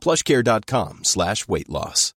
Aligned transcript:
plushcare.com 0.00 0.98
slash 1.00 1.44
weight 1.46 1.68
loss. 1.68 2.12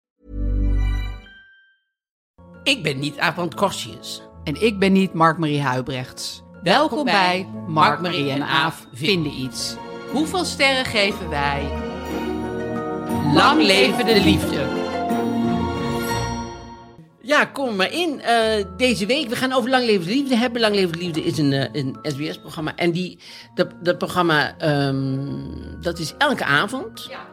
Ik 2.63 2.83
ben 2.83 2.99
niet 2.99 3.17
Aaf 3.17 3.47
Korsius. 3.55 4.21
En 4.43 4.61
ik 4.61 4.79
ben 4.79 4.91
niet 4.91 5.13
Mark-Marie 5.13 5.61
Huibrechts. 5.61 6.41
Welkom 6.63 7.03
bij 7.03 7.47
Mark-Marie 7.67 8.31
en 8.31 8.43
Aaf 8.43 8.87
vinden 8.93 9.31
iets. 9.31 9.75
Hoeveel 10.11 10.45
sterren 10.45 10.85
geven 10.85 11.29
wij? 11.29 11.69
Lang 13.33 13.61
leven 13.61 14.05
de 14.05 14.21
liefde. 14.23 14.67
Ja, 17.21 17.45
kom 17.45 17.75
maar 17.75 17.91
in. 17.91 18.21
Eh, 18.21 18.65
deze 18.77 19.05
week, 19.05 19.29
we 19.29 19.35
gaan 19.35 19.53
over 19.53 19.69
Lang 19.69 19.85
Leven 19.85 20.07
de 20.07 20.13
Liefde 20.13 20.35
hebben. 20.35 20.61
Lang 20.61 20.75
Leven 20.75 20.91
de 20.91 20.97
Liefde 20.97 21.23
is 21.23 21.37
een, 21.37 21.53
eh, 21.53 21.69
een 21.71 21.97
SBS-programma. 22.01 22.75
En 22.75 22.91
die, 22.91 23.19
dat, 23.53 23.67
dat 23.81 23.97
programma, 23.97 24.57
ehm, 24.57 25.81
dat 25.81 25.99
is 25.99 26.13
elke 26.17 26.45
avond. 26.45 27.07
Ja. 27.09 27.30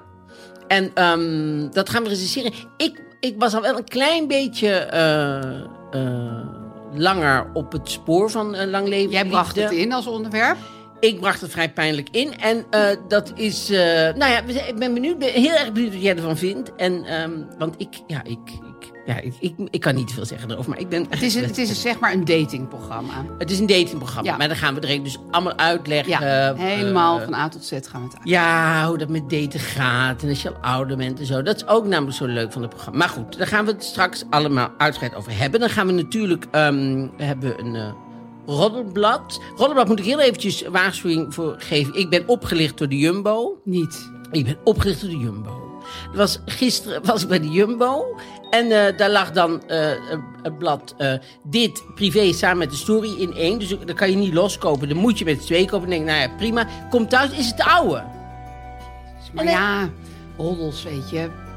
En 0.69 0.91
ehm, 0.94 1.70
dat 1.70 1.88
gaan 1.88 2.02
we 2.02 2.08
recenseren. 2.08 2.52
Ik, 2.77 3.02
ik 3.20 3.34
was 3.38 3.55
al 3.55 3.62
wel 3.62 3.77
een 3.78 3.84
klein 3.88 4.28
beetje 4.28 4.69
eh, 4.70 5.60
eh, 5.91 6.47
langer 6.94 7.50
op 7.52 7.72
het 7.72 7.91
spoor 7.91 8.30
van 8.30 8.55
eh, 8.55 8.66
Lang 8.70 8.88
Leven 8.88 9.10
Jij 9.10 9.25
bracht 9.25 9.56
Liefde. 9.56 9.75
het 9.75 9.84
in 9.84 9.92
als 9.92 10.06
onderwerp. 10.06 10.56
Ik 11.00 11.20
bracht 11.20 11.41
het 11.41 11.50
vrij 11.50 11.72
pijnlijk 11.72 12.08
in. 12.10 12.38
En 12.41 12.66
dat 13.08 13.33
is. 13.34 13.70
eh, 13.70 13.78
nou 14.14 14.30
ja, 14.33 14.42
ik 14.66 14.77
ben 14.78 14.94
benieuwd, 14.94 15.19
ben 15.19 15.28
heel 15.33 15.55
erg 15.55 15.72
benieuwd 15.72 15.92
wat 15.92 16.02
jij 16.02 16.16
ervan 16.16 16.36
vindt. 16.36 16.75
En, 16.75 17.05
ehm, 17.05 17.30
want 17.58 17.75
ik, 17.78 17.88
ja, 18.06 18.22
ik, 18.25 18.38
ja, 19.08 19.20
ik, 19.20 19.34
ik, 19.40 19.54
ik 19.70 19.80
kan 19.80 19.94
niet 19.94 20.12
veel 20.12 20.24
zeggen 20.24 20.50
erover. 20.50 20.70
Maar 20.70 20.78
ik 20.78 20.88
ben. 20.88 21.06
Het 21.08 21.22
is, 21.22 21.34
een, 21.34 21.44
het 21.44 21.58
is 21.58 21.80
zeg 21.80 21.98
maar 21.98 22.12
een 22.12 22.24
datingprogramma. 22.24 23.24
Het 23.38 23.50
is 23.50 23.58
een 23.58 23.66
datingprogramma. 23.66 24.30
Ja. 24.30 24.36
Maar 24.36 24.48
dan 24.48 24.56
gaan 24.56 24.74
we 24.74 24.80
er 24.80 25.02
dus 25.02 25.18
allemaal 25.30 25.56
uitleggen. 25.56 26.10
Ja, 26.10 26.50
eh, 26.50 26.58
helemaal 26.58 27.18
eh, 27.18 27.24
van 27.24 27.34
A 27.34 27.48
tot 27.48 27.64
Z 27.64 27.70
gaan 27.70 28.00
we 28.00 28.06
het 28.06 28.16
uit. 28.16 28.28
ja, 28.28 28.86
hoe 28.86 28.98
dat 28.98 29.08
met 29.08 29.30
daten 29.30 29.60
gaat. 29.60 30.22
En 30.22 30.28
als 30.28 30.42
je 30.42 30.52
al 30.52 30.60
ouder 30.60 30.96
bent 30.96 31.18
en 31.20 31.26
zo. 31.26 31.42
Dat 31.42 31.56
is 31.56 31.66
ook 31.66 31.86
namelijk 31.86 32.16
zo 32.16 32.26
leuk 32.26 32.52
van 32.52 32.62
het 32.62 32.70
programma. 32.70 32.98
Maar 32.98 33.08
goed, 33.08 33.38
daar 33.38 33.46
gaan 33.46 33.64
we 33.64 33.70
het 33.70 33.84
straks 33.84 34.24
allemaal 34.30 34.70
uitgebreid 34.78 35.14
over 35.14 35.38
hebben. 35.38 35.60
Dan 35.60 35.70
gaan 35.70 35.86
we 35.86 35.92
natuurlijk... 35.92 36.46
ehm, 36.50 37.06
we 37.16 37.24
hebben 37.24 37.60
een 37.60 37.74
eh 37.74 37.90
roddelblad. 38.46 39.40
Roddelblad 39.56 39.88
moet 39.88 39.98
ik 39.98 40.04
heel 40.04 40.20
eventjes 40.20 40.62
waarschuwing 40.62 41.34
voor 41.34 41.54
geven. 41.58 41.94
Ik 41.94 42.10
ben 42.10 42.28
opgelicht 42.28 42.78
door 42.78 42.88
de 42.88 42.98
Jumbo. 42.98 43.60
Niet. 43.64 44.10
Ik 44.30 44.44
ben 44.44 44.56
opgelicht 44.64 45.00
door 45.00 45.10
de 45.10 45.18
Jumbo. 45.18 45.68
Was, 46.14 46.41
gisteren 46.47 47.04
was 47.04 47.22
ik 47.22 47.28
bij 47.28 47.41
de 47.41 47.48
Jumbo. 47.48 48.16
En 48.50 48.70
eh, 48.86 48.97
daar 48.97 49.10
lag 49.10 49.31
dan 49.32 49.62
eh, 49.66 49.86
het 50.42 50.59
blad 50.59 50.94
eh, 50.98 51.12
dit 51.42 51.82
privé 51.94 52.32
samen 52.32 52.59
met 52.59 52.70
de 52.70 52.76
story 52.76 53.14
in 53.20 53.34
één. 53.34 53.59
Dus 53.59 53.69
dat 53.69 53.94
kan 53.97 54.10
je 54.10 54.16
niet 54.16 54.34
loskopen. 54.34 54.88
Dan 54.88 54.97
moet 54.98 55.19
je 55.19 55.25
met 55.25 55.47
twee 55.47 55.64
kopen. 55.66 55.84
En 55.84 55.91
denk 55.91 56.03
ik, 56.03 56.09
nou 56.09 56.20
ja, 56.20 56.36
prima. 56.36 56.66
Kom 56.91 57.09
thuis, 57.09 57.31
is 57.31 57.47
het 57.47 57.56
de 57.56 57.64
oude. 57.64 58.03
Maar 59.32 59.44
En, 59.44 59.50
eh, 59.50 59.53
ja, 59.59 59.88
roddels, 60.36 60.82
weet 60.82 61.10
je. 61.10 61.16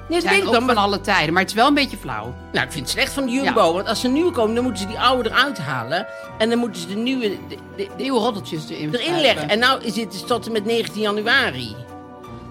Nee, 0.10 0.20
dat 0.22 0.30
zijn 0.30 0.46
ook 0.46 0.54
dan. 0.54 0.66
van 0.66 0.66
Maar, 0.76 0.84
alle 0.84 1.02
tijden. 1.02 1.34
Maar 1.34 1.42
het 1.42 1.52
is 1.52 1.58
wel 1.58 1.68
een 1.68 1.74
beetje 1.74 1.98
flauw. 1.98 2.34
nou, 2.52 2.66
ik 2.66 2.72
vind 2.72 2.84
het 2.84 2.90
slecht 2.94 3.14
van 3.14 3.26
de 3.26 3.32
Jumbo. 3.32 3.74
Want 3.74 3.88
als 3.88 4.00
ze 4.00 4.08
nieuwe 4.08 4.32
komen, 4.32 4.56
dan 4.56 4.64
moeten 4.64 4.82
ze 4.82 4.88
die 4.88 5.00
oude 5.00 5.30
eruit 5.30 5.58
halen. 5.58 6.08
En 6.38 6.50
dan 6.50 6.58
moeten 6.60 6.82
ze 6.82 6.88
de 6.88 6.96
nieuwe 6.96 7.22
de- 7.30 7.38
de- 7.48 7.58
de- 7.98 8.04
Nieuwe 8.04 8.20
roddeltjes 8.20 8.70
erin 8.70 8.94
erin 8.96 9.22
leggen. 9.22 9.50
En 9.50 9.60
nou 9.60 9.84
is 9.84 9.96
het 9.96 10.28
tot 10.28 10.46
en 10.46 10.52
met 10.52 10.66
19 10.66 11.02
januari. 11.02 11.76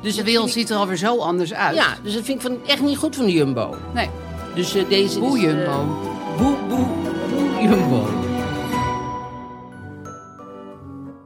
Dus 0.02 0.16
De 0.16 0.24
wereld 0.24 0.46
ik- 0.46 0.52
ziet 0.52 0.70
er 0.70 0.76
alweer 0.76 0.96
zo 0.96 1.18
anders 1.18 1.54
uit. 1.54 1.76
Ja, 1.76 1.86
dus 2.02 2.14
dat 2.14 2.24
vind 2.24 2.44
ik 2.44 2.46
van, 2.50 2.58
echt 2.66 2.80
niet 2.82 2.96
goed 2.98 3.16
van 3.16 3.24
de 3.24 3.32
Jumbo. 3.32 3.76
Nee, 3.94 4.10
Dus 4.54 4.74
eh, 4.74 4.88
deze 4.88 5.18
Boe 5.18 5.38
is, 5.38 5.44
eh, 5.44 5.50
Jumbo. 5.50 5.84
boe, 6.38 6.56
boe, 6.68 6.86
boe 7.30 7.62
Jumbo. 7.62 8.06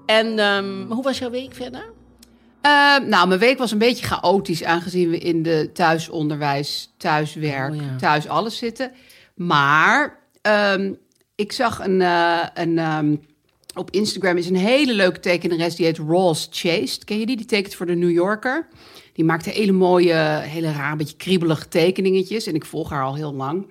En 0.06 0.38
ehm, 0.38 0.86
hoe 0.92 1.02
was 1.02 1.18
jouw 1.18 1.30
week 1.30 1.54
verder? 1.54 1.92
Eh, 2.60 2.98
nou, 2.98 3.28
mijn 3.28 3.40
week 3.40 3.58
was 3.58 3.70
een 3.72 3.78
beetje 3.78 4.06
chaotisch, 4.06 4.64
aangezien 4.64 5.10
we 5.10 5.18
in 5.18 5.42
de 5.42 5.70
thuisonderwijs, 5.72 6.94
thuiswerk, 6.96 7.72
Oh, 7.74 7.80
ja. 7.80 7.96
thuis 7.96 8.28
alles 8.28 8.56
zitten. 8.58 8.92
Maar 9.34 10.18
ehm, 10.42 10.92
ik 11.34 11.52
zag 11.52 11.84
een, 11.84 12.02
eh, 12.02 12.46
een 12.54 12.78
ehm, 12.78 13.16
op 13.74 13.90
Instagram 13.90 14.36
is 14.36 14.48
een 14.48 14.56
hele 14.56 14.92
leuke 14.94 15.20
tekenares 15.20 15.74
die 15.74 15.86
heet 15.86 15.98
Ross 15.98 16.48
Chase. 16.50 16.98
Ken 17.04 17.18
je 17.18 17.26
die? 17.26 17.36
Die 17.36 17.46
tekent 17.46 17.74
voor 17.74 17.86
de 17.86 17.94
New 17.94 18.10
Yorker. 18.10 18.66
Die 19.14 19.24
maakt 19.24 19.44
hele 19.44 19.72
mooie, 19.72 20.14
hele 20.42 20.72
raar, 20.72 20.96
beetje 20.96 21.16
kriebelige 21.16 21.68
tekeningetjes. 21.68 22.46
En 22.46 22.54
ik 22.54 22.64
volg 22.64 22.90
haar 22.90 23.04
al 23.04 23.14
heel 23.14 23.34
lang. 23.34 23.66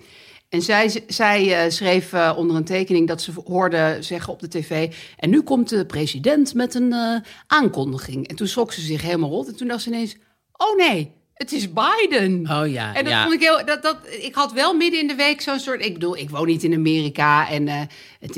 En 0.50 0.62
zij, 0.62 1.04
zij 1.08 1.64
eh, 1.64 1.72
schreef 1.72 2.14
eh, 2.14 2.34
onder 2.38 2.56
een 2.56 2.64
tekening 2.64 3.08
dat 3.08 3.22
ze 3.22 3.32
hoorde 3.46 3.98
zeggen 4.00 4.34
op 4.34 4.40
de 4.40 4.48
tv... 4.48 4.94
en 5.18 5.30
nu 5.30 5.42
komt 5.42 5.70
de 5.70 5.86
president 5.86 6.54
met 6.54 6.76
een 6.76 6.94
eh, 6.94 7.16
aankondiging. 7.48 8.28
En 8.28 8.36
toen 8.36 8.48
schrok 8.48 8.72
ze 8.72 8.82
zich 8.82 9.02
helemaal 9.02 9.30
rot. 9.30 9.48
En 9.48 9.56
toen 9.56 9.68
dacht 9.68 9.82
ze 9.82 9.90
ineens, 9.90 10.18
oh 10.52 10.78
nee, 10.78 11.12
het 11.34 11.52
is 11.52 11.68
Biden. 11.74 12.48
Oh 12.52 12.68
ja, 12.68 12.96
En 12.96 13.04
dat 13.04 13.14
ja. 13.14 13.22
vond 13.22 13.34
ik 13.34 13.42
heel. 13.42 13.66
Dat, 13.66 13.82
dat, 13.82 13.98
ik 14.20 14.36
had 14.36 14.52
wel 14.52 14.74
midden 14.74 15.00
in 15.00 15.08
de 15.08 15.16
week 15.16 15.42
zo'n 15.42 15.60
soort. 15.60 15.86
Ik 15.86 15.94
bedoel, 15.94 16.18
ik 16.18 16.30
woon 16.30 16.48
niet 16.48 16.64
in 16.64 16.74
Amerika 16.74 17.50
en 17.50 17.68
eh, 17.68 17.82
het, 18.20 18.36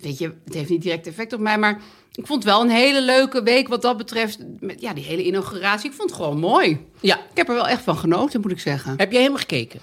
weet 0.00 0.18
je, 0.18 0.34
het 0.44 0.54
heeft 0.54 0.68
niet 0.68 0.82
direct 0.82 1.06
effect 1.06 1.32
op 1.32 1.40
mij. 1.40 1.58
Maar 1.58 1.80
ik 2.12 2.26
vond 2.26 2.44
het 2.44 2.52
wel 2.52 2.62
een 2.62 2.70
hele 2.70 3.02
leuke 3.02 3.42
week 3.42 3.68
wat 3.68 3.82
dat 3.82 3.96
betreft. 3.96 4.38
Met, 4.60 4.80
ja, 4.80 4.94
die 4.94 5.04
hele 5.04 5.24
inauguratie. 5.24 5.90
Ik 5.90 5.96
vond 5.96 6.10
het 6.10 6.18
gewoon 6.18 6.38
mooi. 6.38 6.78
Ja. 7.00 7.16
Ik 7.16 7.36
heb 7.36 7.48
er 7.48 7.54
wel 7.54 7.68
echt 7.68 7.82
van 7.82 7.96
genoten, 7.96 8.40
moet 8.40 8.50
ik 8.50 8.60
zeggen. 8.60 8.94
Heb 8.96 9.10
jij 9.10 9.20
helemaal 9.20 9.40
gekeken? 9.40 9.80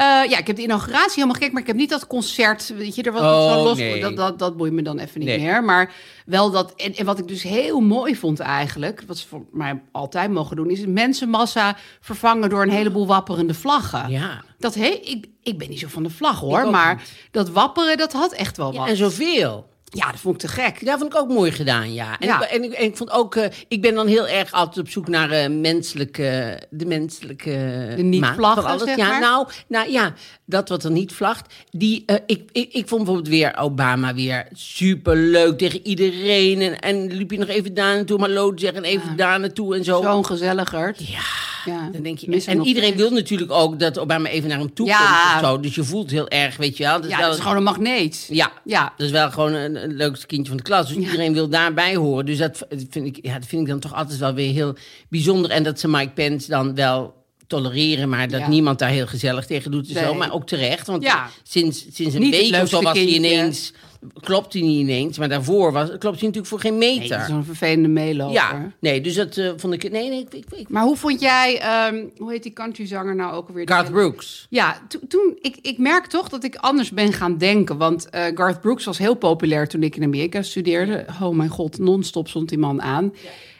Eh, 0.00 0.06
ja, 0.30 0.38
ik 0.38 0.46
heb 0.46 0.56
de 0.56 0.62
inauguratie 0.62 1.12
helemaal 1.14 1.32
gekeken, 1.34 1.52
maar 1.52 1.62
ik 1.62 1.68
heb 1.68 1.76
niet 1.76 1.90
dat 1.90 2.06
concert. 2.06 2.74
Weet 2.76 2.94
je, 2.94 3.02
er 3.02 3.12
was 3.12 3.22
Oh, 3.22 3.62
los. 3.64 3.78
nee. 3.78 4.00
Dat, 4.00 4.16
dat, 4.16 4.38
dat 4.38 4.56
boeit 4.56 4.72
me 4.72 4.82
dan 4.82 4.98
even 4.98 5.18
niet 5.20 5.28
Nee. 5.28 5.40
meer. 5.40 5.64
Maar 5.64 5.92
wel 6.26 6.50
dat. 6.50 6.74
En, 6.74 6.94
en 6.94 7.04
wat 7.04 7.18
ik 7.18 7.28
dus 7.28 7.42
heel 7.42 7.80
mooi 7.80 8.16
vond 8.16 8.40
eigenlijk, 8.40 9.02
wat 9.06 9.18
ze 9.18 9.28
voor 9.28 9.44
mij 9.52 9.82
altijd 9.92 10.30
mogen 10.30 10.56
doen, 10.56 10.70
is 10.70 10.86
mensenmassa 10.86 11.76
vervangen 12.00 12.48
door 12.48 12.62
een 12.62 12.70
heleboel 12.70 13.06
wapperende 13.06 13.54
vlaggen. 13.54 14.10
Ja. 14.10 14.42
Dat 14.58 14.74
he, 14.74 14.86
ik, 15.04 15.26
ik 15.42 15.58
ben 15.58 15.68
niet 15.68 15.78
zo 15.80 15.88
van 15.88 16.02
de 16.02 16.10
vlag 16.10 16.40
hoor, 16.40 16.70
maar 16.70 16.94
niet. 16.96 17.12
dat 17.30 17.50
wapperen, 17.50 17.96
dat 17.96 18.12
had 18.12 18.32
echt 18.32 18.56
wel 18.56 18.72
ja 18.72 18.78
wat. 18.78 18.88
en 18.88 18.96
zoveel. 18.96 19.68
Ja, 19.92 20.10
dat 20.10 20.20
vond 20.20 20.34
ik 20.34 20.40
te 20.40 20.48
gek. 20.48 20.84
Dat 20.86 20.98
vond 20.98 21.14
ik 21.14 21.20
ook 21.20 21.28
mooi 21.28 21.52
gedaan, 21.52 21.92
ja. 21.92 22.18
En, 22.18 22.26
Ja. 22.26 22.42
Ik, 22.42 22.50
en, 22.50 22.62
ik, 22.62 22.72
en 22.72 22.84
ik 22.84 22.96
vond 22.96 23.10
ook, 23.10 23.34
eh, 23.36 23.46
ik 23.68 23.82
ben 23.82 23.94
dan 23.94 24.06
heel 24.06 24.28
erg 24.28 24.52
altijd 24.52 24.78
op 24.86 24.88
zoek 24.92 25.08
naar 25.08 25.30
eh, 25.30 25.50
menselijke, 25.50 26.58
de 26.70 26.86
menselijke 26.86 27.92
De 27.96 28.02
niet-vlaggen, 28.02 28.64
alles. 28.64 28.82
zeg 28.82 28.96
ja, 28.96 29.08
maar. 29.08 29.20
nou, 29.20 29.48
nou 29.68 29.90
ja, 29.90 30.14
dat 30.44 30.68
wat 30.68 30.84
er 30.84 30.90
niet 30.90 31.12
vlagt. 31.12 31.54
Die, 31.70 32.02
eh, 32.06 32.16
ik, 32.26 32.48
ik, 32.52 32.72
ik 32.72 32.88
vond 32.88 33.04
bijvoorbeeld 33.04 33.28
weer 33.28 33.56
Obama 33.58 34.14
weer 34.14 34.46
superleuk 34.52 35.58
tegen 35.58 35.86
iedereen. 35.86 36.60
En, 36.60 36.80
en 36.80 37.12
liep 37.16 37.30
je 37.30 37.38
nog 37.38 37.48
even 37.48 37.74
daar 37.74 37.94
naartoe, 37.94 38.18
maar 38.18 38.30
lood 38.30 38.60
zeggen 38.60 38.84
en 38.84 38.90
even 38.90 39.16
daar 39.16 39.40
naartoe 39.40 39.76
en 39.76 39.84
zo. 39.84 40.02
Zo'n 40.02 40.26
gezelligerd. 40.26 41.08
Ja, 41.08 41.20
Ja, 41.64 41.88
dan 41.92 42.02
denk 42.02 42.18
je. 42.18 42.42
En 42.46 42.64
iedereen 42.64 42.96
wil 42.96 43.10
natuurlijk 43.10 43.52
ook 43.52 43.78
dat 43.78 43.98
Obama 43.98 44.28
even 44.28 44.48
naar 44.48 44.58
hem 44.58 44.74
toe 44.74 44.86
Ja. 44.86 44.96
komt 45.32 45.42
of 45.44 45.48
zo. 45.50 45.60
Dus 45.60 45.74
je 45.74 45.84
voelt 45.84 46.10
heel 46.10 46.28
erg, 46.28 46.56
weet 46.56 46.76
je 46.76 46.82
wel. 46.84 46.94
Dat 46.94 47.04
is 47.04 47.10
Ja, 47.10 47.16
wel- 47.18 47.26
dat 47.26 47.36
is 47.36 47.42
gewoon 47.42 47.56
een 47.56 47.62
magneet. 47.62 48.26
ja, 48.30 48.52
Ja. 48.64 48.92
dat 48.96 49.06
is 49.06 49.12
wel 49.12 49.30
gewoon 49.30 49.52
een, 49.52 49.82
een 49.82 49.94
leukste 49.96 50.26
kindje 50.26 50.48
van 50.48 50.56
de 50.56 50.62
klas. 50.62 50.88
Dus 50.88 50.96
iedereen 50.96 51.32
wil 51.32 51.48
daarbij 51.48 51.94
horen. 51.96 52.26
Dus 52.26 52.38
dat 52.38 52.66
vind, 52.90 53.06
ik, 53.06 53.18
ja, 53.22 53.34
dat 53.38 53.46
vind 53.48 53.62
ik 53.62 53.68
dan 53.68 53.80
toch 53.80 53.94
altijd 53.94 54.18
wel 54.18 54.34
weer 54.34 54.52
heel 54.52 54.74
bijzonder. 55.08 55.50
En 55.50 55.62
dat 55.62 55.80
ze 55.80 55.88
Mike 55.88 56.10
Pence 56.14 56.48
dan 56.50 56.74
wel 56.74 57.14
tolereren, 57.50 58.08
maar 58.08 58.28
dat 58.28 58.40
Ja. 58.40 58.48
niemand 58.48 58.78
daar 58.78 58.88
heel 58.90 59.06
gezellig 59.06 59.46
tegen 59.46 59.70
doet. 59.70 59.86
Zo, 59.86 60.14
maar 60.14 60.32
ook 60.32 60.46
terecht, 60.46 60.86
want 60.86 61.02
Ja. 61.02 61.28
sinds, 61.42 61.86
sinds 61.92 62.14
een 62.14 62.30
week 62.30 62.54
of 62.62 62.68
zo 62.68 62.82
was 62.82 62.96
hij 62.96 63.06
ineens... 63.06 63.72
Klopt 64.20 64.52
hij 64.52 64.62
niet 64.62 64.80
ineens, 64.80 65.18
maar 65.18 65.28
daarvoor 65.28 65.72
was, 65.72 65.88
klopt 65.88 66.02
hij 66.02 66.10
natuurlijk 66.12 66.46
voor 66.46 66.60
geen 66.60 66.78
Nee, 66.78 66.98
meter. 66.98 67.24
Zo'n 67.28 67.44
vervelende 67.44 67.88
meeloper. 67.88 68.34
ja, 68.34 68.72
nee, 68.80 69.00
dus 69.00 69.14
dat 69.14 69.36
eh, 69.36 69.50
vond 69.56 69.72
ik... 69.74 69.90
Nee, 69.90 70.08
nee, 70.08 70.20
ik, 70.20 70.34
ik, 70.34 70.44
ik- 70.56 70.68
Maar 70.68 70.82
hoe 70.82 70.96
vond 70.96 71.20
jij, 71.20 71.58
ehm, 71.60 72.04
hoe 72.16 72.30
heet 72.30 72.42
die 72.42 72.52
countryzanger 72.52 73.14
nou 73.14 73.34
ook 73.34 73.48
alweer? 73.48 73.68
Garth 73.68 73.90
Brooks. 73.90 74.46
Ja, 74.50 74.80
to- 74.88 74.98
toen, 75.08 75.38
ik, 75.40 75.56
ik 75.62 75.78
merk 75.78 76.06
toch 76.06 76.28
dat 76.28 76.44
ik 76.44 76.54
anders 76.56 76.90
ben 76.90 77.12
gaan 77.12 77.38
denken. 77.38 77.76
Want 77.76 78.10
eh, 78.10 78.24
Garth 78.34 78.60
Brooks 78.60 78.84
was 78.84 78.98
heel 78.98 79.14
populair 79.14 79.68
toen 79.68 79.82
ik 79.82 79.96
in 79.96 80.02
Amerika 80.02 80.42
studeerde. 80.42 81.04
Oh 81.22 81.34
mijn 81.36 81.50
god, 81.50 81.78
non-stop 81.78 82.28
stond 82.28 82.48
die 82.48 82.58
man 82.58 82.82
aan. 82.82 83.14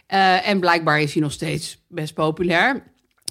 Eh, 0.07 0.49
en 0.49 0.61
blijkbaar 0.61 1.01
is 1.01 1.13
hij 1.13 1.23
nog 1.23 1.33
steeds 1.33 1.79
best 1.89 2.15
populair. 2.15 2.83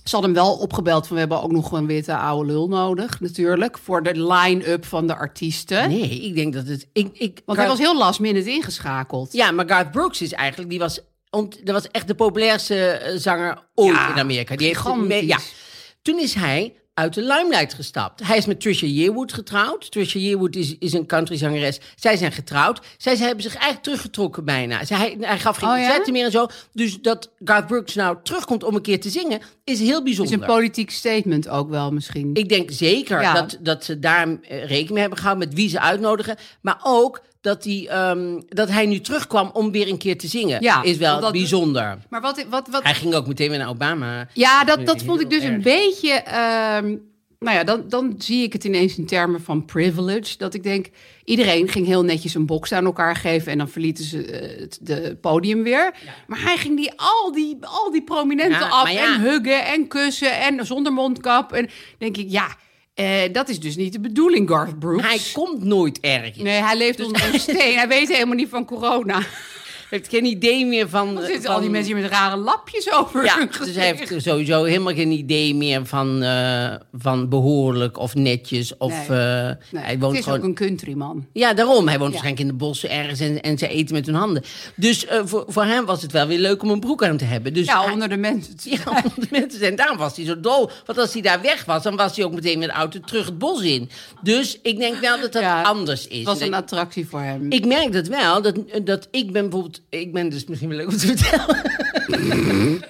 Ze 0.04 0.16
hadden 0.16 0.36
hem 0.36 0.44
wel 0.44 0.54
opgebeld 0.54 1.08
van 1.08 1.14
we 1.14 1.20
hebben 1.20 1.42
ook 1.42 1.52
nog 1.52 1.72
een 1.72 1.86
witte 1.86 2.16
oude 2.16 2.52
lul 2.52 2.68
nodig, 2.68 3.20
natuurlijk. 3.20 3.78
Voor 3.78 4.04
de 4.04 4.24
line-up 4.24 4.86
van 4.86 5.08
de 5.08 5.16
artiesten. 5.16 5.90
Nee, 5.90 6.22
ik 6.22 6.36
denk 6.36 6.54
dat 6.54 6.68
het... 6.68 6.88
Ik, 6.94 7.10
ik, 7.14 7.42
Want 7.46 7.58
hij 7.58 7.68
was 7.68 7.78
heel 7.78 7.98
last 7.98 8.20
minute 8.20 8.50
ingeschakeld. 8.50 9.34
Ja, 9.34 9.52
maar 9.52 9.70
Garth 9.70 9.92
Brooks 9.92 10.22
is 10.22 10.34
eigenlijk... 10.34 10.70
Die 10.70 10.80
was, 10.80 11.00
ont, 11.30 11.66
dat 11.66 11.76
was 11.76 11.92
echt 11.92 12.08
de 12.08 12.16
populairste 12.16 12.76
eh, 12.76 13.18
zanger 13.18 13.64
ooit 13.76 13.96
Ja, 13.96 14.14
in 14.14 14.20
Amerika. 14.20 14.56
Die 14.56 14.68
heeft 14.68 15.26
ja. 15.26 15.38
Toen 16.02 16.20
is 16.20 16.34
hij 16.34 16.74
uit 17.00 17.14
de 17.14 17.22
limelight 17.22 17.74
gestapt. 17.74 18.24
Hij 18.24 18.38
is 18.38 18.46
met 18.46 18.62
Trisha 18.62 18.86
Yearwood 18.86 19.34
getrouwd. 19.34 19.92
Trisha 19.92 20.20
Yearwood 20.20 20.56
is, 20.56 20.76
is 20.80 20.94
een 20.94 21.06
countryzangeres. 21.06 21.80
Zij 21.96 22.18
zijn 22.18 22.32
getrouwd. 22.32 22.80
Zij, 22.98 23.16
zij 23.16 23.26
hebben 23.26 23.44
zich 23.44 23.54
eigenlijk 23.54 23.84
teruggetrokken 23.84 24.46
bijna. 24.46 24.86
Zij, 24.86 24.98
hij, 24.98 25.18
hij 25.20 25.40
gaf 25.40 25.58
geen 25.58 25.70
Oh 25.70 25.78
ja? 25.78 25.82
concerten 25.84 26.14
meer 26.14 26.26
en 26.26 26.32
zo. 26.32 26.48
Dus 26.74 27.02
dat 27.02 27.32
Garth 27.44 27.68
Brooks 27.68 27.96
nou 27.96 28.18
terugkomt 28.24 28.64
om 28.64 28.76
een 28.76 28.82
keer 28.82 29.00
te 29.02 29.10
zingen... 29.10 29.42
is 29.64 29.80
heel 29.80 29.98
is 29.98 30.04
bijzonder. 30.04 30.34
een 30.34 30.46
politiek 30.46 30.92
statement 30.92 31.50
ook 31.50 31.70
wel 31.70 31.92
misschien. 31.92 32.30
Ik 32.34 32.50
denk 32.50 32.72
zeker 32.72 33.22
Ja. 33.22 33.34
dat, 33.34 33.58
dat 33.60 33.84
ze 33.84 34.00
daar 34.00 34.28
eh, 34.28 34.60
rekening 34.60 34.90
mee 34.90 35.00
hebben 35.00 35.18
gehouden 35.18 35.48
met 35.48 35.58
wie 35.58 35.70
ze 35.70 35.80
uitnodigen. 35.80 36.36
Maar 36.62 36.80
ook 36.84 37.22
dat 37.42 37.64
hij, 37.64 37.88
ehm, 37.90 38.40
dat 38.48 38.70
hij 38.70 38.86
nu 38.86 39.00
terugkwam 39.00 39.50
om 39.54 39.72
weer 39.72 39.88
een 39.88 39.98
keer 39.98 40.18
te 40.18 40.28
zingen. 40.28 40.62
Ja, 40.62 40.84
is 40.84 40.98
wel 40.98 41.20
dat- 41.20 41.32
bijzonder. 41.32 41.98
Maar 42.10 42.22
wat, 42.22 42.46
wat, 42.50 42.68
wat, 42.68 42.84
Hij 42.84 42.94
ging 42.94 43.14
ook 43.14 43.28
meteen 43.28 43.50
weer 43.50 43.58
naar 43.60 43.70
Obama. 43.70 44.28
Ja, 44.34 44.64
dat, 44.64 44.86
dat 44.86 45.04
vond 45.04 45.22
ik 45.22 45.30
dus 45.30 45.44
een 45.44 45.62
beetje. 45.62 46.12
ehm, 46.12 46.96
nou 47.40 47.58
ja, 47.58 47.64
dan, 47.64 47.84
dan 47.88 48.16
zie 48.18 48.44
ik 48.44 48.54
het 48.54 48.64
ineens 48.64 48.98
in 48.98 49.06
termen 49.06 49.42
van 49.42 49.66
privilege. 49.66 50.38
Dat 50.38 50.54
ik 50.54 50.64
denk, 50.64 50.90
iedereen 51.24 51.68
ging 51.68 51.86
heel 51.86 52.04
netjes 52.04 52.34
een 52.34 52.46
box 52.46 52.72
aan 52.72 52.86
elkaar 52.86 53.16
geven... 53.16 53.52
en 53.52 53.58
dan 53.58 53.70
verlieten 53.70 54.04
ze 54.04 54.26
eh, 54.26 54.60
het 54.60 54.78
de 54.82 55.18
podium 55.22 55.64
weer. 55.64 55.94
Maar 56.28 56.42
hij 56.42 56.58
ging 56.58 56.78
die, 56.78 56.92
al, 56.96 57.32
die, 57.32 57.58
al 57.62 57.92
die 57.92 58.04
prominenten 58.04 58.60
Ja, 58.60 58.68
af 58.70 58.90
en 58.96 59.20
huggen 59.22 59.66
en 59.66 59.88
kussen... 59.88 60.40
en 60.40 60.66
zonder 60.66 60.94
mondkap. 60.94 61.54
En 61.54 61.70
denk 61.98 62.18
ik, 62.18 62.30
ja, 62.30 62.48
eh, 63.00 63.34
dat 63.34 63.50
is 63.50 63.60
dus 63.60 63.76
niet 63.76 63.94
de 63.94 64.00
bedoeling, 64.00 64.50
Garth 64.50 64.80
Brooks. 64.80 65.04
Hij 65.08 65.20
komt 65.34 65.64
nooit 65.64 66.00
ergens. 66.00 66.38
Nee, 66.38 66.62
hij 66.62 66.78
leeft 66.78 67.00
onder 67.06 67.34
een 67.34 67.40
steen. 67.50 67.76
Hij 67.76 67.88
weet 67.88 68.08
helemaal 68.08 68.36
niet 68.36 68.50
van 68.50 68.66
corona. 68.66 69.22
Heeft 69.90 70.10
geen 70.10 70.26
idee 70.26 70.66
meer 70.66 70.90
van... 70.90 71.14
Dan 71.16 71.24
zitten 71.24 71.44
van- 71.44 71.54
al 71.56 71.62
die 71.62 71.70
mensen 71.70 71.94
hier 71.94 72.02
met 72.02 72.12
rare 72.12 72.38
lapjes 72.38 72.92
over 72.94 73.24
Ja, 73.26 73.48
dus 73.66 73.76
hij 73.76 73.86
heeft 73.96 74.24
sowieso 74.24 74.64
helemaal 74.64 74.94
geen 74.94 75.12
idee 75.12 75.56
meer 75.56 75.86
van, 75.86 76.22
eh, 76.24 76.74
van 76.94 77.30
behoorlijk 77.30 77.98
of 77.98 78.16
netjes. 78.16 78.78
Of, 78.78 79.08
Nee. 79.10 79.18
eh, 79.20 79.56
Nee, 79.72 79.84
hij 79.84 80.00
woont 80.00 80.12
het 80.12 80.20
is 80.20 80.24
gewoon... 80.24 80.40
ook 80.40 80.46
een 80.46 80.54
countryman. 80.54 81.26
Ja, 81.34 81.54
daarom. 81.54 81.88
Hij 81.88 81.98
woont 82.00 82.14
Ja. 82.14 82.20
waarschijnlijk 82.20 82.40
in 82.40 82.48
de 82.48 82.54
bossen 82.66 82.90
ergens 82.90 83.20
en, 83.20 83.42
en 83.42 83.58
ze 83.58 83.68
eten 83.68 83.96
met 83.96 84.06
hun 84.06 84.16
handen. 84.16 84.44
Dus 84.76 85.06
eh, 85.06 85.22
voor, 85.26 85.44
voor 85.48 85.64
hem 85.64 85.86
was 85.86 86.02
het 86.02 86.12
wel 86.12 86.28
weer 86.28 86.40
leuk 86.40 86.64
om 86.64 86.70
een 86.70 86.80
broek 86.80 87.04
aan 87.04 87.18
te 87.18 87.26
hebben. 87.26 87.54
Dus 87.54 87.66
Ja, 87.66 87.84
hij- 87.84 87.94
onder 87.94 88.10
de 88.10 88.18
mensen. 88.18 88.58
te 88.58 88.70
Ja, 88.86 89.04
om 89.06 89.12
de 89.16 89.28
mensen 89.32 89.60
zijn. 89.60 89.76
Daarom 89.76 89.98
was 89.98 90.16
hij 90.16 90.26
zo 90.26 90.40
dol. 90.40 90.70
Want 90.86 90.98
als 91.00 91.14
hij 91.14 91.22
daar 91.22 91.42
weg 91.42 91.66
was, 91.66 91.84
dan 91.84 91.96
was 91.96 92.16
hij 92.16 92.26
ook 92.26 92.34
meteen 92.34 92.60
met 92.60 92.68
de 92.68 92.74
auto 92.76 93.00
terug 93.00 93.26
het 93.26 93.38
bos 93.38 93.62
in. 93.62 93.90
Dus 94.22 94.60
ik 94.62 94.78
denk 94.78 94.96
wel 95.00 95.20
dat 95.22 95.32
dat 95.34 95.42
Ja, 95.42 95.62
anders 95.62 96.08
is. 96.08 96.18
Het 96.18 96.26
was 96.26 96.40
En 96.40 96.48
een 96.48 96.54
attractie 96.54 97.08
voor 97.08 97.22
hem. 97.22 97.52
ik 97.52 97.66
merk 97.66 97.92
dat 97.94 98.08
wel, 98.08 98.42
dat, 98.42 98.56
dat 98.84 99.08
ik 99.12 99.32
ben 99.32 99.42
bijvoorbeeld... 99.50 99.79
Ik 99.90 100.14
ben 100.14 100.30
dus 100.30 100.46
misschien 100.46 100.70
wel 100.70 100.78
leuk 100.78 100.88
om 100.88 100.98
te 100.98 101.16
vertellen. 101.16 101.72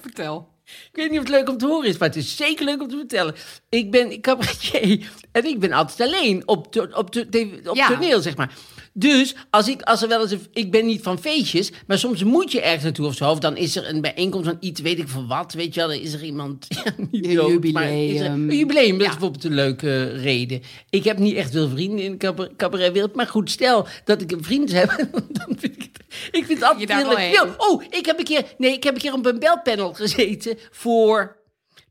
Vertel. 0.00 0.48
Ik 0.64 0.90
weet 0.92 1.10
niet 1.10 1.18
of 1.18 1.24
het 1.24 1.34
leuk 1.34 1.48
om 1.48 1.58
te 1.58 1.66
horen 1.66 1.88
is, 1.88 1.98
maar 1.98 2.08
het 2.08 2.16
is 2.16 2.36
zeker 2.36 2.64
leuk 2.64 2.82
om 2.82 2.88
te 2.88 2.96
vertellen. 2.96 3.34
Ik 3.68 3.90
ben 3.90 4.20
cabaretier 4.20 5.12
en 5.32 5.44
ik 5.44 5.58
ben 5.60 5.72
altijd 5.72 6.08
alleen 6.08 6.42
op, 6.48 6.72
to- 6.72 6.88
op, 6.94 7.10
to- 7.10 7.24
op 7.64 7.76
Ja. 7.76 7.88
toneel, 7.88 8.20
zeg 8.20 8.36
maar. 8.36 8.54
Dus 8.92 9.34
als 9.50 9.68
ik, 9.68 9.82
als 9.82 10.02
er 10.02 10.08
wel 10.08 10.20
eens 10.22 10.30
een, 10.30 10.46
ik 10.52 10.70
ben 10.70 10.86
niet 10.86 11.02
van 11.02 11.18
feestjes, 11.18 11.70
maar 11.86 11.98
soms 11.98 12.24
moet 12.24 12.52
je 12.52 12.60
ergens 12.60 12.82
naartoe 12.82 13.06
of 13.06 13.14
zo. 13.14 13.30
Of 13.30 13.38
dan 13.38 13.56
is 13.56 13.76
er 13.76 13.88
een 13.88 14.00
bijeenkomst 14.00 14.46
van 14.48 14.56
iets, 14.60 14.80
weet 14.80 14.98
ik 14.98 15.08
van 15.08 15.26
wat, 15.26 15.52
weet 15.52 15.74
je 15.74 15.80
wel. 15.80 15.88
Dan 15.88 15.98
is 15.98 16.12
er 16.12 16.24
iemand, 16.24 16.66
ja, 16.84 16.94
niet 17.10 17.26
Een 17.26 17.34
dood, 17.34 17.46
er- 17.46 17.52
jubileum. 17.52 18.50
een 18.50 18.56
jubileum, 18.56 18.90
dat 18.90 19.00
Ja. 19.00 19.04
is 19.06 19.10
bijvoorbeeld 19.10 19.44
een 19.44 19.54
leuke 19.54 20.04
reden. 20.12 20.62
Ik 20.90 21.04
heb 21.04 21.18
niet 21.18 21.34
echt 21.36 21.50
veel 21.52 21.68
vrienden 21.68 22.04
in 22.04 22.10
de 22.10 22.16
cabar- 22.16 22.48
cabaretwereld, 22.56 23.14
maar 23.14 23.26
goed, 23.26 23.50
stel 23.50 23.86
dat 24.04 24.20
ik 24.22 24.32
een 24.32 24.44
vriend 24.44 24.72
heb, 24.72 24.88
dan 25.38 25.56
vind 25.58 25.76
ik 25.76 25.82
het, 25.92 26.04
ik 26.30 26.44
vind 26.44 26.60
het 26.60 26.62
altijd 26.68 26.92
heel 27.18 27.54
Oh, 27.56 27.82
ik 27.90 28.06
heb 28.06 28.18
een 28.18 28.24
keer, 28.24 28.44
nee, 28.58 28.72
ik 28.72 28.82
heb 28.84 28.94
een 28.94 29.00
keer 29.00 29.12
op 29.14 29.26
een 29.26 29.38
belpanel 29.38 29.92
gezeten 29.92 30.58
voor 30.70 31.36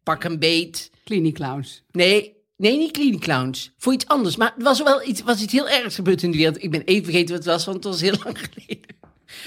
pak 0.04 0.24
een 0.24 0.40
beet. 0.40 0.92
Kliniekclowns. 1.04 1.84
Nee, 1.92 2.34
nee, 2.60 2.78
niet 2.78 2.92
Clean 2.92 3.20
Clowns. 3.20 3.72
Voor 3.78 3.94
iets 3.94 4.08
anders. 4.08 4.36
Maar 4.36 4.54
er 4.58 4.64
was 4.64 4.82
wel 4.84 5.08
iets, 5.08 5.22
was 5.22 5.42
iets 5.42 5.54
heel 5.54 5.70
ergs 5.70 5.96
gebeurd 5.96 6.24
in 6.24 6.32
de 6.32 6.38
wereld. 6.38 6.64
Ik 6.64 6.72
ben 6.72 6.82
even 6.84 7.04
vergeten 7.04 7.36
wat 7.36 7.44
het 7.44 7.54
was, 7.54 7.66
want 7.66 7.78
het 7.78 7.86
was 7.94 8.02
heel 8.02 8.16
lang 8.24 8.38
geleden. 8.50 8.98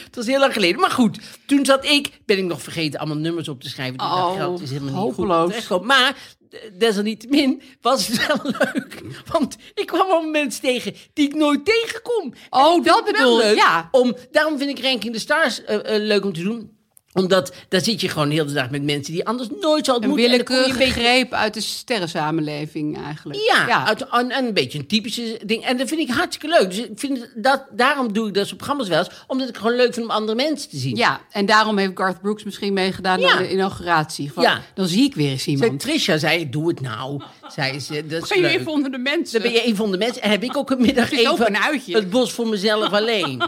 Het 0.04 0.16
was 0.16 0.26
heel 0.26 0.38
lang 0.38 0.52
geleden. 0.52 0.80
Maar 0.80 0.90
goed, 0.90 1.18
toen 1.46 1.64
zat 1.64 1.84
ik, 1.84 2.10
ben 2.26 2.38
ik 2.38 2.44
nog 2.44 2.62
vergeten 2.62 2.98
allemaal 3.00 3.16
nummers 3.18 3.48
op 3.48 3.60
te 3.62 3.68
schrijven. 3.68 4.00
Oh, 4.00 4.26
dat 4.28 4.36
geld 4.36 4.60
is 4.62 4.70
helemaal 4.70 4.88
niet 4.92 5.02
hopeloos. 5.16 5.40
goed 5.42 5.48
terechtkomen. 5.50 5.86
Maar 5.86 6.16
eh, 6.50 6.58
desalniettemin 6.78 7.62
was 7.80 8.06
het 8.06 8.26
wel 8.26 8.36
leuk. 8.58 9.02
Want 9.32 9.56
ik 9.74 9.86
kwam 9.86 10.00
allemaal 10.00 10.30
mensen 10.30 10.62
tegen 10.62 10.94
die 11.12 11.26
ik 11.28 11.34
nooit 11.34 11.64
tegenkom. 11.64 12.32
Oh, 12.50 12.76
ik 12.76 12.84
dat 12.84 13.06
het 13.06 13.16
wel 13.16 13.36
bedoel- 13.36 13.36
leuk 13.38 13.56
ja. 13.56 13.88
Om, 13.90 14.16
daarom 14.30 14.58
vind 14.58 14.78
ik 14.78 14.84
Ranking 14.84 15.12
the 15.14 15.20
Stars 15.20 15.64
eh, 15.64 15.94
eh, 15.94 16.02
leuk 16.02 16.24
om 16.24 16.32
te 16.32 16.42
doen 16.42 16.70
omdat 17.12 17.52
daar 17.68 17.80
zit 17.80 18.00
je 18.00 18.08
gewoon 18.08 18.30
heel 18.30 18.46
de 18.46 18.52
dag 18.52 18.70
met 18.70 18.82
mensen 18.82 19.12
die 19.12 19.26
anders 19.26 19.48
nooit 19.60 19.84
zou 19.84 19.96
Een 19.96 20.04
ontmoeten. 20.04 20.30
Willekeurige 20.30 20.70
een 20.72 20.78
beetje- 20.78 20.92
greep 20.92 21.32
uit 21.32 21.54
de 21.54 21.60
sterrensamenleving 21.60 23.04
eigenlijk. 23.04 23.40
ja, 23.66 23.86
Uit, 23.86 24.06
een, 24.10 24.32
een 24.32 24.54
beetje 24.54 24.78
een 24.78 24.86
typische 24.86 25.40
ding. 25.46 25.64
En 25.64 25.76
dat 25.76 25.88
vind 25.88 26.00
ik 26.00 26.10
hartstikke 26.10 26.56
leuk. 26.58 26.70
Dus 26.70 26.78
ik 26.78 26.90
vind 26.98 27.28
dat, 27.34 27.64
daarom 27.72 28.12
doe 28.12 28.28
ik 28.28 28.34
dat 28.34 28.44
soort 28.46 28.56
programma's 28.56 28.88
wel 28.88 28.98
eens. 28.98 29.10
Omdat 29.26 29.48
ik 29.48 29.56
gewoon 29.56 29.76
leuk 29.76 29.94
vind 29.94 30.06
om 30.06 30.12
andere 30.12 30.34
mensen 30.36 30.70
te 30.70 30.76
zien. 30.76 30.96
Ja, 30.96 31.20
en 31.30 31.46
daarom 31.46 31.78
heeft 31.78 31.92
Garth 31.94 32.20
Brooks 32.20 32.44
misschien 32.44 32.72
meegedaan 32.72 33.20
Ja. 33.20 33.30
aan 33.30 33.42
de 33.42 33.52
inauguratie. 33.52 34.32
Van, 34.32 34.42
Ja. 34.42 34.60
Dan 34.74 34.86
zie 34.86 35.04
ik 35.04 35.14
weer 35.14 35.30
eens 35.30 35.46
iemand. 35.46 35.80
Trisha 35.80 36.18
zei, 36.18 36.48
doe 36.50 36.68
het 36.68 36.80
nou. 36.80 37.22
Zei 37.54 37.80
ze, 37.80 38.06
dat 38.06 38.22
is 38.22 38.28
Ben 38.28 38.38
je 38.38 38.44
leuk. 38.44 38.52
even 38.58 38.72
onder 38.72 38.90
de 38.90 38.98
mensen? 38.98 39.42
Dan 39.42 39.52
ben 39.52 39.60
je 39.60 39.66
een 39.68 39.76
van 39.76 39.90
de 39.90 39.96
mensen. 39.98 40.22
En 40.22 40.30
heb 40.30 40.42
ik 40.42 40.56
ook 40.56 40.70
een 40.70 40.80
middag 40.80 41.10
Het 41.10 41.18
even 41.18 41.46
een 41.46 41.56
uitje. 41.58 41.94
het 41.94 42.10
bos 42.10 42.32
voor 42.32 42.48
mezelf 42.48 42.92
alleen. 42.92 43.42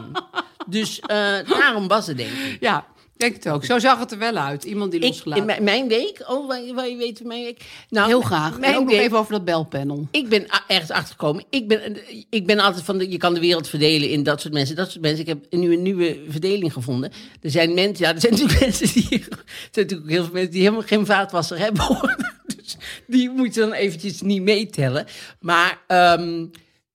Dus 0.67 1.01
eh, 1.01 1.17
daarom 1.49 1.89
was 1.89 2.07
het 2.07 2.17
denk 2.17 2.29
ik. 2.31 2.57
Ja, 2.61 2.87
denk 3.17 3.35
het 3.35 3.49
ook. 3.49 3.65
Zo 3.65 3.79
zag 3.79 3.99
het 3.99 4.13
er 4.13 4.19
wel 4.19 4.37
uit. 4.37 4.65
Iemand 4.65 4.91
die 4.91 5.01
losgelaten. 5.01 5.57
in 5.57 5.65
mijn, 5.65 5.89
week, 5.89 6.25
oh, 6.27 6.49
waar 6.75 6.89
je 6.89 6.97
weet 6.97 7.19
van 7.19 7.27
mijn 7.27 7.43
week. 7.43 7.65
Nou, 7.89 8.07
Heel 8.07 8.21
graag. 8.21 8.55
En 8.55 8.61
Mijn 8.61 8.75
ook 8.75 8.85
nog 8.85 8.91
week, 8.91 9.01
even 9.01 9.19
over 9.19 9.33
dat 9.33 9.45
belpanel. 9.45 10.09
Ik 10.11 10.29
ben 10.29 10.47
ergens 10.67 10.91
achtergekomen. 10.91 11.45
Ik 11.51 11.69
ben, 11.69 11.97
ik 12.31 12.47
ben 12.47 12.59
altijd 12.59 12.85
van 12.85 12.99
de, 12.99 13.11
je 13.11 13.17
kan 13.17 13.35
de 13.35 13.41
wereld 13.41 13.69
verdelen 13.69 14.11
in 14.11 14.23
dat 14.23 14.41
soort 14.41 14.55
mensen, 14.55 14.77
dat 14.77 14.91
soort 14.91 15.03
mensen. 15.03 15.21
Ik 15.21 15.27
heb 15.27 15.47
nu 15.51 15.73
een 15.73 15.83
nieuwe 15.83 16.19
verdeling 16.29 16.73
gevonden. 16.73 17.13
Er 17.43 17.51
zijn 17.51 17.75
mensen, 17.75 18.07
ja, 18.07 18.15
er 18.15 18.21
zijn 18.21 18.33
natuurlijk 18.41 18.61
mensen 18.61 18.93
die, 18.93 19.19
er 19.19 19.45
zijn 19.71 19.87
natuurlijk 19.87 20.11
heel 20.11 20.25
veel 20.25 20.33
mensen 20.33 20.53
die 20.53 20.63
helemaal 20.63 20.83
geen 20.83 21.07
vaatwasser 21.07 21.59
hebben. 21.59 21.83
hoor. 21.95 22.17
Dus 22.57 22.77
die 23.07 23.31
moet 23.31 23.55
je 23.55 23.61
dan 23.61 23.73
eventjes 23.73 24.21
niet 24.21 24.43
meetellen. 24.43 25.07
Maar 25.41 25.79
ehm, 25.87 26.47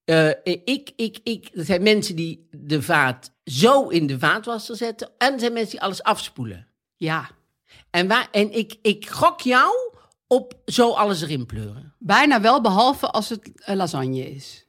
eh, 0.10 0.56
ik, 0.66 0.92
ik, 0.96 1.20
ik, 1.24 1.50
er 1.54 1.66
zijn 1.66 1.84
mensen 1.84 2.16
die 2.16 2.48
de 2.51 2.82
vaat 2.82 3.32
zo 3.44 3.88
in 3.88 4.08
de 4.08 4.20
vaatwasser 4.20 4.75
zetten. 4.75 5.10
En 5.18 5.34
er 5.34 5.39
zijn 5.39 5.54
mensen 5.54 5.72
die 5.72 5.82
alles 5.82 6.04
afspoelen. 6.04 6.68
Ja, 6.96 7.30
En, 7.89 8.08
waar, 8.08 8.28
en 8.32 8.51
ik, 8.58 8.75
ik 8.82 9.10
gok 9.10 9.42
jou 9.42 9.74
op 10.28 10.54
zo 10.66 10.92
alles 10.92 11.22
erin 11.22 11.46
pleuren. 11.46 11.94
bijna 12.00 12.42
wel, 12.42 12.62
behalve 12.62 13.08
als 13.08 13.30
het 13.30 13.51
eh, 13.56 13.75
lasagne 13.75 14.32
is. 14.32 14.66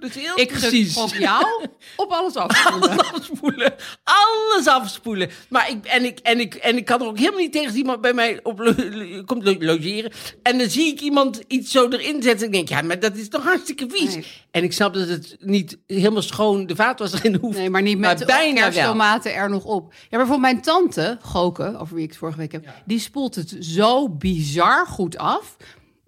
Heel 0.00 0.38
Ik 0.38 0.48
precies. 0.48 0.96
op 0.96 1.14
jou 1.14 1.66
op 1.96 2.10
alles 2.10 2.34
afspoelen. 2.36 2.90
Alles 2.90 3.12
afspoelen. 3.12 3.74
Alles 4.04 4.66
afspoelen. 4.66 5.30
Maar 5.48 5.70
ik, 5.70 5.84
en, 5.86 6.04
ik, 6.04 6.18
en, 6.18 6.40
ik, 6.40 6.54
en 6.54 6.76
ik 6.76 6.84
kan 6.84 7.00
er 7.00 7.06
ook 7.06 7.18
helemaal 7.18 7.40
niet 7.40 7.52
tegen 7.52 7.68
als 7.68 7.76
iemand 7.76 8.00
bij 8.00 8.12
mij 8.12 8.40
op 8.42 8.58
lo- 8.58 9.22
komt 9.24 9.44
lo- 9.44 9.56
logeren. 9.58 10.12
En 10.42 10.58
dan 10.58 10.70
zie 10.70 10.86
ik 10.92 11.00
iemand 11.00 11.42
iets 11.46 11.70
zo 11.70 11.88
erin 11.88 12.22
zetten. 12.22 12.38
En 12.40 12.46
ik 12.46 12.52
denk, 12.52 12.68
ja, 12.68 12.82
maar 12.82 13.00
dat 13.00 13.16
is 13.16 13.28
toch 13.28 13.42
hartstikke 13.44 13.86
vies. 13.88 14.14
Nee. 14.14 14.26
En 14.50 14.62
ik 14.62 14.72
snap 14.72 14.94
dat 14.94 15.08
het 15.08 15.36
niet 15.40 15.78
helemaal 15.86 16.22
schoon 16.22 16.66
de 16.66 16.76
vaatwas 16.76 17.12
erin 17.12 17.34
hoeft. 17.40 17.58
Nee, 17.58 17.70
maar 17.70 17.82
niet 17.82 17.98
met 17.98 18.18
Maar 18.18 18.26
bijna 18.26 19.24
er 19.24 19.50
nog 19.50 19.64
op. 19.64 19.92
Ja, 19.92 19.98
maar 20.00 20.18
bijvoorbeeld 20.26 20.40
mijn 20.40 20.60
tante, 20.62 21.18
Goke, 21.22 21.78
over 21.78 21.94
wie 21.94 22.02
ik 22.04 22.08
het 22.10 22.18
vorige 22.18 22.38
week 22.38 22.52
heb... 22.52 22.64
die 22.84 22.98
spoelt 23.00 23.34
het 23.34 23.56
zo 23.60 24.08
bizar 24.08 24.86
goed 24.86 25.18
af... 25.18 25.56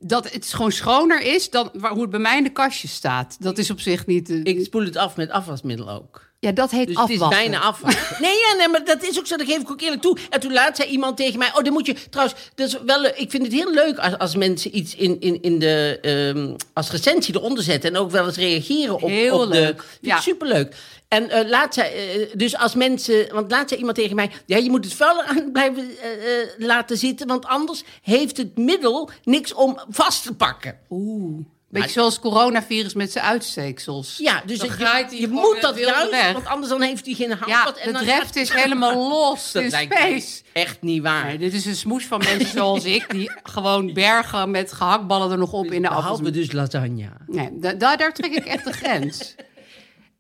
dat 0.01 0.33
het 0.33 0.53
gewoon 0.53 0.73
schoner 0.73 1.21
is 1.23 1.51
dan 1.51 1.71
waar, 1.73 1.91
hoe 1.93 2.01
het 2.03 2.11
bij 2.11 2.21
mij 2.21 2.37
in 2.37 2.43
de 2.45 2.51
kastje 2.53 2.89
staat. 2.89 3.37
Dat 3.41 3.59
is 3.59 3.71
op 3.71 3.81
zich 3.81 4.07
niet... 4.07 4.31
eh, 4.31 4.41
Ik 4.43 4.65
spoel 4.65 4.85
het 4.85 4.97
af 4.97 5.17
met 5.17 5.31
afwasmiddel 5.31 5.91
ook. 5.91 6.29
Ja, 6.39 6.53
dat 6.53 6.71
heet 6.71 6.87
Dus 6.87 6.97
afwachten. 6.97 7.25
het 7.25 7.33
is 7.33 7.39
bijna 7.39 7.61
afwachten. 7.61 8.17
Nee, 8.27 8.39
ja, 8.39 8.55
nee, 8.59 8.69
maar 8.69 8.85
dat 8.85 9.03
is 9.03 9.19
ook 9.19 9.27
zo. 9.27 9.37
Dat 9.37 9.47
geef 9.47 9.59
ik 9.61 9.71
ook 9.71 9.81
eerlijk 9.81 10.03
toe. 10.03 10.19
En 10.31 10.41
toen 10.41 10.53
laat 10.53 10.77
zei 10.77 10.89
iemand 10.89 11.17
tegen 11.17 11.39
mij... 11.39 11.49
Oh, 11.55 11.65
dan 11.65 11.73
moet 11.73 11.87
je... 11.87 11.95
Trouwens, 12.11 12.39
dat 12.55 12.67
is 12.69 12.77
wel, 12.87 13.01
leuk. 13.01 13.17
ik 13.17 13.31
vind 13.31 13.43
het 13.43 13.53
heel 13.53 13.73
leuk 13.73 13.99
als, 13.99 14.19
als 14.19 14.37
mensen 14.37 14.77
iets 14.77 14.95
in, 14.95 15.21
in, 15.21 15.43
in 15.43 15.59
de... 15.59 15.99
ehm, 16.03 16.55
als 16.73 16.91
recensie 16.91 17.35
eronder 17.37 17.63
zetten. 17.65 17.91
En 17.91 17.97
ook 18.01 18.11
wel 18.11 18.27
eens 18.27 18.37
reageren 18.37 18.95
op, 18.95 19.09
Heel 19.09 19.41
op 19.41 19.53
de... 19.53 19.59
leuk. 19.59 19.83
Vind 19.83 19.99
Ja. 20.01 20.17
ik 20.17 20.23
superleuk. 20.23 20.77
En 21.11 21.31
eh, 21.31 21.49
laat 21.49 21.75
zei... 21.75 21.95
eh, 21.95 22.27
dus 22.35 22.57
als 22.57 22.75
mensen... 22.75 23.35
Want 23.35 23.51
laat 23.51 23.69
zei 23.69 23.81
iemand 23.81 23.99
tegen 23.99 24.17
mij... 24.17 24.31
Ja, 24.47 24.57
je 24.57 24.71
moet 24.71 24.85
het 24.85 24.95
vuil 24.95 25.23
aan 25.31 25.53
blijven 25.53 25.91
eh, 26.03 26.41
eh, 26.41 26.49
laten 26.59 26.97
zitten. 26.97 27.27
Want 27.27 27.47
anders 27.47 27.83
heeft 28.03 28.37
het 28.37 28.59
middel 28.59 29.11
niks 29.25 29.53
om 29.55 29.79
vast 29.89 30.23
te 30.23 30.35
pakken. 30.35 30.79
Oeh. 30.91 31.45
Beetje 31.69 31.91
zoals 31.91 32.19
coronavirus 32.21 32.95
met 32.95 33.13
zijn 33.13 33.25
uitsteeksels. 33.25 34.17
Ja, 34.19 34.43
dus 34.47 34.59
Dan 34.59 34.69
het- 34.71 34.79
je 35.13 35.17
gewoon 35.17 35.31
moet 35.43 35.53
het 35.53 35.63
dat 35.63 35.79
juist... 35.79 36.11
weg. 36.11 36.33
Want 36.33 36.47
anders 36.47 36.69
dan 36.71 36.81
heeft 36.81 37.05
hij 37.07 37.15
geen 37.15 37.33
houvast. 37.33 37.77
Ja, 37.79 37.83
en 37.85 37.93
dreft 37.93 38.17
gaat- 38.25 38.37
is 38.37 38.51
helemaal 38.53 38.95
los 39.09 39.53
Dat 39.53 39.63
in 39.63 39.71
space. 39.71 40.43
echt 40.53 40.83
niet 40.83 41.03
waar. 41.03 41.25
Nee, 41.25 41.39
dit 41.39 41.53
is 41.55 41.65
een 41.67 41.77
smoes 41.77 42.05
van 42.07 42.19
mensen 42.19 42.49
zoals 42.51 42.85
ik... 42.85 43.11
die 43.11 43.31
gewoon 43.43 43.93
bergen 44.05 44.51
met 44.51 44.73
gehaktballen 44.73 45.31
er 45.31 45.39
nog 45.39 45.53
op 45.53 45.67
in 45.67 45.83
de 45.83 45.89
afwas. 45.89 46.03
Behalve 46.05 46.31
dus 46.31 46.53
lasagne. 46.53 47.09
Nee, 47.27 47.49
da- 47.53 47.73
da- 47.73 47.97
daar 47.97 48.13
trek 48.15 48.33
ik 48.35 48.45
echt 48.45 48.65
de 48.65 48.73
grens. 48.73 49.35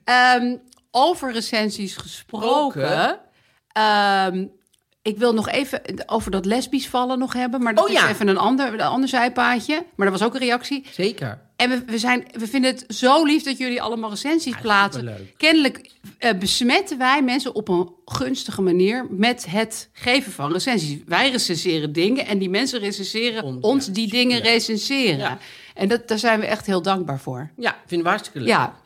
Ehm, 0.05 0.57
over 0.91 1.33
recensies 1.33 1.97
gesproken. 1.97 3.19
Ehm, 3.73 4.47
ik 5.03 5.19
wil 5.19 5.35
nog 5.35 5.49
even 5.49 5.81
over 6.07 6.31
dat 6.31 6.45
lesbisch 6.45 6.89
vallen 6.89 7.19
nog 7.19 7.33
hebben. 7.33 7.63
Maar 7.63 7.75
dat 7.75 7.85
Oh 7.85 7.91
is 7.91 8.01
ja. 8.01 8.09
even 8.09 8.29
een 8.29 8.39
ander, 8.39 8.73
een 8.73 8.81
ander 8.81 9.09
zijpaadje. 9.09 9.87
Maar 9.95 10.11
dat 10.11 10.19
was 10.19 10.29
ook 10.29 10.35
een 10.35 10.41
reactie. 10.41 10.87
Zeker. 10.93 11.41
En 11.57 11.71
we, 11.71 11.83
we, 11.87 11.99
zijn, 11.99 12.27
we 12.33 12.47
vinden 12.47 12.71
het 12.71 12.85
zo 12.89 13.25
lief 13.25 13.43
dat 13.43 13.59
jullie 13.59 13.83
allemaal 13.83 14.11
recensies 14.11 14.55
plaatsen. 14.61 15.01
superleuk. 15.01 15.35
Kennelijk 15.37 15.91
eh, 16.19 16.39
besmetten 16.39 16.99
wij 16.99 17.23
mensen 17.23 17.55
op 17.55 17.69
een 17.69 17.93
gunstige 18.05 18.63
manier 18.63 19.07
met 19.11 19.47
het 19.49 19.91
geven 19.93 20.33
van 20.33 20.53
recensies. 20.53 20.99
Wij 21.07 21.31
recenseren 21.31 21.93
dingen 21.93 22.27
en 22.27 22.39
die 22.39 22.51
mensen 22.51 22.81
recenseren 22.81 23.43
Ons, 23.43 23.65
ons, 23.65 23.87
ja, 23.87 23.93
die 23.93 24.09
dingen 24.09 24.41
recenseren. 24.41 25.39
En 25.75 25.89
dat, 25.89 26.09
daar 26.09 26.19
zijn 26.19 26.41
we 26.41 26.47
echt 26.47 26.67
heel 26.67 26.83
dankbaar 26.83 27.21
voor. 27.21 27.51
Ja, 27.57 27.77
vind 27.87 28.01
ik 28.01 28.07
hartstikke 28.07 28.39
leuk. 28.39 28.49
Ja, 28.49 28.81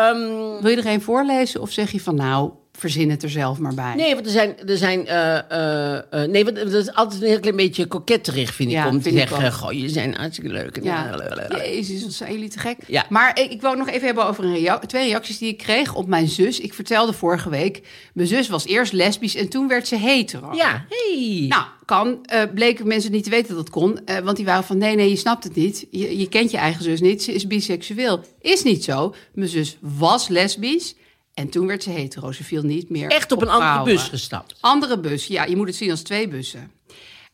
Ehm, 0.00 0.62
wil 0.62 0.70
je 0.70 0.76
er 0.76 0.86
een 0.86 1.02
voorlezen 1.02 1.60
of 1.60 1.70
zeg 1.70 1.90
je 1.90 2.00
van 2.00 2.14
nou, 2.14 2.50
verzin 2.80 3.10
het 3.10 3.22
er 3.22 3.30
zelf 3.30 3.58
maar 3.58 3.74
bij? 3.74 3.94
nee, 3.94 4.14
want 4.14 4.26
er 4.26 4.32
zijn... 4.32 4.54
Er 4.66 4.76
zijn 4.76 5.06
eh, 5.06 5.38
eh, 5.50 5.96
eh, 6.10 6.30
nee, 6.30 6.44
want 6.44 6.56
dat 6.56 6.72
is 6.72 6.92
altijd 6.94 7.22
een 7.22 7.28
heel 7.28 7.40
klein 7.40 7.56
beetje 7.56 7.86
koketterig, 7.86 8.54
vind 8.54 8.68
ik. 8.70 8.74
Ja, 8.74 8.88
om 8.88 8.96
te 8.96 9.02
vind 9.02 9.16
ik 9.16 9.28
zeggen, 9.28 9.52
goh, 9.52 9.72
je 9.72 9.88
zijn 9.88 10.14
hartstikke 10.14 10.50
leuk. 10.50 10.76
En 10.76 10.84
Ja, 10.84 11.16
jezus, 11.48 12.02
wat 12.02 12.12
zijn 12.12 12.32
jullie 12.32 12.48
te 12.48 12.58
gek. 12.58 12.76
Ja. 12.86 13.06
Maar 13.08 13.40
ik, 13.40 13.50
ik 13.50 13.60
wou 13.60 13.76
nog 13.76 13.88
even 13.88 14.06
hebben 14.06 14.26
over 14.26 14.44
een 14.44 14.54
rea- 14.54 14.78
twee 14.78 15.08
reacties 15.08 15.38
die 15.38 15.48
ik 15.48 15.58
kreeg 15.58 15.94
op 15.94 16.06
mijn 16.06 16.28
zus. 16.28 16.60
Ik 16.60 16.74
vertelde 16.74 17.12
vorige 17.12 17.50
week, 17.50 17.82
mijn 18.14 18.28
zus 18.28 18.48
was 18.48 18.66
eerst 18.66 18.92
lesbisch 18.92 19.34
en 19.34 19.48
toen 19.48 19.68
werd 19.68 19.88
ze 19.88 19.96
hetero. 19.96 20.54
Ja, 20.54 20.84
hey. 20.88 21.44
Nou, 21.48 21.64
kan. 21.84 22.18
eh 22.24 22.42
bleken 22.54 22.86
mensen 22.86 23.12
niet 23.12 23.24
te 23.24 23.30
weten 23.30 23.54
dat 23.54 23.64
dat 23.66 23.70
kon. 23.74 23.98
want 24.24 24.36
die 24.36 24.44
waren 24.46 24.64
van, 24.64 24.78
nee, 24.78 24.96
nee, 24.96 25.08
je 25.10 25.16
snapt 25.16 25.44
het 25.44 25.54
niet. 25.54 25.86
Je, 25.90 26.18
je 26.18 26.28
kent 26.28 26.50
je 26.50 26.56
eigen 26.56 26.84
zus 26.84 27.00
niet. 27.00 27.22
Ze 27.22 27.32
is 27.32 27.46
biseksueel. 27.46 28.20
Is 28.40 28.62
niet 28.62 28.84
zo. 28.84 29.14
Mijn 29.34 29.48
zus 29.48 29.76
was 29.80 30.28
lesbisch. 30.28 30.94
En 31.40 31.48
toen 31.48 31.66
werd 31.66 31.82
ze 31.82 31.90
hetero. 31.90 32.32
Ze 32.32 32.44
viel 32.44 32.62
niet 32.62 32.90
meer 32.90 33.08
Echt 33.10 33.32
op 33.32 33.42
een 33.42 33.48
andere 33.48 33.70
vrouwen. 33.70 33.92
bus 33.94 34.02
gestapt. 34.08 34.54
Andere 34.60 34.98
bus. 35.00 35.26
Ja, 35.26 35.44
je 35.44 35.56
moet 35.56 35.66
het 35.66 35.76
zien 35.76 35.90
als 35.90 36.02
twee 36.02 36.28
bussen. 36.28 36.70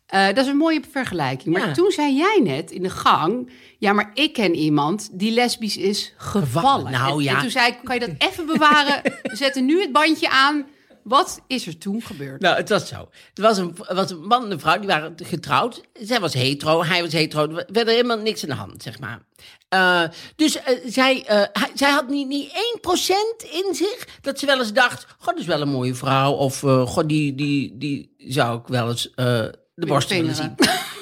Eh, 0.07 0.27
dat 0.27 0.37
is 0.39 0.47
een 0.47 0.57
mooie 0.57 0.81
vergelijking. 0.91 1.57
Maar 1.57 1.67
Ja. 1.67 1.73
toen 1.75 1.91
zei 1.91 2.15
jij 2.17 2.41
net 2.45 2.71
in 2.71 2.83
de 2.83 2.91
gang... 2.91 3.51
Ja, 3.79 3.93
maar 3.93 4.11
ik 4.15 4.33
ken 4.33 4.55
iemand 4.55 5.09
die 5.13 5.31
lesbisch 5.33 5.77
is 5.77 6.13
gevallen. 6.17 6.47
Gevallen. 6.49 6.91
Nou, 6.93 7.19
En- 7.19 7.23
ja. 7.25 7.35
En 7.35 7.41
toen 7.41 7.51
zei 7.51 7.67
ik, 7.69 7.77
kan 7.85 7.95
je 7.95 8.01
dat 8.01 8.31
even 8.31 8.47
bewaren? 8.47 9.03
We 9.23 9.37
zetten 9.37 9.65
nu 9.65 9.81
het 9.81 9.93
bandje 9.93 10.31
aan. 10.31 10.67
Wat 11.07 11.41
is 11.47 11.67
er 11.67 11.79
toen 11.79 12.03
gebeurd? 12.03 12.41
Nou, 12.41 12.57
het 12.57 12.69
was 12.69 12.89
zo. 12.89 13.09
Er 13.35 13.43
was 13.43 13.59
een, 13.59 13.77
was 13.89 14.11
een 14.11 14.27
man 14.27 14.45
en 14.45 14.51
een 14.51 14.61
vrouw, 14.61 14.79
die 14.79 14.87
waren 14.87 15.15
getrouwd. 15.23 15.81
Zij 15.93 16.21
was 16.21 16.35
hetero, 16.35 16.85
hij 16.85 17.03
was 17.03 17.13
hetero. 17.13 17.43
Er 17.43 17.55
werd 17.55 17.89
er 17.89 17.95
helemaal 17.95 18.19
niks 18.19 18.43
aan 18.43 18.49
de 18.49 18.55
hand, 18.55 18.83
zeg 18.83 18.99
maar. 18.99 19.21
Eh, 19.69 20.03
dus 20.37 20.57
eh, 20.63 20.75
zij, 20.87 21.25
eh, 21.27 21.43
hij- 21.53 21.71
zij 21.75 21.91
had 21.91 22.09
niet, 22.09 22.29
niet 22.29 22.51
1% 22.53 23.51
in 23.51 23.75
zich 23.75 24.07
dat 24.21 24.39
ze 24.39 24.47
wel 24.47 24.59
eens 24.59 24.73
dacht... 24.73 25.07
God, 25.19 25.27
dat 25.27 25.39
is 25.39 25.47
wel 25.47 25.61
een 25.61 25.69
mooie 25.69 25.95
vrouw. 25.95 26.33
Of, 26.33 26.61
God, 26.61 27.09
die, 27.09 27.35
die, 27.35 27.79
die 27.79 28.15
zou 28.19 28.61
ik 28.61 28.67
wel 28.67 28.89
eens 28.89 29.11
de 29.15 29.87
borst 29.87 30.09
willen 30.09 30.35
zien. 30.35 30.55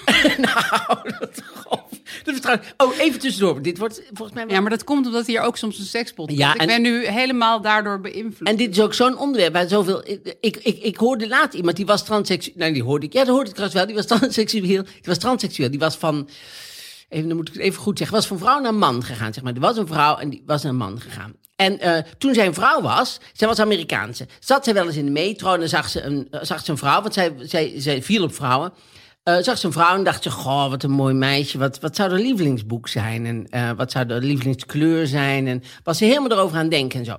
nou, 0.47 1.13
dat, 1.19 1.43
God, 1.55 1.83
dat. 2.23 2.61
Oh, 2.77 2.99
even 2.99 3.21
tussendoor. 3.21 3.63
Dit 3.63 3.79
wordt 3.79 4.03
volgens 4.13 4.33
mij 4.33 4.47
wel 4.47 4.55
Ja, 4.55 4.61
maar 4.61 4.71
dat 4.71 4.85
komt 4.85 5.07
omdat 5.07 5.27
hier 5.27 5.41
ook 5.41 5.57
soms 5.57 5.79
een 5.79 5.85
sekspot 5.85 6.27
komt. 6.27 6.39
Ja, 6.39 6.55
ik 6.55 6.61
en- 6.61 6.67
ben 6.67 6.83
nu 6.83 7.07
helemaal 7.07 7.61
daardoor 7.61 8.01
beïnvloed. 8.01 8.49
En 8.49 8.57
dit 8.57 8.71
is 8.71 8.81
ook 8.81 8.95
zo'n 8.95 9.19
onderwerp 9.19 9.53
waar 9.53 9.69
zoveel... 9.69 10.09
Ik, 10.09 10.37
ik, 10.41 10.57
ik, 10.57 10.83
ik 10.83 10.97
hoorde 10.97 11.29
laat 11.29 11.55
iemand, 11.55 11.77
die 11.77 11.87
was 11.87 12.05
transseksueel... 12.05 12.57
Nee, 12.59 12.73
die 12.73 12.83
hoorde 12.83 13.07
ik. 13.07 13.13
Ja, 13.13 13.25
dat 13.25 13.35
hoorde 13.35 13.51
ik 13.51 13.57
trouwens 13.57 13.79
wel. 13.79 13.87
Die 13.87 13.97
was 13.97 14.07
transseksueel. 14.21 14.83
Die 14.83 15.03
was 15.03 15.19
transseksueel. 15.19 15.71
Die 15.71 15.79
was 15.81 15.97
van... 15.97 16.29
Even, 17.09 17.29
dan 17.29 17.37
moet 17.37 17.49
ik 17.49 17.55
het 17.55 17.63
even 17.63 17.81
goed 17.83 17.99
zeggen. 17.99 18.17
Was 18.17 18.27
van 18.27 18.39
vrouw 18.39 18.61
naar 18.61 18.75
man 18.75 19.03
gegaan, 19.05 19.33
zeg 19.35 19.43
maar. 19.43 19.55
Er 19.55 19.61
was 19.61 19.77
een 19.77 19.87
vrouw 19.87 20.17
en 20.17 20.31
die 20.31 20.43
was 20.47 20.63
naar 20.63 20.73
een 20.73 20.79
man 20.79 21.01
gegaan. 21.01 21.35
En 21.57 21.81
eh, 21.81 22.03
toen 22.19 22.35
zij 22.35 22.47
een 22.47 22.55
vrouw 22.55 22.81
was, 22.83 23.19
zij 23.33 23.49
was 23.49 23.59
Amerikaanse. 23.59 24.27
Zat 24.41 24.65
zij 24.65 24.75
wel 24.75 24.87
eens 24.87 24.97
in 24.97 25.05
de 25.05 25.11
metro 25.11 25.53
en 25.53 25.61
dan 25.61 25.69
zag 25.69 25.89
ze 25.89 26.03
een, 26.03 26.29
zag 26.31 26.65
ze 26.65 26.71
een 26.71 26.79
vrouw, 26.79 27.03
want 27.03 27.15
zij, 27.15 27.35
zij, 27.39 27.73
zij 27.77 28.03
viel 28.03 28.23
op 28.23 28.35
vrouwen. 28.35 28.73
Eh, 29.25 29.37
zag 29.41 29.59
ze 29.59 29.67
een 29.67 29.73
vrouw 29.73 29.97
en 29.97 30.05
dacht 30.05 30.23
ze, 30.23 30.31
goh, 30.31 30.71
wat 30.71 30.83
een 30.83 30.91
mooi 30.91 31.15
meisje. 31.15 31.59
Wat, 31.59 31.81
wat 31.81 31.97
zou 31.97 32.11
haar 32.11 32.21
lievelingsboek 32.21 32.89
zijn? 32.89 33.27
En 33.27 33.47
eh, 33.51 33.71
wat 33.77 33.91
zou 33.91 34.07
de 34.07 34.21
lievelingskleur 34.21 35.07
zijn? 35.07 35.47
En 35.47 35.63
was 35.83 35.99
ze 35.99 36.05
helemaal 36.05 36.31
erover 36.31 36.59
aan 36.59 36.69
denken 36.69 36.99
en 36.99 37.05
zo. 37.05 37.17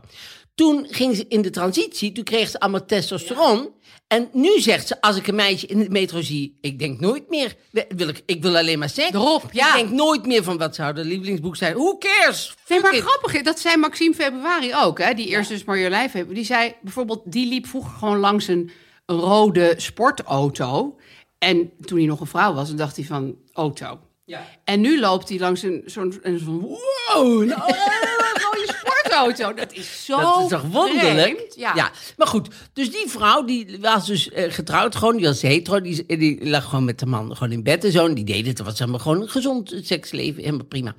Toen 0.56 0.88
ging 0.90 1.16
ze 1.16 1.26
in 1.28 1.42
de 1.42 1.50
transitie, 1.50 2.12
toen 2.12 2.24
kreeg 2.24 2.50
ze 2.50 2.60
allemaal 2.60 2.86
testosteron. 2.86 3.70
En 4.08 4.30
nu 4.32 4.60
zegt 4.60 4.88
ze, 4.88 5.02
als 5.02 5.18
ik 5.18 5.28
een 5.28 5.36
meisje 5.36 5.68
in 5.68 5.80
de 5.80 5.90
metro 5.90 6.22
zie, 6.22 6.58
ik 6.62 6.80
denk 6.80 7.00
nooit 7.00 7.30
meer, 7.30 7.56
wil 7.96 8.08
ik, 8.08 8.22
ik 8.26 8.42
wil 8.42 8.58
alleen 8.58 8.80
maar 8.80 8.90
seks. 8.90 9.12
Erop, 9.14 9.44
ja. 9.52 9.68
Ik 9.68 9.74
denk 9.74 9.90
nooit 9.90 10.26
meer 10.26 10.44
van, 10.44 10.58
wat 10.58 10.76
zou 10.76 10.94
de 10.94 11.06
lievelingsboek 11.06 11.56
zijn? 11.56 11.74
Who 11.74 11.98
cares? 11.98 12.56
Nee, 12.68 12.82
maar 12.82 12.96
it. 12.96 13.02
grappig, 13.02 13.42
dat 13.42 13.60
zei 13.60 13.78
Maxime 13.78 14.14
Februari 14.14 14.76
ook, 14.76 15.00
hè? 15.00 15.14
die 15.14 15.28
eerst 15.28 15.50
dus 15.50 15.64
Marjolein 15.64 16.10
Februari. 16.10 16.36
Die 16.36 16.46
zei 16.46 16.76
bijvoorbeeld, 16.82 17.22
die 17.26 17.48
liep 17.48 17.68
vroeger 17.68 17.92
gewoon 17.92 18.20
langs 18.20 18.48
een 18.48 18.72
rode 19.06 19.74
sportauto. 19.78 20.96
En 21.38 21.72
toen 21.82 21.98
hij 21.98 22.08
nog 22.08 22.20
een 22.20 22.28
vrouw 22.28 22.54
was, 22.54 22.76
dacht 22.76 22.96
hij 22.96 23.06
van, 23.06 23.36
auto. 23.54 24.00
Ja. 24.26 24.48
En 24.64 24.82
nu 24.82 25.00
loopt 25.00 25.30
hij 25.30 25.40
langs 25.40 25.64
een 25.64 25.84
zo'n 25.86 26.20
een 26.22 26.40
zo'n 26.40 26.60
wow, 26.60 27.42
een 27.42 27.50
rode 28.44 28.76
sportauto. 28.80 29.54
Dat 29.54 29.74
is 29.74 30.06
zo 30.06 30.20
Dat 30.20 30.42
is 30.44 30.50
toch 30.50 30.62
wonderlijk? 30.62 31.36
vreemd. 31.36 31.56
Ja. 31.56 31.92
Maar 32.18 32.28
goed, 32.28 32.48
dus 32.74 32.92
die 32.92 33.08
vrouw 33.08 33.44
die 33.44 33.78
was 33.80 34.06
dus 34.06 34.30
eh, 34.30 34.54
getrouwd, 34.54 34.96
gewoon, 34.96 35.16
die 35.16 35.26
was 35.26 35.42
hetero, 35.42 35.82
die, 35.82 36.06
die 36.18 36.50
lag 36.50 36.64
gewoon 36.64 36.86
met 36.86 37.00
de 37.00 37.06
man 37.06 37.36
gewoon 37.36 37.52
in 37.52 37.64
bed 37.64 37.84
en 37.84 37.92
zo. 37.92 38.06
En 38.06 38.14
die 38.14 38.24
deed 38.24 38.46
het, 38.46 38.58
dat 38.58 38.66
was 38.66 38.80
helemaal 38.80 39.00
gewoon 39.00 39.22
een 39.22 39.30
gezond 39.30 39.76
seksleven, 39.82 40.44
helemaal 40.44 40.66
prima. 40.66 40.96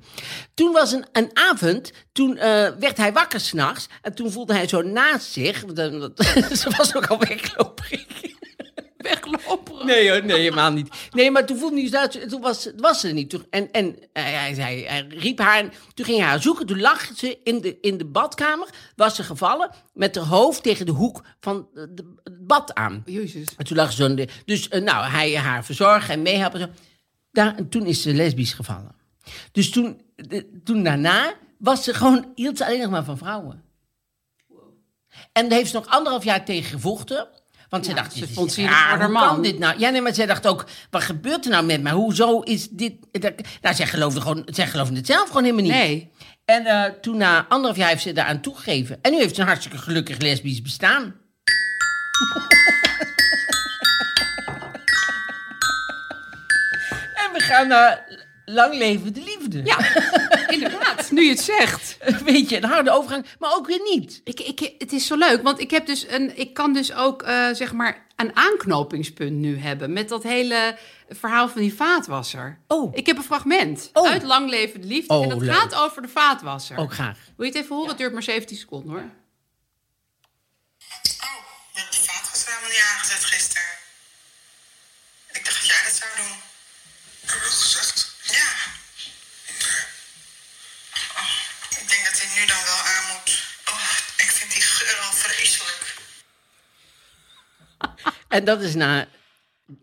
Toen 0.53 0.71
was 0.71 0.91
een, 0.91 1.05
een 1.11 1.29
avond, 1.33 1.91
toen 2.11 2.37
eh, 2.37 2.67
werd 2.79 2.97
hij 2.97 3.13
wakker 3.13 3.39
s'nachts 3.39 3.87
en 4.01 4.15
toen 4.15 4.31
voelde 4.31 4.53
hij 4.53 4.67
zo 4.67 4.81
naast 4.81 5.31
zich, 5.31 5.61
want, 5.61 5.77
ze 6.59 6.73
was 6.77 6.95
ook 6.95 7.07
al 7.07 7.19
weglopen. 7.19 7.85
Weglopen. 9.09 9.85
Nee 9.85 10.09
hoor, 10.11 10.25
nee, 10.25 10.39
helemaal 10.39 10.71
niet. 10.71 10.89
Nee, 11.11 11.31
maar 11.31 11.45
toen 11.45 11.57
voelde 11.57 11.81
hij 11.81 11.89
dat, 11.89 12.29
toen 12.29 12.41
was, 12.41 12.69
was 12.77 12.99
ze 12.99 13.07
er 13.07 13.13
niet. 13.13 13.29
Toen, 13.29 13.45
en 13.49 13.71
en 13.71 13.95
hij, 14.13 14.31
hij, 14.33 14.53
zei, 14.53 14.85
hij 14.85 15.05
riep 15.09 15.39
haar, 15.39 15.59
en 15.59 15.71
toen 15.93 16.05
ging 16.05 16.17
hij 16.17 16.27
haar 16.27 16.41
zoeken. 16.41 16.65
Toen 16.65 16.79
lag 16.79 17.09
ze 17.15 17.39
in 17.43 17.61
de, 17.61 17.77
in 17.81 17.97
de 17.97 18.05
badkamer, 18.05 18.69
was 18.95 19.15
ze 19.15 19.23
gevallen, 19.23 19.69
met 19.93 20.15
haar 20.15 20.25
hoofd 20.25 20.63
tegen 20.63 20.85
de 20.85 20.91
hoek 20.91 21.21
van 21.39 21.67
het 21.73 22.03
bad 22.47 22.73
aan. 22.73 23.03
Jezus. 23.05 23.47
En 23.57 23.65
toen 23.65 23.77
lag 23.77 23.91
ze 23.91 24.03
zo 24.17 24.25
Dus 24.45 24.67
eh, 24.69 24.81
nou, 24.81 25.05
hij 25.09 25.37
haar 25.37 25.65
verzorgen 25.65 26.13
en 26.13 26.21
meehelpen. 26.21 26.61
en 26.61 26.67
Zo. 26.75 26.81
Daar, 27.31 27.55
en 27.55 27.69
toen 27.69 27.85
is 27.85 28.01
ze 28.01 28.13
lesbisch 28.13 28.53
gevallen. 28.53 28.95
Dus 29.51 29.69
toen, 29.69 30.01
de- 30.15 30.61
toen 30.63 30.83
daarna 30.83 31.33
was 31.57 31.83
ze 31.83 31.93
gewoon, 31.93 32.31
hield 32.35 32.57
ze 32.57 32.65
alleen 32.65 32.81
nog 32.81 32.89
maar 32.91 33.03
van 33.03 33.17
vrouwen. 33.17 33.63
En 35.31 35.49
daar 35.49 35.57
heeft 35.57 35.69
ze 35.69 35.75
nog 35.75 35.87
anderhalf 35.87 36.23
jaar 36.23 36.45
tegen 36.45 36.69
gevochten. 36.71 37.27
Want 37.69 37.85
ze 37.85 37.93
dacht, 37.93 38.13
ze 38.13 38.19
dit 38.19 38.29
is 38.29 38.35
vond 38.35 38.55
raar, 38.55 38.89
hoe 38.89 38.99
kan 38.99 39.11
man. 39.11 39.41
dit 39.41 39.59
nou? 39.59 39.79
Ja, 39.79 39.89
nee, 39.89 40.01
maar 40.01 40.13
zij 40.13 40.25
dacht 40.25 40.47
ook, 40.47 40.65
wat 40.89 41.03
gebeurt 41.03 41.45
er 41.45 41.51
nou 41.51 41.65
met 41.65 41.81
mij? 41.81 41.91
Hoezo 41.91 42.39
is 42.39 42.69
dit... 42.69 42.93
Nou, 43.61 43.75
zij 43.75 43.87
geloofde, 43.87 44.21
gewoon, 44.21 44.47
zij 44.51 44.67
geloofde 44.67 44.95
het 44.95 45.05
zelf 45.05 45.27
gewoon 45.27 45.43
helemaal 45.43 45.63
niet. 45.63 45.73
Nee. 45.73 46.11
En 46.45 46.65
eh, 46.65 46.83
toen 47.01 47.17
na 47.17 47.45
anderhalf 47.49 47.77
jaar 47.77 47.89
heeft 47.89 48.01
ze 48.01 48.11
daaraan 48.13 48.41
toegegeven. 48.41 48.99
En 49.01 49.11
nu 49.11 49.17
heeft 49.17 49.35
ze 49.35 49.41
een 49.41 49.47
hartstikke 49.47 49.77
gelukkig 49.77 50.17
lesbisch 50.17 50.61
bestaan. 50.61 51.01
en 57.23 57.33
we 57.33 57.39
gaan 57.39 57.67
naar 57.67 58.05
lang 58.45 58.77
leven 58.77 59.13
de 59.13 59.21
liefde. 59.23 59.61
Ja, 59.63 59.77
inderdaad 60.53 60.76
nu 61.11 61.23
je 61.23 61.29
het 61.29 61.39
zegt. 61.39 61.97
Weet 62.23 62.49
je, 62.49 62.57
een 62.57 62.63
harde 62.63 62.91
overgang, 62.91 63.25
maar 63.39 63.55
ook 63.55 63.67
weer 63.67 63.81
niet. 63.83 64.21
Ik, 64.23 64.39
ik, 64.39 64.73
het 64.77 64.91
is 64.91 65.07
zo 65.07 65.15
leuk, 65.15 65.41
want 65.43 65.59
ik, 65.59 65.71
heb 65.71 65.85
dus 65.85 66.07
een, 66.07 66.37
ik 66.37 66.53
kan 66.53 66.73
dus 66.73 66.93
ook 66.93 67.21
eh, 67.21 67.47
zeg 67.51 67.73
maar 67.73 68.05
een 68.15 68.35
aanknopingspunt 68.35 69.31
nu 69.31 69.57
hebben 69.57 69.93
met 69.93 70.09
dat 70.09 70.23
hele 70.23 70.77
verhaal 71.09 71.49
van 71.49 71.61
die 71.61 71.73
vaatwasser. 71.73 72.59
Oh. 72.67 72.95
Ik 72.95 73.05
heb 73.05 73.17
een 73.17 73.23
fragment 73.23 73.89
oh. 73.93 74.09
uit 74.09 74.23
Lang 74.23 74.49
Leven 74.49 74.81
de 74.81 74.87
Liefde 74.87 75.13
oh, 75.13 75.23
en 75.23 75.29
dat 75.29 75.43
gaat 75.43 75.75
over 75.75 76.01
de 76.01 76.07
vaatwasser. 76.07 76.77
Ook 76.77 76.93
graag. 76.93 77.17
Wil 77.35 77.45
je 77.45 77.51
het 77.51 77.61
even 77.61 77.75
horen? 77.75 77.89
Het 77.89 77.97
duurt 77.97 78.13
maar 78.13 78.23
17 78.23 78.57
seconden 78.57 78.89
hoor. 78.89 78.99
Oh, 81.19 81.47
aangezet 82.93 83.25
gisteren. 83.25 83.63
Ik 85.31 85.45
dacht 85.45 85.59
dat 85.59 85.67
jij 85.67 85.83
dat 85.83 85.93
zou 85.93 86.11
doen. 86.15 86.35
nu 92.39 92.45
dan 92.45 92.63
wel 92.71 92.81
aan 92.93 93.05
moet. 93.13 93.43
Oh, 93.69 93.89
ik 94.17 94.29
vind 94.37 94.51
die 94.53 94.61
geur 94.61 94.97
al 95.05 95.11
vreselijk. 95.13 95.95
En 98.37 98.45
dat 98.45 98.61
is 98.61 98.75
na... 98.75 99.07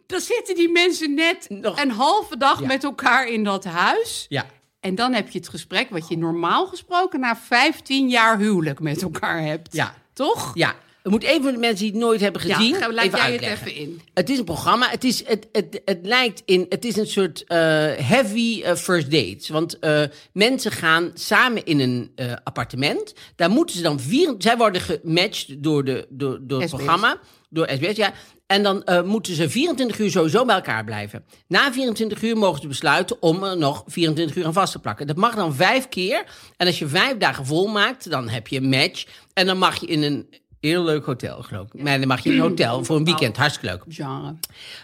Dan 0.06 0.20
zitten 0.20 0.54
die 0.54 0.68
mensen 0.70 1.14
net 1.14 1.46
Nog- 1.48 1.80
een 1.80 1.90
halve 1.90 2.36
dag 2.36 2.60
met 2.60 2.84
elkaar 2.84 3.26
in 3.28 3.44
dat 3.44 3.64
huis. 3.64 4.26
Ja, 4.28 4.46
En 4.80 4.94
dan 4.94 5.12
heb 5.12 5.30
je 5.30 5.38
het 5.38 5.48
gesprek 5.48 5.90
wat 5.90 6.08
je 6.08 6.16
normaal 6.18 6.66
gesproken 6.66 7.20
na 7.20 7.36
15 7.36 8.08
jaar 8.08 8.38
huwelijk 8.38 8.80
met 8.80 9.02
elkaar 9.02 9.40
hebt. 9.40 9.72
Ja. 9.74 9.94
Toch? 10.12 10.50
ja. 10.54 10.74
We 11.04 11.10
moeten 11.10 11.28
even 11.28 11.42
voor 11.42 11.52
de 11.52 11.58
mensen 11.58 11.84
die 11.84 11.90
het 11.94 12.00
nooit 12.00 12.20
hebben 12.20 12.46
Ja, 12.46 12.54
gezien, 12.56 12.72
we- 12.78 12.92
laat 12.92 13.04
even 13.04 13.18
jij 13.18 13.30
uitleggen. 13.30 13.58
het 13.58 13.68
even 13.68 13.82
in. 13.82 14.00
Het 14.14 14.30
is 14.30 14.38
een 14.38 14.44
programma. 14.44 14.88
Het, 14.90 15.04
is, 15.04 15.26
het, 15.26 15.48
het, 15.52 15.80
het 15.84 15.98
lijkt 16.02 16.42
in. 16.44 16.66
Het 16.68 16.84
is 16.84 16.96
een 16.96 17.06
soort 17.06 17.44
eh, 17.44 17.58
heavy 17.96 18.62
eh, 18.62 18.74
first 18.74 19.10
dates. 19.10 19.48
Want 19.48 19.78
eh, 19.78 20.02
mensen 20.32 20.72
gaan 20.72 21.10
samen 21.14 21.64
in 21.64 21.80
een 21.80 22.10
appartement. 22.44 23.14
Daar 23.36 23.50
moeten 23.50 23.76
ze 23.76 23.82
dan 23.82 24.00
vier. 24.00 24.34
Zij 24.38 24.56
worden 24.56 24.80
gematcht 24.80 25.62
door, 25.62 25.84
de, 25.84 26.06
door, 26.10 26.38
door 26.42 26.60
het 26.60 26.68
SBS. 26.68 26.82
programma. 26.82 27.18
Door 27.50 27.68
SBS, 27.72 27.96
ja. 27.96 28.12
En 28.46 28.62
dan 28.62 28.82
moeten 29.06 29.34
ze 29.34 29.50
24 29.50 29.98
uur 29.98 30.10
sowieso 30.10 30.44
bij 30.44 30.54
elkaar 30.54 30.84
blijven. 30.84 31.24
Na 31.48 31.72
24 31.72 32.22
uur 32.22 32.36
mogen 32.36 32.60
ze 32.60 32.68
besluiten 32.68 33.22
om 33.22 33.42
er 33.44 33.56
nog 33.56 33.82
24 33.86 34.36
uur 34.36 34.44
aan 34.46 34.52
vast 34.52 34.72
te 34.72 34.78
plakken. 34.78 35.06
Dat 35.06 35.16
mag 35.16 35.34
dan 35.34 35.54
vijf 35.54 35.88
keer. 35.88 36.24
En 36.56 36.66
als 36.66 36.78
je 36.78 36.86
vijf 36.88 37.16
dagen 37.16 37.46
vol 37.46 37.66
maakt, 37.66 38.10
dan 38.10 38.28
heb 38.28 38.48
je 38.48 38.56
een 38.56 38.68
match. 38.68 39.06
En 39.32 39.46
dan 39.46 39.58
mag 39.58 39.80
je 39.80 39.86
in 39.86 40.02
een 40.02 40.28
heel 40.68 40.84
leuk 40.84 41.04
hotel, 41.04 41.42
geloof 41.42 41.66
ik. 41.72 41.82
Maar 41.82 41.98
dan 41.98 42.08
mag 42.08 42.20
je 42.22 42.28
in 42.30 42.34
een 42.36 42.40
hotel 42.42 42.84
voor 42.84 42.96
een 42.96 43.04
weekend. 43.04 43.36
Hartstikke 43.36 43.66
leuk. 43.74 43.94
Genre. 43.94 44.34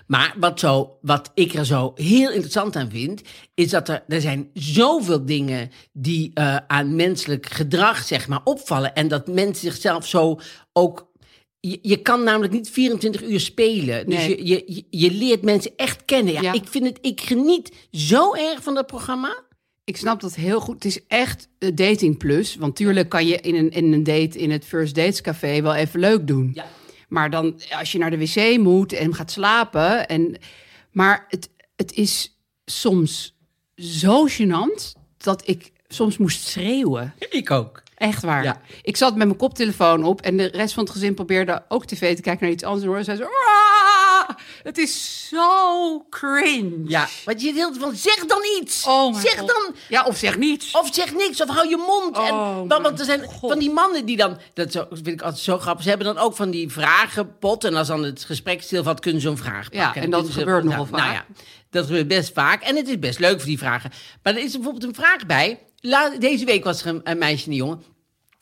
Maar 0.06 0.34
wat, 0.38 0.60
zo, 0.60 0.96
wat 1.02 1.30
ik 1.34 1.54
er 1.54 1.66
zo 1.66 1.92
heel 1.94 2.30
interessant 2.30 2.76
aan 2.76 2.90
vind, 2.90 3.22
is 3.54 3.70
dat 3.70 3.88
er, 3.88 4.02
er 4.08 4.20
zijn 4.20 4.50
zoveel 4.54 5.24
dingen 5.24 5.70
die 5.92 6.30
eh, 6.34 6.56
aan 6.66 6.96
menselijk 6.96 7.46
gedrag 7.46 8.02
zeg 8.04 8.28
maar, 8.28 8.40
opvallen. 8.44 8.94
En 8.94 9.08
dat 9.08 9.26
mensen 9.26 9.70
zichzelf 9.72 10.06
zo 10.06 10.40
ook. 10.72 11.08
Je, 11.60 11.78
je 11.82 11.96
kan 11.96 12.24
namelijk 12.24 12.52
niet 12.52 12.70
24 12.70 13.22
uur 13.22 13.40
spelen. 13.40 14.06
Dus 14.06 14.14
Nee. 14.26 14.28
je, 14.28 14.46
je, 14.46 14.62
je- 14.66 14.84
je 14.90 15.10
leert 15.12 15.42
mensen 15.42 15.72
echt 15.76 16.04
kennen. 16.04 16.32
Ja, 16.32 16.40
Ja. 16.42 16.52
Ik, 16.52 16.64
vind 16.68 16.84
het, 16.86 16.98
ik 17.00 17.20
geniet 17.20 17.74
zo 17.90 18.34
erg 18.34 18.62
van 18.62 18.74
dat 18.74 18.86
programma. 18.86 19.42
Ik 19.84 19.96
snap 19.96 20.20
dat 20.20 20.34
heel 20.34 20.60
goed. 20.60 20.74
Het 20.74 20.84
is 20.84 21.06
echt 21.06 21.48
eh, 21.58 21.70
dating 21.74 22.18
plus. 22.18 22.56
Want 22.56 22.76
tuurlijk 22.76 23.08
kan 23.08 23.26
je 23.26 23.40
in 23.40 23.54
een, 23.54 23.70
in 23.70 23.92
een 23.92 24.04
date 24.04 24.38
in 24.38 24.50
het 24.50 24.64
First 24.64 24.94
Dates 24.94 25.20
Café 25.20 25.62
wel 25.62 25.74
even 25.74 26.00
leuk 26.00 26.26
doen. 26.26 26.50
Ja. 26.54 26.66
Maar 27.08 27.30
dan 27.30 27.60
als 27.70 27.92
je 27.92 27.98
naar 27.98 28.10
de 28.10 28.18
wc 28.18 28.58
moet 28.58 28.92
en 28.92 29.14
gaat 29.14 29.30
slapen. 29.30 30.08
En, 30.08 30.36
maar 30.92 31.26
het, 31.28 31.50
het 31.76 31.92
is 31.92 32.38
soms 32.64 33.36
zo 33.74 34.28
gênant 34.28 34.92
dat 35.16 35.48
ik 35.48 35.72
soms 35.88 36.18
moest 36.18 36.46
schreeuwen. 36.46 37.14
Ik 37.30 37.50
ook. 37.50 37.82
Echt 38.00 38.22
waar. 38.22 38.44
Ja. 38.44 38.60
Ik 38.82 38.96
zat 38.96 39.16
met 39.16 39.26
mijn 39.26 39.38
koptelefoon 39.38 40.04
op 40.04 40.20
en 40.20 40.36
de 40.36 40.46
rest 40.46 40.74
van 40.74 40.82
het 40.82 40.92
gezin 40.92 41.14
probeerde 41.14 41.62
ook 41.68 41.86
tv 41.86 42.16
te 42.16 42.22
kijken 42.22 42.44
naar 42.44 42.52
iets 42.54 42.64
anders. 42.64 42.98
En 42.98 43.04
zei 43.04 43.16
ze, 43.16 43.24
"Ah, 43.24 44.36
het 44.62 44.78
is 44.78 45.26
zo 45.28 46.04
cringe. 46.10 46.88
Ja, 46.88 47.08
want 47.24 47.42
je 47.42 47.52
deelt 47.52 47.78
van 47.78 47.94
zeg 47.96 48.26
dan 48.26 48.40
iets. 48.60 48.84
Oh 48.86 49.14
zeg 49.20 49.38
God. 49.38 49.48
dan 49.48 49.74
Ja, 49.88 50.04
of 50.04 50.16
zeg 50.16 50.38
niets. 50.38 50.76
Of 50.76 50.88
zeg 50.94 51.14
niks, 51.14 51.42
of 51.42 51.48
hou 51.48 51.68
je 51.68 51.76
mond. 51.76 52.16
Oh, 52.18 52.26
en, 52.28 52.34
want, 52.34 52.68
mijn 52.68 52.82
want 52.82 52.98
er 52.98 53.04
zijn 53.04 53.22
God. 53.24 53.50
van 53.50 53.58
die 53.58 53.70
mannen 53.70 54.06
die 54.06 54.16
dan, 54.16 54.38
dat 54.54 54.72
zo- 54.72 54.86
vind 54.90 55.06
ik 55.06 55.22
altijd 55.22 55.42
zo 55.42 55.58
grappig, 55.58 55.82
ze 55.82 55.88
hebben 55.88 56.06
dan 56.14 56.18
ook 56.24 56.36
van 56.36 56.50
die 56.50 56.68
vragenpot. 56.72 57.64
En 57.64 57.74
als 57.74 57.86
dan 57.88 58.02
het 58.04 58.24
gesprek 58.24 58.62
stilvalt, 58.62 59.00
kunnen 59.00 59.20
ze 59.22 59.28
een 59.28 59.36
vraag 59.36 59.62
pakken. 59.70 59.78
Ja, 59.80 59.94
en 59.94 60.10
dan 60.10 60.22
dat 60.22 60.30
gebeurt 60.32 60.64
nou, 60.64 60.76
nogal 60.76 60.92
Nou 60.98 61.02
vaak. 61.02 61.12
ja, 61.14 61.24
dat 61.70 61.86
gebeurt 61.86 62.08
best 62.08 62.32
vaak. 62.32 62.62
En 62.62 62.76
het 62.76 62.88
is 62.88 62.98
best 62.98 63.18
leuk 63.18 63.36
voor 63.38 63.48
die 63.48 63.58
vragen. 63.58 63.90
Maar 64.22 64.34
er 64.34 64.42
is 64.42 64.52
bijvoorbeeld 64.52 64.84
een 64.84 64.94
vraag 64.94 65.26
bij. 65.26 65.58
Deze 66.18 66.44
week 66.44 66.64
was 66.64 66.84
er 66.84 67.00
een, 67.04 67.18
meisje 67.18 67.44
en 67.44 67.50
een 67.50 67.56
jongen. 67.56 67.82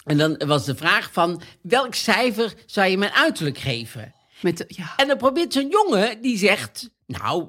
En 0.04 0.18
dan 0.18 0.42
was 0.46 0.64
de 0.64 0.74
vraag 0.74 1.12
van, 1.12 1.42
welk 1.62 1.94
cijfer 1.94 2.54
zou 2.66 2.88
je 2.90 2.98
mijn 2.98 3.12
uiterlijk 3.12 3.58
geven? 3.58 4.14
Met 4.40 4.56
de, 4.56 4.64
ja. 4.68 4.92
En 4.96 5.08
dan 5.08 5.16
probeert 5.16 5.52
zo'n 5.52 5.68
jongen, 5.68 6.20
die 6.22 6.38
zegt, 6.38 6.90
nou, 7.06 7.48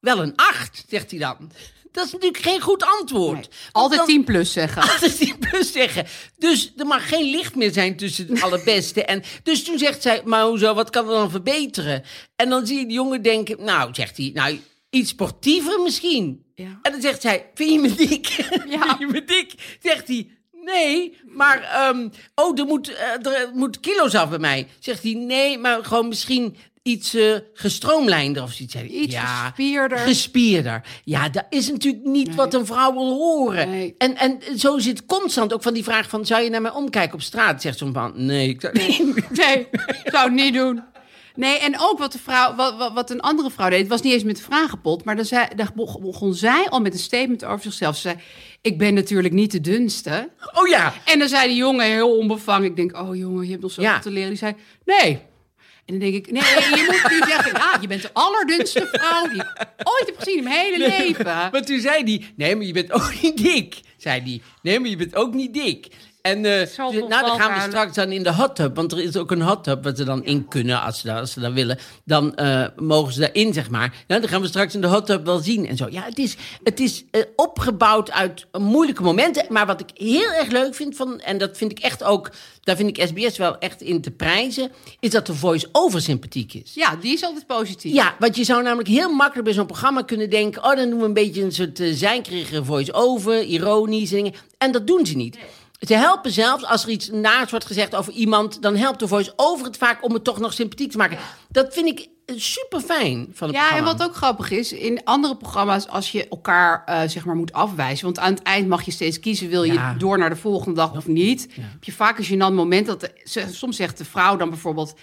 wel 0.00 0.22
een 0.22 0.36
acht, 0.36 0.84
zegt 0.88 1.10
hij 1.10 1.20
dan. 1.20 1.50
Dat 1.92 2.06
is 2.06 2.12
natuurlijk 2.12 2.42
geen 2.42 2.60
goed 2.60 2.84
antwoord. 3.00 3.34
Nee, 3.34 3.48
Altijd 3.72 3.98
dan- 4.00 4.08
10 4.08 4.24
plus 4.24 4.52
zeggen. 4.52 4.82
altijd 4.90 5.18
die 5.18 5.36
bus 5.50 5.72
zeggen. 5.72 6.06
Dus 6.36 6.72
er 6.76 6.86
mag 6.86 7.08
geen 7.08 7.30
licht 7.30 7.54
meer 7.54 7.72
zijn 7.72 7.96
tussen 7.96 8.26
het 8.28 8.42
allerbeste. 8.42 9.04
En, 9.04 9.22
dus 9.42 9.64
toen 9.64 9.78
zegt 9.78 10.02
zij, 10.02 10.22
maar 10.24 10.44
hoezo, 10.44 10.74
wat 10.74 10.90
kan 10.90 11.08
er 11.08 11.14
dan 11.14 11.30
verbeteren? 11.30 12.02
En 12.36 12.48
dan 12.48 12.66
zie 12.66 12.78
je 12.78 12.84
die 12.86 12.94
jongen 12.94 13.22
denken, 13.22 13.64
nou, 13.64 13.94
zegt 13.94 14.16
hij, 14.16 14.30
nou, 14.34 14.60
iets 14.90 15.10
sportiever 15.10 15.80
misschien. 15.80 16.46
Ja. 16.62 16.78
En 16.82 16.92
dan 16.92 17.00
zegt 17.00 17.20
zij, 17.20 17.50
vind 17.54 17.70
je 17.70 17.78
me 17.78 17.94
dik? 17.94 18.26
Ja. 18.74 18.86
vind 18.86 18.98
je 18.98 19.06
me 19.06 19.24
dik? 19.24 19.78
Zegt 19.82 20.08
hij, 20.08 20.30
nee, 20.64 21.16
maar, 21.26 21.62
ehm, 21.62 22.08
oh, 22.34 22.58
er 22.58 22.66
moet, 22.66 22.94
eh, 22.94 23.32
er 23.32 23.50
moet 23.54 23.80
kilo's 23.80 24.14
af 24.14 24.28
bij 24.28 24.38
mij. 24.38 24.66
Zegt 24.78 25.02
hij, 25.02 25.12
nee, 25.12 25.58
maar 25.58 25.84
gewoon 25.84 26.08
misschien 26.08 26.56
iets 26.82 27.14
eh 27.14 27.34
gestroomlijnder 27.54 28.42
of 28.42 28.52
zoiets. 28.52 28.74
Iets 28.74 29.12
ja, 29.14 29.24
gespierder. 29.24 29.98
Gespierder. 29.98 30.82
Ja, 31.04 31.28
dat 31.28 31.46
is 31.50 31.70
natuurlijk 31.70 32.04
niet 32.04 32.34
wat 32.34 32.54
een 32.54 32.66
vrouw 32.66 32.92
wil 32.92 33.14
horen. 33.14 33.70
Nee. 33.70 33.94
En, 33.98 34.16
en 34.16 34.40
zo 34.56 34.78
zit 34.78 35.06
constant 35.06 35.52
ook 35.52 35.62
van 35.62 35.74
die 35.74 35.84
vraag 35.84 36.08
van... 36.08 36.26
zou 36.26 36.42
je 36.42 36.50
naar 36.50 36.62
mij 36.62 36.70
omkijken 36.70 37.14
op 37.14 37.22
straat? 37.22 37.62
Zegt 37.62 37.78
zo'n 37.78 37.92
man, 37.92 38.12
nee, 38.14 38.48
ik 38.48 38.60
zou. 38.60 38.72
Nee, 39.30 39.68
ik 40.04 40.10
zou 40.10 40.24
het 40.24 40.32
niet 40.32 40.54
doen. 40.54 40.82
Nee, 41.38 41.58
en 41.58 41.74
ook 41.80 41.98
wat, 41.98 42.12
de 42.12 42.18
vrouw, 42.18 42.54
wat, 42.54 42.92
wat, 42.92 43.10
een 43.10 43.20
andere 43.20 43.50
vrouw 43.50 43.68
deed, 43.68 43.88
was 43.88 44.02
niet 44.02 44.12
eens 44.12 44.22
met 44.24 44.36
de 44.36 44.42
vragenpot, 44.42 45.04
maar 45.04 45.16
dan, 45.16 45.24
zei, 45.24 45.46
dan 45.56 45.68
begon- 45.74 46.34
zij 46.34 46.66
al 46.68 46.80
met 46.80 46.92
een 46.92 46.98
statement 46.98 47.44
over 47.44 47.62
zichzelf. 47.62 47.94
Ze 47.94 48.00
zei, 48.00 48.16
ik 48.62 48.78
ben 48.78 48.94
natuurlijk 48.94 49.34
niet 49.34 49.50
de 49.52 49.60
dunste. 49.60 50.28
Oh 50.54 50.68
ja, 50.68 50.94
En 51.04 51.18
dan 51.18 51.28
zei 51.28 51.48
die 51.48 51.56
jongen 51.56 51.86
heel 51.86 52.16
onbevangen, 52.18 52.68
ik 52.68 52.76
denk, 52.76 52.96
oh 52.96 53.16
jongen, 53.16 53.44
je 53.44 53.50
hebt 53.50 53.62
nog 53.62 53.70
zoveel 53.70 53.90
Ja. 53.90 53.98
te 53.98 54.10
leren. 54.10 54.28
Die 54.28 54.38
zei, 54.38 54.54
nee. 54.84 55.10
En 55.84 55.98
dan 55.98 55.98
denk 55.98 56.14
ik, 56.14 56.30
nee, 56.30 56.42
je 56.42 56.84
moet 57.02 57.10
nu 57.10 57.18
zeggen, 57.26 57.52
ja, 57.52 57.78
je 57.80 57.86
bent 57.86 58.02
de 58.02 58.10
allerdunste 58.12 58.88
vrouw 58.92 59.28
die 59.28 59.40
ik 59.42 59.66
ooit 59.82 60.06
heb 60.06 60.18
gezien 60.18 60.36
in 60.38 60.44
mijn 60.44 60.56
hele 60.56 60.78
leven. 60.78 61.24
maar 61.24 61.62
toen 61.64 61.80
zei 61.80 62.02
hij... 62.04 62.26
nee, 62.36 62.56
maar 62.56 62.66
je 62.66 62.72
bent 62.72 62.92
ook 62.92 63.12
niet 63.22 63.36
dik. 63.36 63.80
Zei 63.96 64.20
hij, 64.20 64.40
nee, 64.62 64.80
maar 64.80 64.90
je 64.90 64.96
bent 64.96 65.14
ook 65.14 65.34
niet 65.34 65.54
dik. 65.54 65.86
En 66.28 66.68
toch 66.76 66.92
nou, 66.92 67.08
dan 67.08 67.40
gaan 67.40 67.54
we 67.54 67.60
straks 67.68 67.94
dan 67.94 68.12
in 68.12 68.22
de 68.22 68.32
hot 68.32 68.56
tub. 68.56 68.76
Want 68.76 68.92
er 68.92 69.00
is 69.00 69.16
ook 69.16 69.30
een 69.30 69.42
hot 69.42 69.64
tub 69.64 69.84
waar 69.84 69.96
ze 69.96 70.04
dan 70.04 70.24
in 70.24 70.48
kunnen, 70.48 70.82
als 70.82 71.00
ze 71.00 71.06
dat, 71.06 71.18
als 71.18 71.32
ze 71.32 71.40
dat 71.40 71.52
willen. 71.52 71.78
Dan 72.04 72.34
eh, 72.34 72.64
mogen 72.76 73.12
ze 73.12 73.20
daarin, 73.20 73.52
zeg 73.52 73.70
maar. 73.70 73.94
Nou, 74.06 74.20
dan 74.20 74.30
gaan 74.30 74.40
we 74.40 74.46
straks 74.46 74.74
in 74.74 74.80
de 74.80 74.86
hot 74.86 75.06
tub 75.06 75.24
wel 75.24 75.38
zien 75.38 75.66
en 75.66 75.76
zo. 75.76 75.86
Ja, 75.90 76.02
het 76.02 76.18
is, 76.18 76.36
het 76.62 76.80
is 76.80 77.04
eh, 77.10 77.22
opgebouwd 77.36 78.10
uit 78.10 78.46
moeilijke 78.58 79.02
momenten. 79.02 79.46
Maar 79.48 79.66
wat 79.66 79.80
ik 79.80 79.90
heel 79.94 80.32
erg 80.32 80.50
leuk 80.50 80.74
vind 80.74 80.96
van... 80.96 81.20
en 81.20 81.38
dat 81.38 81.56
vind 81.56 81.70
ik 81.70 81.78
echt 81.78 82.04
ook... 82.04 82.30
daar 82.62 82.76
vind 82.76 82.98
ik 82.98 83.06
SBS 83.06 83.38
wel 83.38 83.58
echt 83.58 83.82
in 83.82 84.00
te 84.00 84.10
prijzen... 84.10 84.70
is 85.00 85.10
dat 85.10 85.26
de 85.26 85.34
voice-over 85.34 86.00
sympathiek 86.00 86.54
is. 86.54 86.74
Ja, 86.74 86.96
die 86.96 87.12
is 87.12 87.22
altijd 87.22 87.46
positief. 87.46 87.92
Ja, 87.92 88.14
want 88.18 88.36
je 88.36 88.44
zou 88.44 88.62
namelijk 88.62 88.88
heel 88.88 89.12
makkelijk 89.12 89.44
bij 89.44 89.54
zo'n 89.54 89.66
programma 89.66 90.02
kunnen 90.02 90.30
denken... 90.30 90.64
oh, 90.64 90.76
dan 90.76 90.90
doen 90.90 90.98
we 90.98 91.04
een 91.04 91.12
beetje 91.12 91.42
een 91.42 91.52
soort 91.52 91.80
uh, 91.80 92.62
voice-over, 92.62 93.42
ironisch 93.42 94.12
en 94.12 94.16
dingen. 94.16 94.34
En 94.58 94.72
dat 94.72 94.86
doen 94.86 95.06
ze 95.06 95.16
niet. 95.16 95.38
Ze 95.78 95.94
helpen 95.94 96.30
zelfs, 96.30 96.64
als 96.64 96.82
er 96.82 96.88
iets 96.90 97.08
naars 97.12 97.50
wordt 97.50 97.64
gezegd 97.66 97.94
over 97.94 98.12
iemand... 98.12 98.62
dan 98.62 98.76
helpt 98.76 98.98
de 98.98 99.08
voice-over 99.08 99.66
het 99.66 99.76
vaak 99.76 100.04
om 100.04 100.12
het 100.14 100.24
toch 100.24 100.38
nog 100.38 100.52
sympathiek 100.52 100.90
te 100.90 100.96
maken. 100.96 101.18
Dat 101.48 101.74
vind 101.74 101.86
ik 101.86 102.08
super 102.40 102.80
fijn 102.80 103.28
van 103.32 103.48
het 103.48 103.56
Ja, 103.56 103.76
en 103.76 103.84
wat 103.84 104.02
ook 104.02 104.14
grappig 104.16 104.50
is, 104.50 104.72
in 104.72 105.04
andere 105.04 105.36
programma's, 105.36 105.88
als 105.88 106.12
je 106.12 106.28
elkaar 106.28 106.82
eh, 106.86 107.00
zeg 107.08 107.24
maar 107.24 107.34
moet 107.36 107.52
afwijzen, 107.52 108.04
want 108.04 108.18
aan 108.18 108.32
het 108.34 108.42
eind 108.42 108.68
mag 108.68 108.82
je 108.82 108.90
steeds 108.90 109.20
kiezen, 109.20 109.48
wil 109.48 109.62
je 109.62 109.72
Ja. 109.72 109.94
door 109.94 110.18
naar 110.18 110.30
de 110.30 110.36
volgende 110.36 110.74
dag 110.76 110.96
of 110.96 111.06
niet, 111.06 111.48
heb 111.60 111.84
je 111.84 111.92
vaak 111.92 112.18
een 112.18 112.24
gênant 112.24 112.54
moment 112.54 112.86
dat 112.86 113.00
de- 113.00 113.46
soms 113.52 113.76
zegt 113.76 113.98
de 113.98 114.04
vrouw 114.04 114.36
dan 114.36 114.48
bijvoorbeeld. 114.50 114.94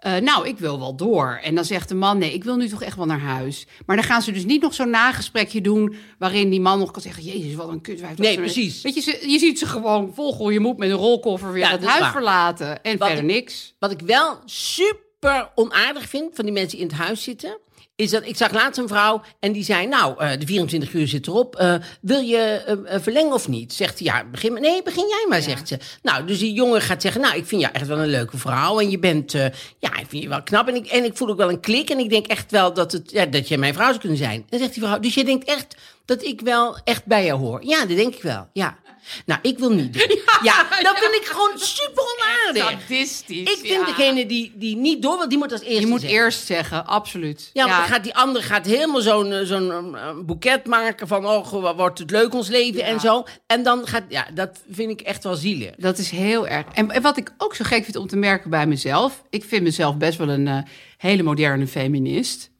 Eh, 0.00 0.16
nou, 0.16 0.48
ik 0.48 0.58
wil 0.58 0.78
wel 0.78 0.94
door. 0.96 1.40
En 1.42 1.54
dan 1.54 1.64
zegt 1.64 1.88
de 1.88 1.94
man, 1.94 2.18
nee, 2.18 2.32
ik 2.32 2.44
wil 2.44 2.56
nu 2.56 2.68
toch 2.68 2.82
echt 2.82 2.96
wel 2.96 3.06
naar 3.06 3.20
huis. 3.20 3.66
Maar 3.86 3.96
dan 3.96 4.04
gaan 4.04 4.22
ze 4.22 4.32
dus 4.32 4.44
niet 4.44 4.62
nog 4.62 4.74
zo'n 4.74 4.90
nagesprekje 4.90 5.60
doen... 5.60 5.94
waarin 6.18 6.50
die 6.50 6.60
man 6.60 6.78
nog 6.78 6.90
kan 6.90 7.02
zeggen, 7.02 7.22
jezus, 7.22 7.54
wat 7.54 7.68
een 7.68 7.80
kut. 7.80 8.18
Nee, 8.18 8.36
precies. 8.36 8.82
Weet 8.82 8.94
je, 8.94 9.00
ze, 9.00 9.24
je 9.30 9.38
ziet 9.38 9.58
ze 9.58 9.66
gewoon 9.66 10.12
vol 10.14 10.50
je 10.50 10.60
moet 10.60 10.76
met 10.78 10.90
een 10.90 10.96
rolkoffer 10.96 11.52
weer 11.52 11.62
Ja, 11.62 11.70
het 11.70 11.84
huis 11.84 12.00
waar. 12.00 12.12
verlaten. 12.12 12.82
En 12.82 12.98
Wat 12.98 13.08
verder 13.08 13.24
ik- 13.24 13.30
niks. 13.34 13.74
Wat 13.78 13.90
ik 13.90 14.00
wel 14.00 14.38
super 14.44 15.50
onaardig 15.54 16.08
vind 16.08 16.34
van 16.34 16.44
die 16.44 16.54
mensen 16.54 16.78
die 16.78 16.86
in 16.86 16.92
het 16.92 17.02
huis 17.06 17.22
zitten... 17.22 17.58
is 18.00 18.10
dat 18.10 18.26
ik 18.26 18.36
zag 18.36 18.52
laatst 18.52 18.80
een 18.80 18.88
vrouw 18.88 19.22
en 19.40 19.52
die 19.52 19.64
zei... 19.64 19.86
nou, 19.86 20.18
eh, 20.18 20.38
de 20.38 20.46
24 20.46 20.92
uur 20.92 21.08
zit 21.08 21.26
erop. 21.26 21.56
eh, 21.56 21.74
wil 22.00 22.20
je 22.20 22.38
eh, 22.38 23.00
verlengen 23.00 23.32
of 23.32 23.48
niet? 23.48 23.72
Zegt 23.72 23.98
hij, 23.98 24.06
ja, 24.06 24.24
begin, 24.30 24.52
maar- 24.52 24.60
nee, 24.60 24.82
begin 24.82 25.06
jij 25.08 25.26
maar, 25.28 25.42
zegt 25.42 25.68
ze. 25.68 25.78
Nou, 26.02 26.26
dus 26.26 26.38
die 26.38 26.52
jongen 26.52 26.80
gaat 26.80 27.02
zeggen... 27.02 27.20
nou, 27.20 27.36
ik 27.36 27.46
vind 27.46 27.60
jou 27.60 27.74
echt 27.74 27.86
wel 27.86 27.98
een 27.98 28.08
leuke 28.08 28.38
vrouw... 28.38 28.80
en 28.80 28.90
je 28.90 28.98
bent, 28.98 29.32
ja, 29.78 29.98
ik 29.98 30.06
vind 30.08 30.22
je 30.22 30.28
wel 30.28 30.42
knap... 30.42 30.68
En 30.68 30.74
ik, 30.74 30.86
en 30.86 31.04
ik 31.04 31.16
voel 31.16 31.28
ook 31.28 31.36
wel 31.36 31.48
een 31.48 31.60
klik... 31.60 31.90
en 31.90 31.98
ik 31.98 32.10
denk 32.10 32.26
echt 32.26 32.50
wel 32.50 32.72
dat, 32.74 32.92
het, 32.92 33.10
ja, 33.10 33.26
dat 33.26 33.48
jij 33.48 33.58
mijn 33.58 33.74
vrouw 33.74 33.88
zou 33.88 33.98
kunnen 33.98 34.18
zijn. 34.18 34.34
En 34.36 34.44
dan 34.48 34.58
zegt 34.58 34.74
die 34.74 34.82
vrouw, 34.82 34.98
dus 34.98 35.14
je 35.14 35.24
denkt 35.24 35.48
echt... 35.48 35.76
dat 36.04 36.22
ik 36.22 36.40
wel 36.40 36.78
echt 36.84 37.04
bij 37.04 37.24
jou 37.24 37.40
hoor. 37.40 37.64
Ja, 37.64 37.78
dat 37.86 37.96
denk 37.96 38.14
ik 38.14 38.22
wel. 38.22 38.48
Ja. 38.52 38.78
Nou, 39.26 39.40
ik 39.42 39.58
wil 39.58 39.70
niet 39.70 39.92
doen. 39.92 40.18
Ja, 40.42 40.66
dat 40.82 40.98
vind 40.98 41.14
ik 41.14 41.24
gewoon 41.24 41.58
super 41.58 42.02
onaardig. 42.02 42.80
Sadistisch. 42.80 43.50
Ik 43.50 43.58
vind 43.60 43.64
ja. 43.66 43.84
degene 43.84 44.26
die, 44.26 44.52
die 44.54 44.76
niet 44.76 45.02
door 45.02 45.18
wil, 45.18 45.28
die 45.28 45.38
moet 45.38 45.52
als 45.52 45.60
eerste 45.60 45.80
Je 45.80 45.86
moet 45.86 46.00
zeggen. 46.00 46.18
eerst 46.18 46.46
zeggen, 46.46 46.86
absoluut. 46.86 47.50
Ja, 47.52 47.66
maar 47.66 47.78
dan 47.78 47.88
gaat 47.88 48.02
die 48.02 48.14
andere 48.14 48.44
gaat 48.44 48.66
helemaal 48.66 49.00
zo'n 49.00 49.32
eh, 49.32 49.44
zo'n 49.44 49.96
eh, 49.96 50.10
boeket 50.24 50.66
maken 50.66 51.08
van... 51.08 51.26
oh, 51.26 51.76
wordt 51.76 51.98
het 51.98 52.10
leuk 52.10 52.34
ons 52.34 52.48
leven 52.48 52.84
en 52.84 53.00
zo. 53.00 53.24
En 53.46 53.62
dan 53.62 53.86
gaat... 53.86 54.02
Ja, 54.08 54.26
dat 54.34 54.60
vind 54.70 54.90
ik 54.90 55.00
echt 55.00 55.24
wel 55.24 55.34
zielig. 55.34 55.74
Dat 55.76 55.98
is 55.98 56.10
heel 56.10 56.48
erg. 56.48 56.66
En, 56.72 56.90
en 56.90 57.02
wat 57.02 57.16
ik 57.16 57.32
ook 57.38 57.54
zo 57.54 57.64
gek 57.64 57.84
vind 57.84 57.96
om 57.96 58.06
te 58.06 58.16
merken 58.16 58.50
bij 58.50 58.66
mezelf. 58.66 59.22
Ik 59.30 59.44
vind 59.44 59.62
mezelf 59.62 59.96
best 59.96 60.18
wel 60.18 60.28
een 60.28 60.48
eh, 60.48 60.58
hele 60.96 61.22
moderne 61.22 61.66
feminist. 61.66 62.50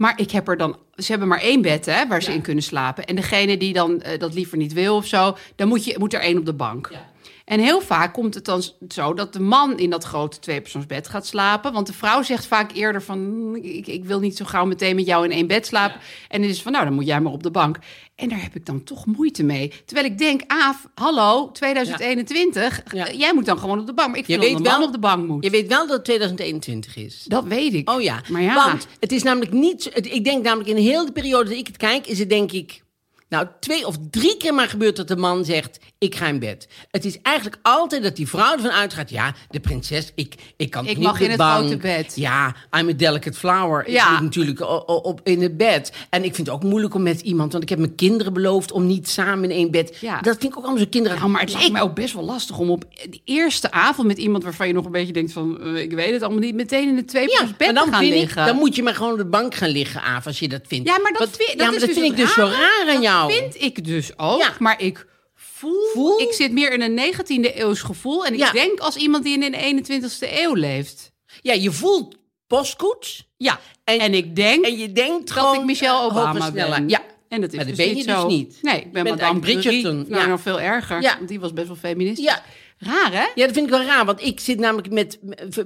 Maar 0.00 0.12
ik 0.16 0.30
heb 0.30 0.48
er 0.48 0.56
dan. 0.56 0.76
Ze 0.94 1.10
hebben 1.10 1.28
maar 1.28 1.40
één 1.40 1.62
bed 1.62 1.86
hè, 1.86 2.06
waar 2.06 2.22
ze 2.22 2.32
in 2.32 2.40
kunnen 2.40 2.64
slapen. 2.64 3.04
En 3.04 3.16
degene 3.16 3.56
die 3.56 3.72
dan 3.72 4.02
eh, 4.02 4.18
dat 4.18 4.34
liever 4.34 4.56
niet 4.56 4.72
wil 4.72 4.96
of 4.96 5.06
zo, 5.06 5.36
dan 5.56 5.68
moet, 5.68 5.84
je, 5.84 5.94
moet 5.98 6.14
er 6.14 6.20
één 6.20 6.38
op 6.38 6.46
de 6.46 6.54
bank. 6.54 6.90
En 7.44 7.60
heel 7.60 7.80
vaak 7.80 8.12
komt 8.12 8.34
het 8.34 8.44
dan 8.44 8.62
zo 8.88 9.14
dat 9.14 9.32
de 9.32 9.40
man 9.40 9.78
in 9.78 9.90
dat 9.90 10.04
grote 10.04 10.38
tweepersoonsbed 10.38 11.08
gaat 11.08 11.26
slapen. 11.26 11.72
Want 11.72 11.86
de 11.86 11.92
vrouw 11.92 12.22
zegt 12.22 12.46
vaak 12.46 12.72
eerder 12.72 13.02
van... 13.02 13.18
"Mm, 13.18 13.56
ik, 13.56 13.86
ik 13.86 14.04
wil 14.04 14.20
niet 14.20 14.36
zo 14.36 14.44
gauw 14.44 14.64
meteen 14.64 14.96
met 14.96 15.06
jou 15.06 15.24
in 15.24 15.30
één 15.30 15.46
bed 15.46 15.66
slapen. 15.66 16.00
En 16.28 16.40
dan 16.40 16.50
is 16.50 16.62
van, 16.62 16.72
nou, 16.72 16.84
dan 16.84 16.94
moet 16.94 17.06
jij 17.06 17.20
maar 17.20 17.32
op 17.32 17.42
de 17.42 17.50
bank. 17.50 17.78
En 18.20 18.28
daar 18.28 18.42
heb 18.42 18.54
ik 18.54 18.66
dan 18.66 18.82
toch 18.84 19.06
moeite 19.06 19.42
mee. 19.42 19.72
Terwijl 19.84 20.06
ik 20.06 20.18
denk, 20.18 20.42
Aaf, 20.46 20.86
hallo, 20.94 21.50
2021. 21.52 22.82
Ja. 22.92 23.06
eh, 23.08 23.18
Jij 23.18 23.34
moet 23.34 23.46
dan 23.46 23.58
gewoon 23.58 23.78
op 23.80 23.86
de 23.86 23.92
bank. 23.94 24.08
Maar 24.08 24.18
ik 24.18 24.26
Je 24.26 24.38
vind 24.38 24.44
weet 24.58 24.66
wel- 24.66 24.82
op 24.82 24.92
de 24.92 24.98
bank 24.98 25.28
moet. 25.28 25.44
Je 25.44 25.50
weet 25.50 25.66
wel 25.68 25.86
dat 25.86 25.96
het 25.96 26.04
2021 26.04 26.96
is. 26.96 27.24
Dat 27.28 27.44
weet 27.44 27.74
ik. 27.74 27.90
Oh 27.90 28.00
ja. 28.02 28.22
Maar 28.28 28.42
ja. 28.42 28.54
Want 28.54 28.86
het 29.00 29.12
is 29.12 29.22
namelijk 29.22 29.52
niet... 29.52 29.90
ik 30.14 30.24
denk 30.24 30.44
namelijk 30.44 30.68
in 30.68 30.76
heel 30.76 31.06
de 31.06 31.12
periode 31.12 31.48
dat 31.48 31.58
ik 31.58 31.66
het 31.66 31.76
kijk... 31.76 32.06
is 32.06 32.18
het 32.18 32.28
denk 32.30 32.52
ik... 32.52 32.82
Nou, 33.30 33.46
twee 33.60 33.86
of 33.86 33.96
drie 34.10 34.36
keer 34.36 34.54
maar 34.54 34.68
gebeurt 34.68 34.96
dat 34.96 35.08
de 35.08 35.16
man 35.16 35.44
zegt... 35.44 35.78
ik 35.98 36.14
ga 36.14 36.26
in 36.26 36.38
bed. 36.38 36.68
Het 36.90 37.04
is 37.04 37.18
eigenlijk 37.22 37.56
altijd 37.62 38.02
dat 38.02 38.16
die 38.16 38.28
vrouw 38.28 38.52
ervan 38.52 38.70
uitgaat... 38.70 39.10
ja, 39.10 39.34
de 39.50 39.60
prinses, 39.60 40.12
ik, 40.14 40.34
ik 40.56 40.70
kan 40.70 40.86
Ik 40.86 40.96
niet 40.96 41.06
mag 41.06 41.20
in 41.20 41.28
het 41.28 41.38
bank. 41.38 41.58
grote 41.58 41.76
bed. 41.76 42.12
Ja, 42.16 42.54
I'm 42.78 42.88
a 42.88 42.92
delicate 42.92 43.38
flower. 43.38 43.86
Ik 43.86 43.92
Ja. 43.92 44.10
moet 44.12 44.20
natuurlijk 44.20 44.60
op, 44.86 45.20
in 45.24 45.42
het 45.42 45.56
bed. 45.56 45.92
En 46.10 46.24
ik 46.24 46.34
vind 46.34 46.46
het 46.46 46.56
ook 46.56 46.62
moeilijk 46.62 46.94
om 46.94 47.02
met 47.02 47.20
iemand... 47.20 47.50
want 47.52 47.62
ik 47.64 47.68
heb 47.70 47.78
mijn 47.78 47.94
kinderen 47.94 48.32
beloofd 48.32 48.72
om 48.72 48.86
niet 48.86 49.08
samen 49.08 49.44
in 49.50 49.56
één 49.56 49.70
bed. 49.70 49.96
Ja. 50.00 50.20
Dat 50.20 50.36
vind 50.38 50.52
ik 50.52 50.58
ook 50.58 50.64
allemaal 50.64 50.82
zo 50.82 50.88
kinderen. 50.90 51.30
Maar 51.30 51.40
het 51.40 51.50
lijkt 51.50 51.66
ik- 51.66 51.72
mij 51.72 51.82
ook 51.82 51.94
best 51.94 52.14
wel 52.14 52.24
lastig 52.24 52.58
om 52.58 52.70
op 52.70 52.84
de 53.10 53.20
eerste 53.24 53.70
avond 53.70 54.06
met 54.06 54.18
iemand 54.18 54.42
waarvan 54.42 54.66
je 54.66 54.72
nog 54.72 54.84
een 54.84 54.92
beetje 54.92 55.12
denkt 55.12 55.32
van, 55.32 55.60
eh, 55.62 55.76
ik 55.82 55.92
weet 55.92 56.12
het 56.12 56.22
allemaal 56.22 56.40
niet, 56.40 56.54
meteen 56.54 56.88
in 56.88 56.96
de 56.96 57.04
twee 57.04 57.28
Ja, 57.30 57.46
bed 57.56 57.68
en 57.68 57.74
dan 57.74 57.84
te 57.84 57.90
gaan 57.92 58.02
ik, 58.02 58.10
liggen. 58.10 58.46
dan 58.46 58.56
moet 58.56 58.76
je 58.76 58.82
maar 58.82 58.94
gewoon 58.94 59.12
op 59.12 59.18
de 59.18 59.24
bank 59.24 59.54
gaan 59.54 59.68
liggen, 59.70 60.02
Aaf, 60.02 60.26
als 60.26 60.38
je 60.38 60.48
dat 60.48 60.60
vindt. 60.66 60.88
Ja, 60.88 60.98
maar 60.98 61.12
dat, 61.12 61.20
Wat- 61.20 61.36
vind, 61.36 61.48
ja, 61.50 61.56
dat 61.56 61.66
maar 61.66 61.74
is 61.74 61.80
dat 61.80 61.88
dus 61.88 61.98
vind 61.98 62.10
ik 62.10 62.16
dus 62.18 62.32
zo 62.34 62.42
raar 62.44 62.94
aan 62.94 63.00
Dat 63.28 63.30
jou. 63.30 63.42
vind 63.42 63.62
ik 63.62 63.84
dus 63.84 64.18
ook, 64.18 64.40
Ja. 64.40 64.52
maar 64.58 64.80
ik 64.82 65.06
voel, 65.34 65.88
Voel? 65.92 66.20
ik 66.20 66.32
zit 66.32 66.52
meer 66.52 66.72
in 66.72 66.80
een 66.82 66.94
19e 66.94 67.58
eeuws 67.60 67.80
gevoel 67.82 68.26
en 68.26 68.32
ik 68.32 68.38
Ja. 68.38 68.52
denk 68.52 68.78
als 68.80 68.96
iemand 68.96 69.24
die 69.24 69.42
in 69.42 69.50
de 69.52 69.58
21ste 69.58 70.42
eeuw 70.42 70.54
leeft. 70.54 71.12
Ja, 71.40 71.52
je 71.52 71.70
voelt 71.72 72.16
postkoets. 72.46 73.28
Ja, 73.36 73.60
En- 73.84 73.98
en, 73.98 74.14
ik 74.14 74.36
denk 74.36 74.64
En 74.64 74.78
je 74.78 74.92
denkt 74.92 75.28
dat 75.28 75.38
gewoon... 75.38 75.58
ik 75.58 75.64
Michelle 75.64 75.98
eh, 75.98 76.04
Obama 76.04 76.50
ben. 76.50 76.88
Ja. 76.88 77.02
En 77.28 77.40
dat 77.40 77.50
is 77.50 77.56
Maar 77.56 77.66
dat 77.66 77.76
dus 77.76 77.86
ben 77.86 77.94
niet 77.94 78.04
je 78.04 78.10
dus 78.12 78.20
zo. 78.20 78.26
niet. 78.26 78.58
Nee, 78.62 78.80
ik 78.80 78.92
ben 78.92 79.04
Je 79.04 79.10
Madame. 79.10 79.40
Bridgerton, 79.40 79.96
Nou, 80.08 80.22
ja. 80.22 80.26
nog 80.26 80.40
veel 80.40 80.60
erger. 80.60 81.02
Ja. 81.02 81.16
Want 81.16 81.28
die 81.28 81.40
was 81.40 81.52
best 81.52 81.66
wel 81.66 81.76
feministisch. 81.76 82.24
Ja. 82.26 82.42
Raar, 82.82 83.12
hè? 83.12 83.26
Ja, 83.34 83.46
dat 83.46 83.52
vind 83.52 83.66
ik 83.66 83.70
wel 83.70 83.82
raar, 83.84 84.04
want 84.04 84.22
ik 84.22 84.40
zit 84.40 84.58
namelijk 84.58 84.90
met 84.90 85.18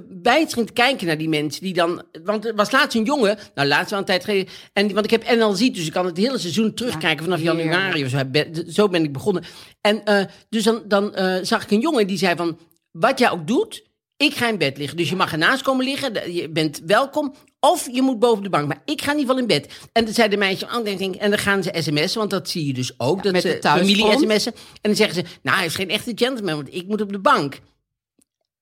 bijtering 0.09 0.67
te 0.67 0.73
kijken 0.73 1.07
naar 1.07 1.17
die 1.17 1.29
mensen 1.29 1.63
die 1.63 1.73
dan... 1.73 2.03
Want 2.23 2.45
er 2.45 2.55
was 2.55 2.71
laatst 2.71 2.97
een 2.97 3.03
jongen, 3.03 3.37
nou 3.53 3.67
laatst 3.67 3.89
wel 3.89 3.99
een 3.99 4.05
tijd 4.05 4.23
geleden... 4.23 4.47
En, 4.73 4.93
want 4.93 5.05
ik 5.05 5.11
heb 5.11 5.37
NL 5.37 5.53
Ziet, 5.53 5.75
dus 5.75 5.85
ik 5.85 5.91
kan 5.91 6.05
het 6.05 6.17
hele 6.17 6.37
seizoen 6.37 6.73
terugkijken 6.73 7.23
vanaf 7.23 7.41
januari 7.41 8.03
of 8.03 8.09
zo. 8.09 8.25
Ben- 8.25 8.65
Zo 8.71 8.87
ben 8.89 9.03
ik 9.03 9.13
begonnen. 9.13 9.43
En 9.81 10.03
eh, 10.03 10.25
dus 10.49 10.63
dan, 10.63 10.83
dan 10.87 11.15
eh, 11.15 11.35
zag 11.41 11.63
ik 11.63 11.71
een 11.71 11.79
jongen 11.79 12.07
die 12.07 12.17
zei 12.17 12.35
van... 12.35 12.57
Wat 12.91 13.19
jij 13.19 13.31
ook 13.31 13.47
doet, 13.47 13.83
ik 14.17 14.33
ga 14.35 14.47
in 14.49 14.57
bed 14.57 14.77
liggen. 14.77 14.97
Dus 14.97 15.09
je 15.09 15.15
mag 15.15 15.31
ernaast 15.31 15.61
komen 15.61 15.85
liggen, 15.85 16.33
je 16.33 16.49
bent 16.49 16.81
welkom... 16.85 17.35
Of 17.71 17.89
je 17.91 18.01
moet 18.01 18.19
boven 18.19 18.43
de 18.43 18.49
bank. 18.49 18.67
Maar 18.67 18.81
ik 18.85 19.01
ga 19.01 19.11
in 19.11 19.17
ieder 19.17 19.35
geval 19.35 19.49
in 19.49 19.61
bed. 19.61 19.73
En 19.91 20.05
dan 20.05 20.13
zei 20.13 20.29
de 20.29 20.37
meisje, 20.37 20.65
oh, 20.65 20.83
denk, 20.83 21.15
en 21.15 21.29
dan 21.29 21.39
gaan 21.39 21.63
ze 21.63 21.69
sms'en, 21.73 22.17
want 22.19 22.29
dat 22.29 22.49
zie 22.49 22.65
je 22.65 22.73
dus 22.73 22.93
ook. 22.99 23.23
dat 23.23 23.33
ze 23.41 23.57
familie 23.79 24.05
sms'en. 24.19 24.53
En 24.53 24.61
dan 24.81 24.95
zeggen 24.95 25.15
ze, 25.15 25.23
nou, 25.41 25.57
hij 25.57 25.65
is 25.65 25.75
geen 25.75 25.89
echte 25.89 26.11
gentleman, 26.15 26.55
want 26.55 26.73
ik 26.73 26.87
moet 26.87 27.01
op 27.01 27.11
de 27.11 27.19
bank. 27.19 27.59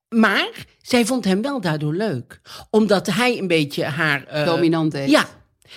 Maar 0.09 0.65
zij 0.81 1.05
vond 1.05 1.25
hem 1.25 1.41
wel 1.41 1.61
daardoor 1.61 1.93
leuk. 1.93 2.41
Omdat 2.69 3.07
hij 3.07 3.37
een 3.37 3.47
beetje 3.47 3.83
haar... 3.83 4.25
eh, 4.25 4.45
Dominant 4.45 4.91
deed. 4.91 5.09
Ja. 5.09 5.27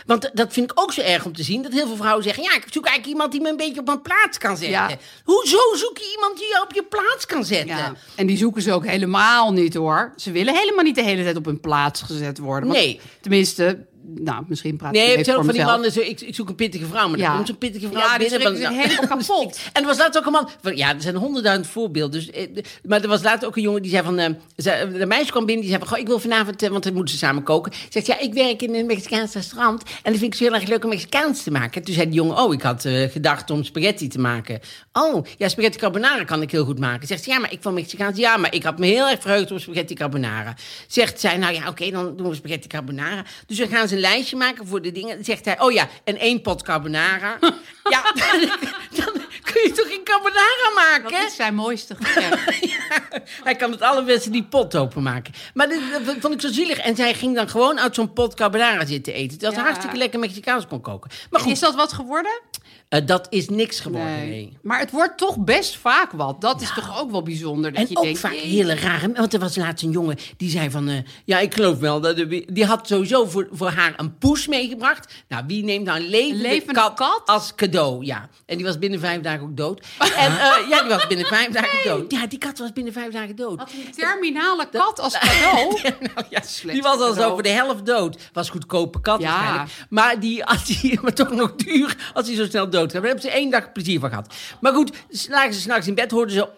Want 0.07 0.31
dat 0.33 0.53
vind 0.53 0.71
ik 0.71 0.81
ook 0.81 0.93
zo 0.93 1.01
erg 1.01 1.25
om 1.25 1.33
te 1.33 1.43
zien. 1.43 1.63
Dat 1.63 1.73
heel 1.73 1.87
veel 1.87 1.97
vrouwen 1.97 2.25
zeggen... 2.25 2.43
Ja, 2.43 2.55
ik 2.55 2.65
zoek 2.71 2.87
eigenlijk 2.87 3.07
iemand 3.07 3.33
die 3.33 3.41
me 3.41 3.49
een 3.49 3.57
beetje 3.57 3.81
op 3.81 3.87
mijn 3.87 4.03
plaats 4.03 4.39
kan 4.39 4.57
zetten. 4.57 4.71
Ja. 4.71 4.97
Hoezo 5.25 5.59
zoek 5.75 5.99
je 5.99 6.13
iemand 6.15 6.39
die 6.39 6.47
je 6.47 6.63
op 6.65 6.75
je 6.75 6.83
plaats 6.83 7.27
kan 7.27 7.45
zetten? 7.45 7.77
Ja, 7.77 7.95
en 8.15 8.27
die 8.27 8.37
zoeken 8.37 8.63
ze 8.63 8.73
ook 8.73 8.87
helemaal 8.87 9.53
niet 9.53 9.75
hoor. 9.75 10.13
Ze 10.17 10.31
willen 10.31 10.55
helemaal 10.55 10.85
niet 10.85 10.95
de 10.95 11.03
hele 11.03 11.23
tijd 11.23 11.37
op 11.37 11.45
hun 11.45 11.61
plaats 11.61 12.03
gezet 12.03 12.39
worden. 12.39 12.69
Want 12.69 12.81
Nee. 12.81 13.01
Tenminste, 13.21 13.87
nou, 14.15 14.45
misschien 14.49 14.77
praat 14.77 14.95
ik 14.95 15.01
Nee, 15.01 15.25
voor 15.25 15.45
van 15.45 15.55
die 15.55 15.65
mannen, 15.65 15.93
zo, 15.93 16.01
ik, 16.01 16.21
ik 16.21 16.35
zoek 16.35 16.49
een 16.49 16.55
pittige 16.55 16.87
vrouw, 16.87 17.09
maar 17.09 17.19
Ja. 17.19 17.25
dan 17.27 17.35
komt 17.35 17.47
zo'n 17.47 17.59
pittige 17.59 17.89
vrouw 17.89 18.01
Ja, 18.03 18.17
binnen. 18.17 18.57
zich 18.57 18.69
helemaal 18.69 19.07
kapot. 19.17 19.59
En 19.73 19.81
er 19.83 19.87
was 19.89 19.99
laatst 19.99 20.19
ook 20.19 20.27
een 20.27 20.33
man, 20.33 20.49
van, 20.63 20.77
ja, 20.77 20.95
er 20.95 21.01
zijn 21.03 21.17
honderdduizend 21.17 21.67
voorbeelden. 21.69 22.21
Dus, 22.21 22.31
eh, 22.31 22.47
maar 22.85 23.03
er 23.03 23.09
was 23.09 23.23
laatst 23.23 23.45
ook 23.47 23.57
een 23.57 23.63
jongen 23.63 23.83
die 23.83 23.91
zei 23.91 24.05
van, 24.05 24.19
eh, 24.19 24.31
ze- 24.57 24.91
de 24.99 25.07
meisje 25.07 25.31
kwam 25.31 25.45
binnen, 25.47 25.65
die 25.65 25.73
zei 25.75 25.85
van, 25.85 25.93
goh, 25.93 25.99
ik 26.03 26.07
wil 26.07 26.19
vanavond, 26.19 26.63
eh, 26.63 26.71
want 26.71 26.85
dan 26.85 26.93
moeten 26.95 27.13
ze 27.13 27.19
samen 27.19 27.43
koken. 27.43 27.73
Zegt, 27.89 28.07
ja, 28.07 28.19
ik 28.19 28.35
werk 28.35 28.63
in 28.63 28.75
een 28.75 28.87
Mexicaans 28.87 29.33
restaurant 29.35 29.83
en 29.83 30.13
dat 30.13 30.21
vind 30.21 30.33
ik 30.33 30.35
zo 30.35 30.45
heel 30.45 30.55
erg 30.55 30.69
leuk 30.69 30.85
om 30.85 30.91
Mexicaans 30.91 31.43
te 31.43 31.51
maken. 31.51 31.83
Toen 31.83 31.95
zei 31.95 32.07
die 32.07 32.15
jongen, 32.15 32.37
oh, 32.39 32.55
ik 32.55 32.63
had 32.63 32.85
eh, 32.85 33.11
gedacht 33.11 33.51
om 33.51 33.65
spaghetti 33.65 34.09
te 34.09 34.19
maken. 34.19 34.61
Oh, 34.93 35.25
ja, 35.39 35.49
spaghetti 35.49 35.79
carbonara 35.79 36.25
kan 36.25 36.43
ik 36.43 36.51
heel 36.51 36.65
goed 36.65 36.79
maken. 36.79 37.07
Zegt 37.07 37.25
ze, 37.25 37.31
ja, 37.31 37.39
maar 37.39 37.53
ik 37.53 37.59
van 37.63 37.75
Mexicaans, 37.75 38.19
ja, 38.19 38.37
maar 38.37 38.55
ik 38.55 38.63
had 38.63 38.79
me 38.79 38.87
heel 38.87 39.09
erg 39.09 39.21
verheugd 39.21 39.51
op 39.51 39.59
spaghetti 39.61 39.95
carbonara. 39.95 40.55
Zegt 40.87 41.21
zij, 41.21 41.37
nou 41.37 41.55
ja, 41.55 41.69
oké, 41.69 41.91
dan 41.91 42.17
doen 42.17 42.29
we 42.29 42.35
spaghetti 42.35 42.69
carbonara. 42.69 43.25
Dus 43.47 43.57
dan 43.59 43.69
gaan 43.69 43.89
ze 43.89 43.96
een 43.97 44.03
lijstje 44.03 44.37
maken 44.37 44.67
voor 44.67 44.83
de 44.83 44.93
dingen. 44.93 45.25
Zegt 45.25 45.45
hij, 45.45 45.61
oh 45.61 45.73
ja, 45.73 45.89
en 46.05 46.19
één 46.19 46.43
pot 46.43 46.63
carbonara. 46.63 47.39
ja, 47.95 48.03
dan 48.99 49.13
kun 49.43 49.63
je 49.63 49.73
toch 49.77 49.87
geen 49.89 50.05
carbonara 50.05 50.71
maken? 50.75 51.11
Dat 51.13 51.31
is 51.31 51.37
zijn 51.37 51.55
mooiste. 51.55 51.97
Hij 53.45 53.55
kan 53.55 53.71
het 53.71 53.81
allerbeste 53.83 54.31
die 54.31 54.43
pot 54.45 54.77
openmaken. 54.77 55.35
Maar 55.55 55.69
dit, 55.69 55.81
dat 56.07 56.17
vond 56.21 56.35
ik 56.35 56.41
zo 56.41 56.49
zielig. 56.53 56.79
En 56.79 56.97
zij 56.97 57.15
ging 57.15 57.35
dan 57.35 57.49
gewoon 57.49 57.81
uit 57.81 57.95
zo'n 57.95 58.13
pot 58.13 58.35
carbonara 58.35 58.85
zitten 58.87 59.13
eten. 59.15 59.41
Ze 59.41 59.51
Ja. 59.51 59.63
hartstikke 59.63 59.97
lekker 59.97 60.19
Mexicaans 60.19 60.67
kon 60.67 60.81
koken. 60.81 61.11
Maar 61.31 61.41
goed, 61.41 61.53
Is 61.53 61.59
dat 61.61 61.75
wat 61.75 61.93
geworden? 61.93 62.41
Eh, 62.89 63.07
dat 63.07 63.27
is 63.31 63.49
niks 63.49 63.81
geworden, 63.81 64.29
nee. 64.29 64.59
Maar 64.63 64.79
het 64.79 64.91
wordt 64.91 65.19
toch 65.19 65.39
best 65.39 65.77
vaak 65.77 66.13
wat. 66.13 66.41
Dat 66.41 66.61
is 66.61 66.73
toch 66.75 67.01
ook 67.01 67.11
wel 67.11 67.23
bijzonder. 67.23 67.73
Dat 67.73 67.81
En 67.83 67.87
je 67.91 67.97
ook 67.97 68.03
denkt, 68.05 68.19
vaak 68.19 68.33
jee. 68.33 68.41
hele 68.47 68.75
rare... 68.75 69.13
Want 69.13 69.35
er 69.35 69.41
was 69.41 69.57
laatst 69.57 69.85
een 69.85 69.91
jongen 69.91 70.17
die 70.37 70.51
zei 70.51 70.71
van... 70.71 70.89
eh, 70.89 70.97
ja, 71.25 71.39
ik 71.39 71.55
geloof 71.55 71.79
wel 71.79 72.01
dat... 72.01 72.17
de- 72.17 72.47
die 72.53 72.65
had 72.65 72.87
sowieso 72.87 73.25
voor, 73.25 73.49
voor 73.53 73.69
haar 73.71 73.93
een 73.97 74.19
poes 74.19 74.47
meegebracht. 74.47 75.13
Nou, 75.29 75.45
wie 75.47 75.65
neemt 75.65 75.85
nou 75.85 75.99
een 76.01 76.07
levende, 76.09 76.73
kat, 76.73 76.95
kat? 76.95 77.23
als 77.25 77.55
cadeau? 77.55 78.05
Ja. 78.05 78.29
En 78.47 78.57
die 78.57 78.67
was 78.67 78.79
binnen 78.79 79.01
vijf 79.01 79.21
dagen 79.21 79.43
ook 79.43 79.57
dood. 79.57 79.81
En 80.17 80.33
eh, 80.39 80.69
ja, 80.69 80.81
die 80.81 80.89
was 80.89 81.07
binnen 81.07 81.27
vijf 81.27 81.49
dagen 81.53 81.79
dood. 81.85 82.13
Ja, 82.13 82.27
die 82.27 82.39
kat 82.39 82.59
was 82.59 82.73
binnen 82.73 82.93
vijf 82.93 83.13
dagen 83.13 83.37
dood. 83.37 83.59
Had 83.59 83.71
een 83.87 83.93
terminale 83.93 84.69
kat 84.69 85.01
als 85.01 85.19
cadeau. 85.29 85.81
Nou 85.83 86.27
ja, 86.31 86.41
Slecht 86.41 86.75
die 86.75 86.83
was 86.83 87.01
al 87.01 87.13
zo 87.13 87.33
voor 87.33 87.43
de 87.43 87.49
helft 87.49 87.87
dood. 87.87 88.17
Was 88.33 88.51
goedkope 88.51 89.01
kat 89.01 89.21
Ja. 89.21 89.27
waarschijnlijk. 89.31 89.71
Maar 89.91 90.21
die 90.21 90.43
had 90.43 90.67
die, 90.81 90.99
maar 91.03 91.13
toch 91.15 91.31
nog 91.31 91.55
duur 91.55 91.97
als 92.15 92.27
hij 92.27 92.37
zo 92.37 92.47
snel 92.57 92.71
dood. 92.71 92.93
Daar 92.93 93.03
hebben 93.03 93.21
ze 93.23 93.31
één 93.31 93.51
dag 93.51 93.73
plezier 93.73 94.01
van 94.01 94.09
gehad. 94.09 94.35
Maar 94.61 94.73
goed, 94.73 94.97
s- 95.11 95.29
lagen 95.29 95.55
ze 95.55 95.61
s'nachts 95.61 95.87
in 95.87 95.95
bed, 95.95 96.11
hoorden 96.11 96.35
ze... 96.35 96.49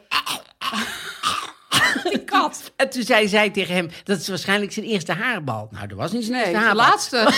Die 2.11 2.25
kat. 2.25 2.73
En 2.77 2.91
toen 2.91 3.03
zei 3.03 3.29
zij 3.29 3.51
tegen 3.51 3.75
hem, 3.75 3.91
dat 4.05 4.19
is 4.21 4.29
waarschijnlijk 4.29 4.73
zijn 4.73 4.87
eerste 4.87 5.13
haarbal. 5.13 5.69
Nou, 5.71 5.87
dat 5.87 5.99
was 5.99 6.13
niet 6.13 6.25
zijn 6.25 6.37
Nee, 6.37 6.47
eerste 6.47 6.59
haarbal. 6.65 6.87
laatste. 6.87 7.17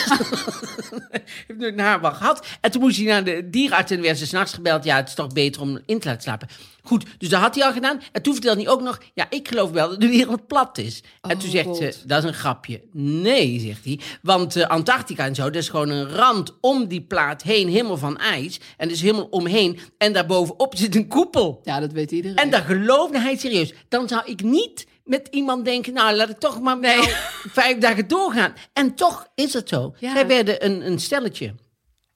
heeft 1.46 1.58
nooit 1.58 1.72
een 1.72 1.78
haarbal 1.80 2.12
gehad. 2.12 2.46
En 2.60 2.70
toen 2.70 2.80
moest 2.80 2.96
hij 2.96 3.06
naar 3.06 3.24
de 3.24 3.50
dierenarts 3.50 3.90
en 3.90 4.02
werd 4.02 4.18
ze 4.18 4.26
s'nachts 4.26 4.52
gebeld. 4.54 4.84
Ja, 4.84 4.96
het 4.96 5.08
is 5.08 5.14
toch 5.14 5.26
beter 5.32 5.60
om 5.60 5.80
in 5.86 5.98
te 5.98 6.06
laten 6.08 6.22
slapen. 6.22 6.48
Goed, 6.90 7.04
dus 7.18 7.28
dat 7.28 7.40
had 7.40 7.54
hij 7.54 7.64
al 7.64 7.72
gedaan. 7.72 8.00
En 8.12 8.22
toen 8.22 8.32
vertelde 8.32 8.62
hij 8.62 8.70
ook 8.70 8.80
nog, 8.80 8.98
ja, 9.14 9.26
ik 9.30 9.48
geloof 9.48 9.70
wel 9.70 9.88
dat 9.88 10.00
de 10.00 10.08
wereld 10.08 10.46
plat 10.46 10.78
is. 10.78 11.02
en 11.20 11.38
toen 11.38 11.46
Oh, 11.48 11.54
zegt 11.54 11.66
God. 11.66 11.76
ze, 11.76 11.94
dat 12.06 12.22
is 12.24 12.28
een 12.28 12.34
grapje. 12.36 12.82
Nee, 12.92 13.60
zegt 13.60 13.84
hij. 13.84 14.00
Want 14.22 14.56
eh, 14.56 14.66
Antarctica 14.68 15.24
en 15.26 15.34
zo, 15.34 15.42
dat 15.44 15.54
is 15.62 15.68
gewoon 15.68 15.88
een 15.88 16.08
rand 16.08 16.56
om 16.60 16.86
die 16.88 17.00
plaat 17.00 17.42
heen, 17.42 17.68
helemaal 17.68 17.96
van 17.96 18.18
ijs. 18.18 18.60
En 18.76 18.88
dus 18.88 19.00
helemaal 19.00 19.26
omheen. 19.30 19.78
En 19.98 20.12
daarbovenop 20.12 20.76
zit 20.82 20.94
een 20.94 21.08
koepel. 21.08 21.60
Ja, 21.64 21.80
dat 21.80 21.92
weet 21.92 22.10
iedereen. 22.10 22.36
En 22.36 22.50
dan 22.50 22.62
geloofde 22.62 23.20
hij 23.20 23.36
serieus. 23.36 23.72
Dan 23.88 24.08
zou 24.08 24.22
ik 24.24 24.42
niet 24.42 24.86
met 25.04 25.28
iemand 25.30 25.64
denken, 25.64 25.92
nou, 25.92 26.16
laat 26.16 26.28
ik 26.30 26.38
toch 26.38 26.60
maar 26.60 26.78
nou 26.78 27.08
vijf 27.58 27.78
dagen 27.78 28.08
doorgaan. 28.08 28.52
En 28.72 28.94
toch 28.94 29.26
is 29.34 29.52
het 29.52 29.68
zo. 29.68 29.94
Ja. 29.98 30.12
Zij 30.14 30.26
werden 30.26 30.64
een, 30.64 30.86
een 30.86 30.98
stelletje. 30.98 31.54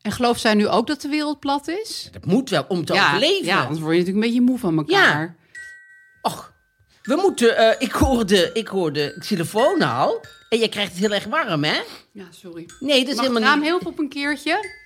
En 0.04 0.12
gelooft 0.12 0.40
zij 0.40 0.54
nu 0.54 0.68
ook 0.68 0.86
dat 0.86 1.00
de 1.00 1.08
wereld 1.08 1.40
plat 1.40 1.68
is? 1.68 2.08
Dat 2.12 2.24
moet 2.24 2.50
wel 2.50 2.64
om 2.68 2.84
te 2.84 2.92
ja, 2.94 3.06
overleven. 3.06 3.44
ja, 3.46 3.60
anders 3.60 3.80
word 3.80 3.92
je 3.92 3.98
natuurlijk 3.98 4.24
een 4.26 4.30
beetje 4.32 4.50
moe 4.50 4.58
van 4.58 4.78
elkaar. 4.78 5.36
Och, 6.22 6.52
we 7.02 7.16
moeten... 7.16 7.56
eh, 7.56 7.74
ik, 7.78 7.92
hoorde, 7.92 8.50
ik 8.52 8.68
hoorde 8.68 9.16
xylofoon 9.18 9.82
al. 9.82 10.20
En 10.48 10.58
je 10.58 10.68
krijgt 10.68 10.90
het 10.90 11.00
heel 11.00 11.12
erg 11.12 11.24
warm, 11.24 11.64
hè? 11.64 11.80
Ja, 12.12 12.24
sorry. 12.30 12.68
Nee, 12.80 13.00
dat 13.00 13.08
is 13.08 13.14
Mag 13.14 13.26
helemaal 13.26 13.48
raam 13.48 13.58
niet... 13.58 13.68
heel 13.68 13.78
veel 13.78 13.90
op 13.90 13.98
een 13.98 14.08
keertje? 14.08 14.83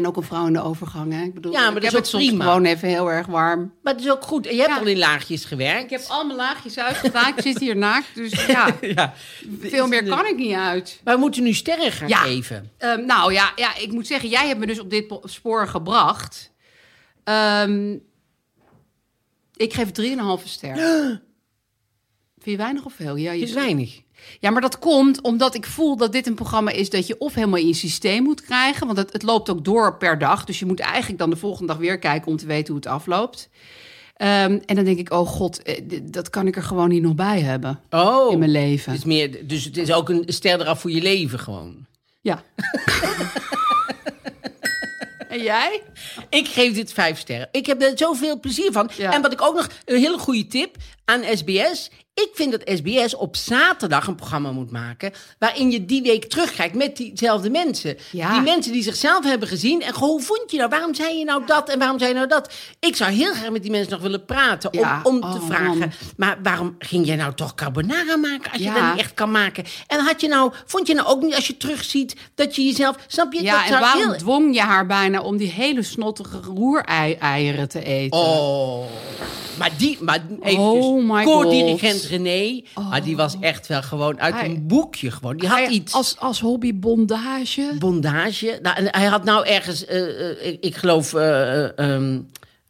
Ben 0.00 0.06
ook 0.06 0.16
een 0.16 0.22
vrouw 0.22 0.46
in 0.46 0.52
de 0.52 0.62
overgang, 0.62 1.12
hè. 1.12 1.22
Ik 1.22 1.34
bedoel, 1.34 1.52
Ja, 1.52 1.58
maar 1.58 1.68
ik 1.68 1.74
dat 1.74 1.82
heb 1.82 1.92
is 1.92 1.98
het 1.98 2.06
soms 2.06 2.26
prima. 2.26 2.44
gewoon 2.44 2.64
even 2.64 2.88
heel 2.88 3.10
erg 3.10 3.26
warm. 3.26 3.72
Maar 3.82 3.92
het 3.94 4.02
is 4.04 4.10
ook 4.10 4.22
goed. 4.22 4.46
En 4.46 4.54
je 4.54 4.60
hebt 4.60 4.72
Ja. 4.74 4.78
al 4.80 4.86
in 4.86 4.98
laagjes 4.98 5.44
gewerkt. 5.44 5.84
Ik 5.84 5.90
heb 5.90 6.00
al 6.08 6.24
mijn 6.24 6.36
laagjes 6.38 6.78
uitgedaan. 6.78 7.28
ik 7.36 7.42
zit 7.42 7.58
hier 7.58 7.76
naakt, 7.76 8.14
dus 8.14 8.46
ja, 8.46 8.76
ja. 8.96 9.14
veel 9.60 9.86
meer 9.86 10.04
kan 10.08 10.26
ik 10.26 10.36
niet 10.36 10.54
uit. 10.54 11.00
Maar 11.04 11.14
we 11.14 11.20
moeten 11.20 11.42
nu 11.42 11.52
sterren 11.52 11.92
gaan 11.92 12.08
Ja. 12.08 12.16
geven. 12.18 12.70
Ehm, 12.78 13.06
nou 13.06 13.32
ja, 13.32 13.52
ja, 13.56 13.76
ik 13.76 13.92
moet 13.92 14.06
zeggen, 14.06 14.28
jij 14.28 14.46
hebt 14.46 14.60
me 14.60 14.66
dus 14.66 14.80
op 14.80 14.90
dit 14.90 15.06
po- 15.06 15.20
spoor 15.24 15.68
gebracht. 15.68 16.52
Ehm, 17.24 17.92
ik 19.56 19.72
geef 19.74 19.90
3,5 19.90 20.46
ster. 20.46 20.76
Vind 22.38 22.56
je 22.56 22.56
weinig 22.56 22.84
of 22.84 22.92
veel? 22.94 23.16
Ja, 23.16 23.32
je 23.32 23.40
Het 23.40 23.48
is 23.48 23.54
weinig. 23.54 24.00
Ja, 24.40 24.50
maar 24.50 24.60
dat 24.60 24.78
komt 24.78 25.20
omdat 25.22 25.54
ik 25.54 25.66
voel 25.66 25.96
dat 25.96 26.12
dit 26.12 26.26
een 26.26 26.34
programma 26.34 26.70
is 26.70 26.90
dat 26.90 27.06
je 27.06 27.18
of 27.18 27.34
helemaal 27.34 27.58
in 27.58 27.66
je 27.66 27.74
systeem 27.74 28.22
moet 28.22 28.42
krijgen. 28.42 28.86
Want 28.86 28.98
het, 28.98 29.12
het 29.12 29.22
loopt 29.22 29.50
ook 29.50 29.64
door 29.64 29.96
per 29.96 30.18
dag. 30.18 30.44
Dus 30.44 30.58
je 30.58 30.66
moet 30.66 30.80
eigenlijk 30.80 31.18
dan 31.18 31.30
de 31.30 31.36
volgende 31.36 31.72
dag 31.72 31.80
weer 31.80 31.98
kijken 31.98 32.30
om 32.30 32.36
te 32.36 32.46
weten 32.46 32.66
hoe 32.66 32.76
het 32.82 32.86
afloopt. 32.92 33.48
Ehm, 34.16 34.58
en 34.66 34.74
dan 34.74 34.84
denk 34.84 34.98
ik, 34.98 35.12
oh 35.12 35.28
god, 35.28 35.62
eh, 35.62 35.80
dat 36.02 36.30
kan 36.30 36.46
ik 36.46 36.56
er 36.56 36.62
gewoon 36.62 36.88
niet 36.88 37.02
nog 37.02 37.14
bij 37.14 37.40
hebben 37.40 37.80
Oh. 37.90 38.32
in 38.32 38.38
mijn 38.38 38.50
leven. 38.50 38.92
Het 38.92 39.00
is 39.00 39.06
meer, 39.06 39.46
dus 39.46 39.64
het 39.64 39.76
is 39.76 39.92
ook 39.92 40.08
een 40.08 40.24
ster 40.26 40.60
eraf 40.60 40.80
voor 40.80 40.90
je 40.90 41.02
leven 41.02 41.38
gewoon. 41.38 41.86
Ja. 42.20 42.42
en 45.28 45.42
jij? 45.42 45.82
Ik 46.28 46.48
geef 46.48 46.74
dit 46.74 46.92
vijf 46.92 47.18
sterren. 47.18 47.48
Ik 47.52 47.66
heb 47.66 47.82
er 47.82 47.92
zoveel 47.94 48.40
plezier 48.40 48.72
van. 48.72 48.90
Ja. 48.96 49.12
En 49.12 49.22
wat 49.22 49.32
ik 49.32 49.42
ook 49.42 49.54
nog, 49.54 49.68
een 49.84 50.00
hele 50.00 50.18
goede 50.18 50.46
tip 50.46 50.76
aan 51.04 51.22
SBS. 51.34 51.90
Ik 52.14 52.28
vind 52.34 52.50
dat 52.52 52.70
SBS 52.78 53.14
op 53.16 53.36
zaterdag 53.36 54.06
een 54.06 54.14
programma 54.14 54.52
moet 54.52 54.70
maken. 54.70 55.12
waarin 55.38 55.70
je 55.70 55.84
die 55.84 56.02
week 56.02 56.24
terugkijkt 56.24 56.74
met 56.74 56.96
diezelfde 56.96 57.50
mensen. 57.50 57.96
Ja. 58.10 58.32
Die 58.32 58.40
mensen 58.42 58.72
die 58.72 58.82
zichzelf 58.82 59.24
hebben 59.24 59.48
gezien. 59.48 59.82
En 59.82 59.94
hoe 59.94 60.20
vond 60.22 60.50
je 60.50 60.56
nou? 60.56 60.68
Waarom 60.70 60.94
zei 60.94 61.18
je 61.18 61.24
nou 61.24 61.46
dat 61.46 61.68
en 61.68 61.78
waarom 61.78 61.98
zei 61.98 62.10
je 62.10 62.16
nou 62.16 62.28
dat? 62.28 62.52
Ik 62.80 62.96
zou 62.96 63.10
heel 63.12 63.32
graag 63.34 63.50
met 63.50 63.62
die 63.62 63.70
mensen 63.70 63.90
nog 63.92 64.00
willen 64.00 64.24
praten. 64.24 64.72
Om, 64.72 64.78
Ja. 64.78 65.00
om 65.02 65.20
te 65.20 65.26
Oh, 65.26 65.46
vragen. 65.46 65.78
man. 65.78 65.92
Maar 66.16 66.38
waarom 66.42 66.74
ging 66.78 67.06
jij 67.06 67.16
nou 67.16 67.34
toch 67.34 67.54
carbonara 67.54 68.16
maken? 68.16 68.52
als 68.52 68.62
je 68.62 68.72
dat 68.72 68.90
niet 68.90 69.00
echt 69.00 69.14
kan 69.14 69.30
maken? 69.30 69.64
En 69.86 70.00
had 70.00 70.20
je 70.20 70.28
nou, 70.28 70.52
vond 70.66 70.86
je 70.86 70.94
nou 70.94 71.06
ook 71.08 71.22
niet 71.22 71.34
als 71.34 71.46
je 71.46 71.56
terugziet 71.56 72.16
dat 72.34 72.56
je 72.56 72.62
jezelf. 72.64 72.96
Snap 73.06 73.32
je? 73.32 73.42
Ja, 73.42 73.62
dat 73.64 73.74
en 73.74 73.80
waarom 73.80 74.02
heel- 74.08 74.16
dwong 74.18 74.54
je 74.54 74.60
haar 74.60 74.86
bijna 74.86 75.20
om 75.20 75.36
die 75.36 75.50
hele 75.50 75.82
snottige 75.82 76.40
roereieren 76.40 77.68
te 77.68 77.84
eten? 77.84 78.18
Oh, 78.18 78.84
maar 79.58 79.70
die, 79.78 79.98
maar 80.00 80.24
even 80.42 80.62
Oh 80.62 80.93
my 81.02 81.24
koordirigent 81.24 82.00
God. 82.00 82.10
René, 82.10 82.62
maar 82.90 83.02
die 83.04 83.16
was 83.16 83.36
echt 83.40 83.66
wel 83.66 83.82
gewoon 83.82 84.20
uit 84.20 84.34
Hij- 84.34 84.44
een 84.44 84.66
boekje 84.66 85.10
gewoon. 85.10 85.36
Die 85.36 85.48
had 85.48 85.68
iets 85.70 85.92
Als, 85.92 86.16
als 86.18 86.40
hobby 86.40 86.74
bondage. 86.78 87.72
bondage. 87.78 88.58
Nou, 88.62 88.76
en 88.76 88.86
hij 88.90 89.04
had 89.06 89.24
nou 89.24 89.46
ergens, 89.46 89.84
eh, 89.84 90.30
eh, 90.30 90.46
ik, 90.52 90.64
ik 90.64 90.76
geloof, 90.76 91.14
eh, 91.14 91.64
eh, 91.64 91.70
ehm, 91.78 92.20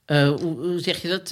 eh, 0.05 0.29
hoe, 0.29 0.79
zeg 0.81 1.03
je 1.03 1.09
dat? 1.09 1.31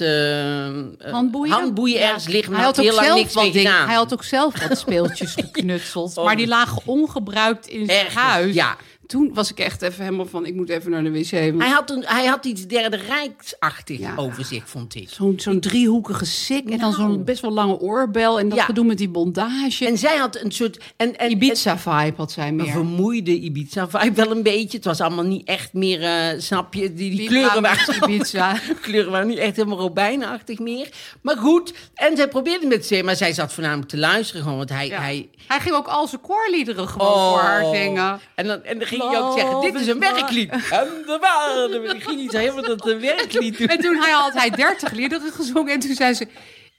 Handboeien? 1.11 1.53
Handboeien 1.53 1.99
Ja. 1.99 2.05
ergens 2.07 2.27
liggen. 2.27 2.53
Hij 2.53 2.63
had, 2.63 2.77
heel 2.77 2.93
lang 2.95 3.13
niks 3.13 3.33
wat 3.33 3.43
mee 3.43 3.51
gedaan. 3.51 3.85
hij 3.87 3.95
had 3.95 4.13
ook 4.13 4.23
zelf 4.23 4.67
wat 4.67 4.77
speeltjes 4.77 5.33
geknutseld. 5.41 6.17
Oh. 6.17 6.25
Maar 6.25 6.35
die 6.35 6.47
lagen 6.47 6.81
ongebruikt 6.85 7.67
in 7.67 7.85
zijn 7.85 7.97
Ergens, 8.05 8.15
huis. 8.23 8.53
ja. 8.53 8.77
Toen 9.07 9.31
was 9.33 9.51
ik 9.51 9.59
echt 9.59 9.81
even 9.81 10.03
helemaal 10.03 10.25
van, 10.25 10.45
ik 10.45 10.55
moet 10.55 10.69
even 10.69 10.91
naar 10.91 11.03
de 11.03 11.11
wc. 11.11 11.31
want 11.31 11.61
Hij 11.63 11.69
had, 11.71 11.89
een, 11.89 12.03
hij 12.05 12.25
had 12.25 12.45
iets 12.45 12.67
derde 12.67 12.97
rijksachtig 12.97 13.99
Ja. 13.99 14.13
over 14.15 14.45
zich, 14.45 14.69
vond 14.69 14.95
ik. 14.95 15.09
Zo'n 15.09 15.33
zo'n 15.39 15.59
driehoekige 15.59 16.25
sik 16.25 16.63
en 16.69 16.79
dan 16.79 16.79
Nou. 16.79 16.93
zo'n 16.93 17.23
best 17.23 17.41
wel 17.41 17.51
lange 17.51 17.79
oorbel. 17.79 18.39
En 18.39 18.49
dat 18.49 18.57
Ja. 18.57 18.63
gedoe 18.65 18.85
met 18.85 18.97
die 18.97 19.09
bondage. 19.09 19.85
En 19.87 19.97
zij 19.97 20.17
had 20.17 20.35
een 20.43 20.51
soort... 20.51 20.77
En, 20.97 21.17
en, 21.17 21.31
Ibiza-vibe 21.31 22.13
had 22.17 22.31
zij 22.31 22.47
Een 22.47 22.55
meer. 22.55 22.71
vermoeide 22.71 23.31
Ibiza-vibe 23.39 24.13
wel 24.15 24.31
een 24.31 24.43
beetje. 24.43 24.77
Het 24.77 24.85
was 24.85 25.01
allemaal 25.01 25.23
niet 25.25 25.47
echt 25.47 25.73
meer, 25.73 26.01
eh, 26.03 26.39
snap 26.39 26.73
je? 26.73 26.93
Die, 26.93 27.09
die, 27.09 27.17
Die 27.17 27.27
kleuren 27.27 27.61
waren... 27.61 27.95
Ibiza. 28.03 28.57
kleuren 28.81 29.11
waren 29.11 29.27
niet 29.27 29.37
echt 29.37 29.55
helemaal 29.55 29.79
robijnachtig 29.79 30.59
meer. 30.59 30.89
Maar 31.21 31.37
goed, 31.37 31.73
en 31.93 32.15
zij 32.17 32.27
probeerde 32.27 32.65
met 32.67 32.85
ze, 32.85 33.01
maar 33.03 33.15
zij 33.15 33.33
zat 33.33 33.53
voornamelijk 33.53 33.89
te 33.89 33.97
luisteren 33.97 34.41
gewoon, 34.41 34.57
want 34.57 34.69
hij... 34.69 34.87
Ja. 34.87 34.99
hij 35.01 35.29
Hij 35.47 35.59
ging 35.59 35.75
ook 35.75 35.87
al 35.87 36.07
zijn 36.07 36.21
koorliederen 36.21 36.87
gewoon 36.87 37.07
Oh. 37.07 37.29
voor 37.31 37.39
haar 37.41 37.65
zingen. 37.75 38.19
En 38.35 38.47
dan, 38.47 38.63
en 38.63 38.77
dan 38.79 38.87
ging 38.99 39.11
hij 39.11 39.21
ook 39.21 39.37
zeggen, 39.39 39.61
dit 39.61 39.75
is 39.75 39.87
een 39.87 39.99
werklied. 39.99 40.49
En 40.51 40.87
de 41.05 41.17
waarde. 41.21 41.81
Dan 41.85 42.01
ging 42.01 42.31
zo 42.31 42.37
helemaal 42.37 42.63
dat 42.63 42.87
een 42.87 42.99
werklied 43.15 43.57
doen. 43.57 43.67
En 43.67 43.79
toen 43.79 43.95
hij 43.95 44.11
had 44.11 44.33
hij 44.33 44.49
dertig 44.49 44.91
liederen 44.91 45.31
gezongen. 45.31 45.73
En 45.73 45.79
toen 45.79 45.95
zei 45.95 46.13
ze, 46.13 46.27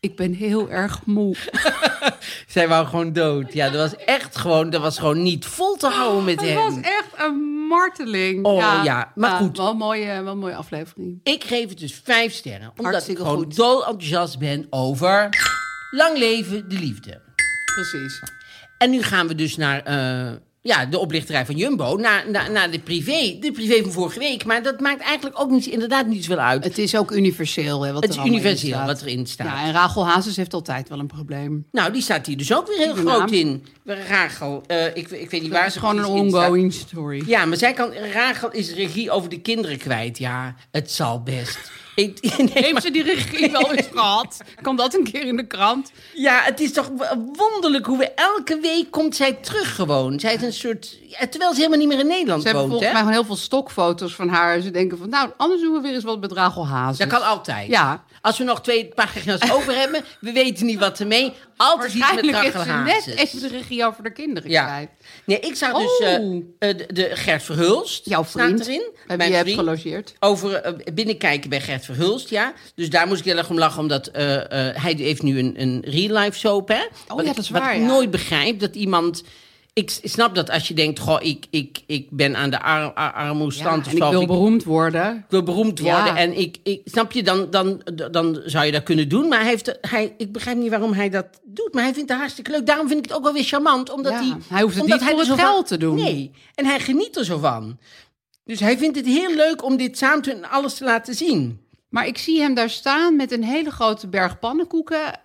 ik 0.00 0.16
ben 0.16 0.32
heel 0.32 0.70
erg 0.70 1.00
moe. 1.04 1.36
Zij 2.46 2.68
wou 2.68 2.86
gewoon 2.86 3.12
dood. 3.12 3.52
Ja, 3.52 3.70
dat 3.70 3.90
was 3.90 4.04
echt 4.04 4.36
gewoon, 4.36 4.70
dat 4.70 4.80
was 4.80 4.98
gewoon 4.98 5.22
niet 5.22 5.44
vol 5.46 5.76
te 5.76 5.88
houden 5.88 6.24
met 6.24 6.40
Het 6.40 6.48
hem. 6.50 6.56
was 6.56 6.74
echt 6.80 7.08
een 7.16 7.34
marteling. 7.68 8.44
Oh, 8.44 8.80
ja, 8.84 9.12
maar 9.14 9.30
goed. 9.30 9.56
Wel 9.56 9.70
een 9.70 9.76
mooie, 9.76 10.22
wel 10.22 10.32
een 10.32 10.38
mooie 10.38 10.54
aflevering. 10.56 11.20
Ik 11.22 11.44
geef 11.44 11.68
het 11.68 11.78
dus 11.78 12.00
vijf 12.04 12.32
sterren. 12.32 12.68
Omdat 12.76 12.84
Hartstikke 12.92 13.20
ik 13.20 13.26
gewoon 13.28 13.42
goed. 13.44 13.56
dol 13.56 13.86
enthousiast 13.86 14.38
ben 14.38 14.66
over 14.70 15.28
lang 15.90 16.18
leven 16.18 16.68
de 16.68 16.78
liefde. 16.78 17.20
Precies. 17.74 18.20
En 18.78 18.90
nu 18.90 19.02
gaan 19.02 19.26
we 19.28 19.34
dus 19.34 19.56
naar 19.56 19.82
eh, 19.82 20.32
ja, 20.66 20.86
de 20.86 20.98
oplichterij 20.98 21.46
van 21.46 21.56
Jumbo. 21.56 21.96
Naar, 21.96 22.30
naar, 22.30 22.50
naar 22.50 22.70
de 22.70 22.78
privé. 22.78 23.36
De 23.40 23.52
privé 23.52 23.82
van 23.82 23.92
vorige 23.92 24.18
week. 24.18 24.44
Maar 24.44 24.62
dat 24.62 24.80
maakt 24.80 25.00
eigenlijk 25.00 25.40
ook 25.40 25.50
niet, 25.50 25.66
inderdaad 25.66 26.06
niet 26.06 26.24
zoveel 26.24 26.42
uit. 26.42 26.64
Het, 26.64 26.76
Het 26.76 26.84
is 26.84 26.96
ook 26.96 27.10
universeel, 27.10 27.82
hè, 27.82 27.92
wat 27.92 28.04
er 28.04 28.08
is 28.10 28.16
universeel 28.16 28.84
wat 28.84 29.02
erin 29.02 29.26
staat. 29.26 29.46
Ja, 29.46 29.64
en 29.64 29.72
Rachel 29.72 30.06
Hazes 30.06 30.36
heeft 30.36 30.54
altijd 30.54 30.88
wel 30.88 30.98
een 30.98 31.06
probleem. 31.06 31.66
Nou, 31.72 31.92
die 31.92 32.02
staat 32.02 32.26
hier 32.26 32.36
dus 32.36 32.54
ook 32.54 32.66
weer 32.66 32.76
heel 32.78 32.94
groot 32.94 33.30
in. 33.30 33.64
Rachel. 33.84 34.62
eh, 34.66 34.86
ik, 34.86 35.10
ik 35.10 35.30
weet 35.30 35.42
niet 35.42 35.50
waar 35.50 35.58
Het 35.58 35.66
is 35.68 35.72
ze 35.72 35.78
gewoon 35.78 35.98
een 35.98 36.04
ongoing 36.04 36.72
story. 36.72 37.22
Ja, 37.26 37.44
maar 37.44 37.56
zij 37.56 37.72
kan, 37.72 37.92
Rachel 38.12 38.50
is 38.50 38.72
regie 38.74 39.10
over 39.10 39.28
de 39.28 39.40
kinderen 39.40 39.78
kwijt. 39.78 40.18
Ja, 40.18 40.54
het 40.70 40.90
zal 40.90 41.22
best. 41.22 41.58
Ik, 41.94 42.18
nee, 42.22 42.46
maar- 42.46 42.62
Heeft 42.62 42.82
ze 42.82 42.90
die 42.90 43.02
regie 43.02 43.50
wel 43.50 43.72
eens 43.72 43.88
gehad? 43.92 44.40
Kan 44.62 44.76
dat 44.76 44.94
een 44.94 45.04
keer 45.04 45.26
in 45.26 45.36
de 45.36 45.46
krant? 45.46 45.92
Ja, 46.14 46.40
het 46.42 46.60
is 46.60 46.72
toch 46.72 46.90
wonderlijk 47.32 47.86
hoe 47.86 47.98
we 47.98 48.10
elke 48.14 48.58
week 48.60 48.90
komt 48.90 49.16
zij 49.16 49.32
terug 49.32 49.74
gewoon. 49.74 50.20
Zij 50.20 50.34
is 50.34 50.42
een 50.42 50.52
soort... 50.52 50.98
ja, 51.08 51.26
terwijl 51.26 51.50
ze 51.52 51.56
helemaal 51.56 51.78
niet 51.78 51.88
meer 51.88 51.98
in 51.98 52.06
Nederland 52.06 52.42
Ze 52.42 52.48
hebben 52.48 52.68
woont, 52.68 52.80
volgens 52.82 52.86
hè? 52.86 52.92
mij 52.92 53.12
gewoon 53.12 53.26
heel 53.26 53.36
veel 53.36 53.44
stokfoto's 53.44 54.14
van 54.14 54.28
haar. 54.28 54.60
Ze 54.60 54.70
denken 54.70 54.98
van, 54.98 55.08
nou, 55.08 55.30
anders 55.36 55.60
doen 55.60 55.72
we 55.72 55.80
weer 55.80 55.94
eens 55.94 56.04
wat 56.04 56.20
met 56.20 56.32
Rachel 56.32 56.66
Hazes. 56.66 56.98
Dat 56.98 57.08
kan 57.08 57.22
altijd. 57.28 57.68
Ja. 57.68 58.04
Als 58.24 58.38
we 58.38 58.44
nog 58.44 58.62
twee 58.62 58.86
pagina's 58.94 59.50
over 59.50 59.74
hebben, 59.74 60.04
we 60.20 60.32
weten 60.32 60.66
niet 60.66 60.78
wat 60.78 61.00
ermee. 61.00 61.32
Altijd 61.56 61.94
iets 61.94 62.12
met 62.14 62.24
ze 62.24 62.82
net 62.84 63.06
even 63.16 63.40
de 63.40 63.48
regie 63.48 63.84
over 63.86 64.02
de 64.02 64.12
kinderen 64.12 64.50
Ja. 64.50 64.64
kwijt. 64.66 64.88
Nee, 65.24 65.40
ik 65.40 65.54
zag 65.56 65.72
dus 65.78 65.98
Oh. 65.98 66.34
eh, 66.58 66.76
de, 66.76 66.86
de 66.92 67.10
Gert 67.12 67.42
Verhulst. 67.42 68.06
Jouw 68.08 68.24
vriend, 68.24 68.58
Staat 68.58 68.66
erin. 68.66 68.90
bij 69.06 69.16
Mijn 69.16 69.32
vriend. 69.34 69.58
gelogeerd. 69.58 70.14
Over 70.20 70.54
eh, 70.54 70.72
binnenkijken 70.94 71.50
bij 71.50 71.60
Gert 71.60 71.84
Verhulst, 71.84 72.28
ja. 72.30 72.52
Dus 72.74 72.90
daar 72.90 73.06
moest 73.06 73.18
ik 73.20 73.26
heel 73.26 73.36
erg 73.36 73.50
om 73.50 73.58
lachen, 73.58 73.80
omdat 73.80 74.08
hij 74.12 74.94
heeft 74.96 75.22
nu 75.22 75.38
een, 75.38 75.54
een 75.60 75.82
real-life 75.86 76.38
soap, 76.38 76.68
hè. 76.68 76.84
Wat 77.06 77.16
ja, 77.24 77.30
ik- 77.30 77.36
dat 77.36 77.38
is 77.44 77.50
Wat 77.50 77.60
waar, 77.60 77.74
ik 77.74 77.80
ja. 77.80 77.86
nooit 77.86 78.10
begrijp, 78.10 78.60
dat 78.60 78.74
iemand... 78.74 79.22
Ik 79.74 79.98
snap 80.02 80.34
dat 80.34 80.50
als 80.50 80.68
je 80.68 80.74
denkt, 80.74 80.98
goh, 80.98 81.22
ik, 81.22 81.46
ik, 81.50 81.82
ik 81.86 82.10
ben 82.10 82.36
aan 82.36 82.50
de 82.50 82.60
ar 82.60 82.92
ar 82.92 83.04
Ja, 83.04 83.28
armoestand 83.28 83.86
en 83.86 83.92
ik 83.96 83.98
wil 84.02 84.26
beroemd 84.26 84.64
worden. 84.64 85.16
ik 85.16 85.24
wil 85.28 85.42
beroemd 85.42 85.78
Ja. 85.78 85.94
worden 85.96 86.16
en 86.16 86.38
ik, 86.38 86.56
ik 86.62 86.80
snap 86.84 87.12
je, 87.12 87.22
dan, 87.22 87.50
dan, 87.50 87.82
dan 88.10 88.40
zou 88.44 88.64
je 88.66 88.72
dat 88.72 88.82
kunnen 88.82 89.08
doen. 89.08 89.28
Maar 89.28 89.40
hij 89.40 89.48
heeft, 89.48 89.78
hij, 89.80 90.14
ik 90.18 90.32
begrijp 90.32 90.56
niet 90.56 90.70
waarom 90.70 90.92
hij 90.92 91.08
dat 91.10 91.26
doet, 91.44 91.74
maar 91.74 91.82
hij 91.82 91.94
vindt 91.94 92.08
het 92.10 92.18
hartstikke 92.18 92.50
leuk. 92.50 92.66
Daarom 92.66 92.86
vind 92.88 92.98
ik 92.98 93.04
het 93.08 93.16
ook 93.18 93.22
wel 93.24 93.32
weer 93.32 93.44
charmant, 93.44 93.90
omdat 93.90 94.12
Ja, 94.12 94.18
hij... 94.18 94.36
hij 94.48 94.62
hoeft 94.62 94.74
het 94.74 94.84
omdat 94.84 95.00
niet 95.00 95.08
voor 95.10 95.20
er 95.20 95.26
het 95.28 95.38
geld 95.40 95.54
van- 95.56 95.64
te 95.64 95.76
doen. 95.76 95.94
Nee, 95.94 96.30
en 96.54 96.64
hij 96.66 96.80
geniet 96.80 97.16
er 97.16 97.24
zo 97.24 97.38
van. 97.38 97.78
Dus 98.44 98.60
hij 98.60 98.78
vindt 98.78 98.96
het 98.96 99.06
heel 99.06 99.34
leuk 99.34 99.64
om 99.64 99.76
dit 99.76 99.98
samen 99.98 100.22
te 100.22 100.32
en 100.32 100.50
alles 100.50 100.74
te 100.74 100.84
laten 100.84 101.14
zien. 101.14 101.60
Maar 101.88 102.06
ik 102.06 102.18
zie 102.18 102.40
hem 102.40 102.54
daar 102.54 102.70
staan 102.70 103.16
met 103.16 103.32
een 103.32 103.44
hele 103.44 103.70
grote 103.70 104.08
berg 104.08 104.38
pannenkoeken. 104.38 105.20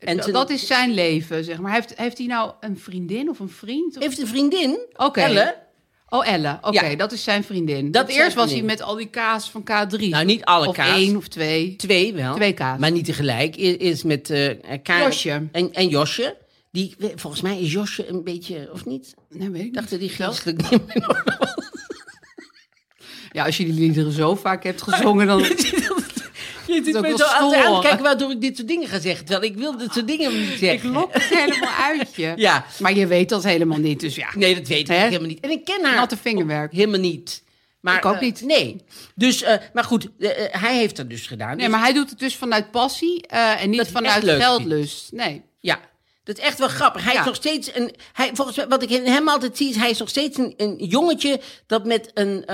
En 0.00 0.32
dat 0.32 0.50
is 0.50 0.66
zijn 0.66 0.90
leven, 0.94 1.44
zeg 1.44 1.58
maar. 1.58 1.72
Heeft, 1.72 1.92
heeft 1.96 2.18
hij 2.18 2.26
nou 2.26 2.52
een 2.60 2.78
vriendin 2.78 3.28
of 3.30 3.38
een 3.38 3.48
vriend? 3.48 3.96
Of- 3.96 4.02
Heeft 4.02 4.18
een 4.20 4.26
vriendin, 4.26 4.78
Oké. 4.96 5.20
Elle. 5.20 5.56
Oh, 6.08 6.28
Elle. 6.28 6.58
Oké, 6.62 6.86
Ja. 6.86 6.96
dat 6.96 7.12
is 7.12 7.24
zijn 7.24 7.44
vriendin. 7.44 7.90
Dat 7.90 8.08
eerst 8.08 8.36
was 8.36 8.50
hij 8.52 8.62
met 8.62 8.82
al 8.82 8.94
die 8.94 9.06
kaas 9.06 9.50
van 9.50 9.62
K3. 9.62 9.98
Nou, 10.08 10.24
niet 10.24 10.44
alle 10.44 10.66
of 10.68 10.74
kaas. 10.74 10.96
één 10.96 11.16
of 11.16 11.28
twee. 11.28 11.76
Twee 11.76 12.12
wel. 12.14 12.34
Twee 12.34 12.52
kaas. 12.52 12.78
Maar 12.78 12.90
niet 12.90 13.04
tegelijk. 13.04 13.56
Is, 13.56 13.76
is 13.76 14.02
met 14.02 14.26
Karen 14.82 15.04
Josje. 15.04 15.48
En, 15.52 15.72
en 15.72 15.88
Josje. 15.88 16.36
Die, 16.72 16.94
volgens 17.14 17.42
mij 17.42 17.60
is 17.60 17.72
Josje 17.72 18.08
een 18.08 18.24
beetje, 18.24 18.68
of 18.72 18.84
niet? 18.84 19.14
Nee, 19.28 19.50
weet 19.50 19.62
ik 19.62 19.74
dacht 19.74 19.90
niet. 19.90 20.00
die 20.00 20.08
geestelijk 20.08 20.70
niet 20.70 20.86
meer. 20.94 21.24
Ja, 23.32 23.44
als 23.44 23.56
je 23.56 23.64
die 23.64 23.74
liederen 23.74 24.12
zo 24.12 24.34
vaak 24.34 24.64
hebt 24.64 24.82
gezongen, 24.82 25.26
dan... 25.26 25.40
Je 26.74 26.96
ook 26.96 27.02
me 27.08 27.16
zo 27.16 27.24
aan 27.24 27.50
te 27.50 27.78
kijken 27.82 28.02
waardoor 28.02 28.30
ik 28.30 28.40
dit 28.40 28.56
soort 28.56 28.68
dingen 28.68 28.88
ga 28.88 28.98
zeggen. 28.98 29.24
Terwijl 29.26 29.52
ik 29.52 29.58
wil 29.58 29.76
dit 29.76 29.92
soort 29.92 30.06
dingen 30.06 30.40
niet 30.40 30.50
Ik 30.50 30.58
zeggen. 30.58 30.90
lok 30.90 31.12
het 31.12 31.22
helemaal 31.22 31.74
uit 31.82 32.14
je. 32.14 32.32
Ja. 32.46 32.64
Maar 32.78 32.94
je 32.94 33.06
weet 33.06 33.28
dat 33.28 33.44
helemaal 33.44 33.78
niet, 33.78 34.00
dus 34.00 34.14
ja. 34.14 34.28
Nee, 34.34 34.54
dat 34.54 34.66
weet 34.68 34.80
ik 34.80 34.86
Hè? 34.86 34.94
helemaal 35.04 35.28
niet. 35.28 35.40
En 35.40 35.50
ik 35.50 35.64
ken 35.64 35.84
haar 35.84 35.94
Natte 35.96 36.16
vingerwerk. 36.16 36.72
helemaal 36.72 37.00
niet. 37.00 37.42
Maar, 37.80 37.96
Ik 37.96 38.04
ook 38.04 38.14
eh, 38.14 38.20
niet. 38.20 38.40
nee. 38.40 38.76
Dus, 39.14 39.42
eh, 39.42 39.54
maar 39.72 39.84
goed, 39.84 40.08
eh, 40.18 40.30
hij 40.60 40.76
heeft 40.76 40.96
dat 40.96 41.10
dus 41.10 41.26
gedaan. 41.26 41.48
Nee, 41.48 41.56
Dus- 41.58 41.68
maar 41.68 41.80
hij 41.80 41.92
doet 41.92 42.10
het 42.10 42.18
dus 42.18 42.36
vanuit 42.36 42.70
passie 42.70 43.26
en 43.26 43.70
niet 43.70 43.88
vanuit 43.88 44.24
geldlust. 44.24 45.12
Nee. 45.12 45.42
Ja, 45.60 45.78
dat 46.24 46.38
is 46.38 46.44
echt 46.44 46.58
wel 46.58 46.68
grappig. 46.68 47.04
Hij 47.04 47.12
Ja. 47.12 47.20
is 47.20 47.26
nog 47.26 47.34
steeds 47.34 47.74
een. 47.74 47.94
Hij, 48.12 48.30
volgens 48.32 48.56
mij, 48.56 48.68
wat 48.68 48.82
ik 48.82 48.90
in 48.90 49.06
hem 49.06 49.28
altijd 49.28 49.56
zie, 49.56 49.68
is 49.68 49.76
hij 49.76 49.90
is 49.90 49.98
nog 49.98 50.08
steeds 50.08 50.38
een, 50.38 50.54
een 50.56 50.76
jongetje 50.76 51.40
dat 51.66 51.84
met 51.84 52.10
een. 52.14 52.44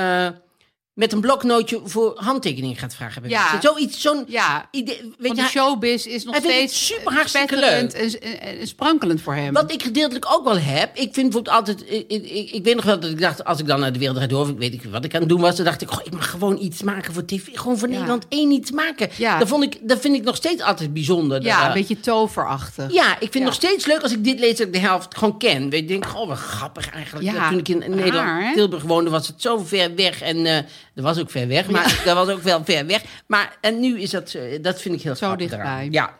Eh, 0.96 1.02
met 1.02 1.12
een 1.12 1.20
bloknootje 1.20 1.80
voor 1.84 2.12
handtekening 2.16 2.78
gaat 2.78 2.94
vragen. 2.94 3.22
bij 3.22 3.30
Ja. 3.30 3.60
Zoiets, 3.60 4.00
zo'n 4.00 4.24
Ja, 4.28 4.68
idee. 4.70 4.96
Weet 5.00 5.14
want 5.18 5.36
je, 5.36 5.42
de 5.42 5.48
showbiz 5.50 6.06
is 6.06 6.24
nog 6.24 6.36
steeds 6.36 6.86
super 6.86 7.12
hartstikke 7.12 7.56
spetterend 7.56 7.94
En, 7.94 8.20
en, 8.20 8.58
en 8.60 8.66
sprankelend 8.66 9.20
voor 9.20 9.34
hem. 9.34 9.52
Wat 9.52 9.72
ik 9.72 9.82
gedeeltelijk 9.82 10.26
ook 10.32 10.44
wel 10.44 10.58
heb. 10.58 10.90
Ik 10.96 11.02
vind 11.14 11.14
bijvoorbeeld 11.14 11.54
altijd. 11.54 11.84
Ik, 11.90 12.04
ik, 12.08 12.50
ik 12.50 12.64
weet 12.64 12.74
nog 12.74 12.84
wel 12.84 13.00
dat 13.00 13.10
ik 13.10 13.20
dacht. 13.20 13.44
Als 13.44 13.58
ik 13.58 13.66
dan 13.66 13.80
naar 13.80 13.92
de 13.92 13.98
wereld 13.98 14.28
door. 14.30 14.56
Weet 14.56 14.72
ik 14.74 14.82
wat 14.90 15.04
ik 15.04 15.14
aan 15.14 15.20
het 15.20 15.28
doen 15.28 15.40
was. 15.40 15.56
Dan 15.56 15.64
dacht 15.64 15.82
ik. 15.82 15.90
Goh, 15.90 16.06
ik 16.06 16.12
mag 16.12 16.30
gewoon 16.30 16.58
iets 16.60 16.82
maken 16.82 17.14
voor 17.14 17.24
tv. 17.24 17.42
Gewoon 17.52 17.78
voor 17.78 17.88
Ja. 17.88 17.94
Nederland 17.94 18.24
één 18.28 18.50
iets 18.50 18.70
maken. 18.70 19.08
Ja. 19.16 19.38
Dat, 19.38 19.48
vond 19.48 19.62
ik, 19.62 19.88
dat 19.88 20.00
vind 20.00 20.14
ik 20.16 20.22
nog 20.24 20.36
steeds 20.36 20.62
altijd 20.62 20.92
bijzonder. 20.92 21.42
ja, 21.42 21.58
Dat, 21.58 21.66
een 21.66 21.72
beetje 21.74 22.00
toverachtig. 22.00 22.92
Ja, 22.92 23.12
ik 23.12 23.18
vind 23.18 23.34
het 23.34 23.42
nog 23.42 23.54
steeds 23.54 23.86
leuk 23.86 24.02
als 24.02 24.12
ik 24.12 24.24
dit 24.24 24.38
lees 24.40 24.56
dat 24.56 24.66
ik 24.66 24.72
de 24.72 24.78
helft 24.78 25.16
gewoon 25.18 25.38
ken. 25.38 25.62
Weet 25.62 25.72
je, 25.72 25.76
ik 25.78 25.88
denk, 25.88 26.06
goh, 26.06 26.28
wat 26.28 26.38
grappig 26.38 26.90
eigenlijk. 26.90 27.24
Ja, 27.26 27.48
Toen 27.48 27.58
ik 27.58 27.68
in 27.68 27.78
Nederland? 27.94 28.54
Tilburg 28.54 28.82
woonde, 28.82 29.10
was 29.10 29.26
het 29.26 29.42
zo 29.42 29.58
ver 29.58 29.94
weg. 29.94 30.20
En 30.22 30.46
eh 30.46 30.58
dat 30.96 31.04
was 31.04 31.18
ook 31.18 31.30
ver 31.30 31.48
weg, 31.48 31.70
maar 31.70 32.02
dat 32.04 32.14
was 32.14 32.28
ook 32.28 32.42
wel 32.42 32.64
ver 32.64 32.86
weg. 32.86 33.04
Maar 33.26 33.56
en 33.60 33.80
nu 33.80 34.00
is 34.00 34.10
dat, 34.10 34.34
eh, 34.34 34.62
dat 34.62 34.80
vind 34.80 34.94
ik 34.94 35.02
heel 35.02 35.14
Zo 35.14 35.36
dichtbij. 35.36 35.58
eraan. 35.60 35.92
Ja. 35.92 36.16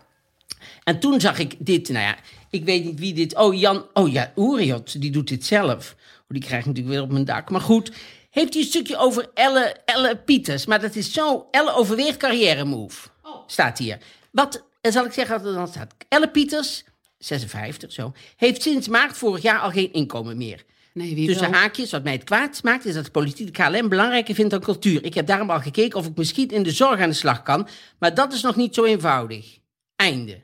En 0.85 0.99
toen 1.01 1.21
zag 1.21 1.39
ik 1.39 1.55
dit, 1.59 1.89
nou 1.89 2.05
ja, 2.05 2.17
ik 2.51 2.65
weet 2.65 2.85
niet 2.85 2.99
wie 2.99 3.15
dit... 3.15 3.37
Oh, 3.37 3.55
Jan, 3.61 3.87
oh 3.93 4.13
ja, 4.13 4.33
Uriot, 4.37 5.01
die 5.01 5.11
doet 5.11 5.29
dit 5.29 5.45
zelf. 5.45 5.95
Oh, 5.99 6.27
die 6.29 6.43
krijgt 6.43 6.67
natuurlijk 6.67 6.95
weer 6.95 7.05
op 7.05 7.11
mijn 7.13 7.25
dak. 7.25 7.51
Maar 7.51 7.61
goed, 7.61 7.93
heeft 8.31 8.53
hij 8.55 8.63
een 8.63 8.69
stukje 8.69 8.97
over 8.97 9.31
Elle, 9.35 9.77
Elle 9.85 10.17
Pieters. 10.17 10.67
Maar 10.67 10.81
dat 10.81 10.95
is 10.95 11.13
zo, 11.13 11.49
Elle 11.51 11.73
overweegt 11.75 12.17
carrière 12.17 12.65
move. 12.65 13.09
Staat 13.47 13.79
hier. 13.79 13.99
Wat, 14.31 14.65
eh, 14.81 14.93
zal 14.93 15.05
ik 15.05 15.13
zeggen 15.13 15.37
wat 15.37 15.47
er 15.47 15.55
dan 15.55 15.69
staat? 15.69 15.95
Elle 16.09 16.29
Pieters, 16.31 16.85
56 17.19 17.93
zo, 17.93 18.13
heeft 18.37 18.63
sinds 18.63 18.89
maart 18.89 19.17
vorig 19.17 19.43
jaar 19.43 19.61
al 19.61 19.71
geen 19.71 19.93
inkomen 19.93 20.37
meer. 20.37 20.65
Nee, 20.97 21.15
wie 21.15 21.27
Tussen 21.27 21.51
wel? 21.51 21.61
haakjes, 21.61 21.91
wat 21.91 22.03
mij 22.03 22.13
het 22.13 22.25
kwaad 22.25 22.63
maakt, 22.63 22.85
is 22.85 22.95
dat 22.95 23.05
de 23.05 23.11
politiek 23.11 23.55
de 23.55 23.63
KLM 23.63 23.89
belangrijker 23.89 24.35
vindt 24.35 24.51
dan 24.51 24.61
cultuur. 24.61 25.05
Ik 25.05 25.15
heb 25.15 25.27
daarom 25.27 25.51
al 25.51 25.61
gekeken 25.61 25.99
of 25.99 26.07
ik 26.07 26.17
misschien 26.17 26.49
in 26.49 26.63
de 26.63 26.71
zorg 26.71 27.01
aan 27.01 27.09
de 27.09 27.15
slag 27.15 27.43
kan, 27.43 27.69
maar 27.99 28.15
dat 28.15 28.33
is 28.33 28.43
nog 28.43 28.57
niet 28.57 28.75
zo 28.75 28.85
eenvoudig. 28.85 29.59
Einde. 29.97 30.43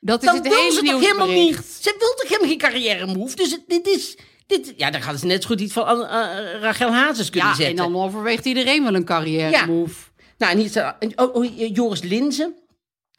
Dat 0.00 0.20
is 0.22 0.26
Dan 0.26 0.34
het 0.36 0.48
wil 0.48 0.56
hele 0.58 0.72
ze 0.72 0.82
toch 0.82 1.00
helemaal 1.00 1.26
niet. 1.28 1.56
Ze 1.80 1.94
wil 1.98 2.14
toch 2.14 2.28
helemaal 2.28 2.48
geen 2.48 2.58
carrière 2.58 3.06
move. 3.06 3.36
Dus 3.36 3.50
het- 3.50 3.64
dit 3.66 3.86
is, 3.86 4.16
dit, 4.46 4.74
ja, 4.76 4.90
dan 4.90 5.02
gaan 5.02 5.18
ze 5.18 5.26
net 5.26 5.42
zo 5.42 5.48
goed 5.48 5.60
iets 5.60 5.72
van 5.72 6.00
uh, 6.00 6.02
uh, 6.02 6.60
Rachel 6.60 6.92
Hazes 6.92 7.30
kunnen 7.30 7.48
Ja, 7.48 7.54
zetten. 7.56 7.84
en 7.84 7.92
dan 7.92 8.02
overweegt 8.02 8.44
iedereen 8.44 8.82
wel 8.82 8.94
een 8.94 9.04
carrière 9.04 9.50
Ja. 9.50 9.66
move. 9.66 9.94
Nou, 10.38 10.52
en 10.52 10.58
hier 10.58 10.68
staat- 10.68 10.96
en- 11.02 11.12
oh, 11.18 11.34
oh, 11.34 11.74
Joris 11.74 12.02
Linzen. 12.02 12.54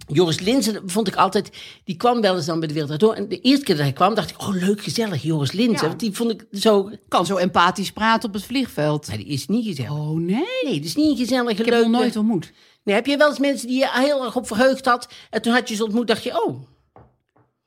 Joris 0.08 0.40
Linzen 0.40 0.82
vond 0.86 1.08
ik 1.08 1.16
altijd, 1.16 1.50
die 1.84 1.98
kwam 1.98 2.22
wel 2.22 2.36
eens 2.36 2.46
dan 2.46 2.60
bij 2.60 2.68
de 2.68 2.74
Wereld 2.74 3.00
Door. 3.00 3.14
En 3.14 3.28
de 3.28 3.40
eerste 3.40 3.66
keer 3.66 3.76
dat 3.76 3.84
hij 3.84 3.94
kwam, 3.94 4.16
dacht 4.16 4.30
ik, 4.30 4.42
oh 4.42 4.50
leuk, 4.54 4.82
gezellig, 4.82 5.24
Joris 5.24 5.52
Linzen. 5.52 5.82
Ja. 5.82 5.88
Want 5.88 6.00
die 6.00 6.12
vond 6.14 6.32
ik 6.32 6.46
zo, 6.52 6.90
Kan 7.08 7.26
zo 7.26 7.36
empathisch 7.36 7.92
praten 7.92 8.30
op 8.30 8.36
het 8.36 8.44
vliegveld. 8.44 9.08
nee, 9.08 9.18
die 9.18 9.28
is 9.28 9.48
niet 9.48 9.66
gezellig. 9.66 9.92
Oh 9.92 10.20
nee, 10.20 10.44
Nee, 10.64 10.76
dat 10.76 10.86
is 10.86 10.96
niet 10.96 11.10
een 11.10 11.18
gezellige, 11.18 11.62
ik 11.62 11.66
heb 11.66 11.82
hem 11.82 11.92
nooit 11.92 12.16
ontmoet. 12.16 12.52
Nee, 12.84 12.96
heb 12.96 13.06
je 13.06 13.18
wel 13.18 13.30
eens 13.30 13.40
mensen 13.40 13.68
die 13.68 13.78
je 13.78 13.90
heel 13.92 14.24
erg 14.24 14.36
op 14.36 14.48
verheugd 14.48 14.86
had, 14.86 15.08
en 15.30 15.42
toen 15.42 15.54
had 15.54 15.70
je 15.70 15.76
ze 15.76 15.84
ontmoet, 15.84 16.08
dacht 16.08 16.24
je, 16.24 16.46
oh, 16.46 16.60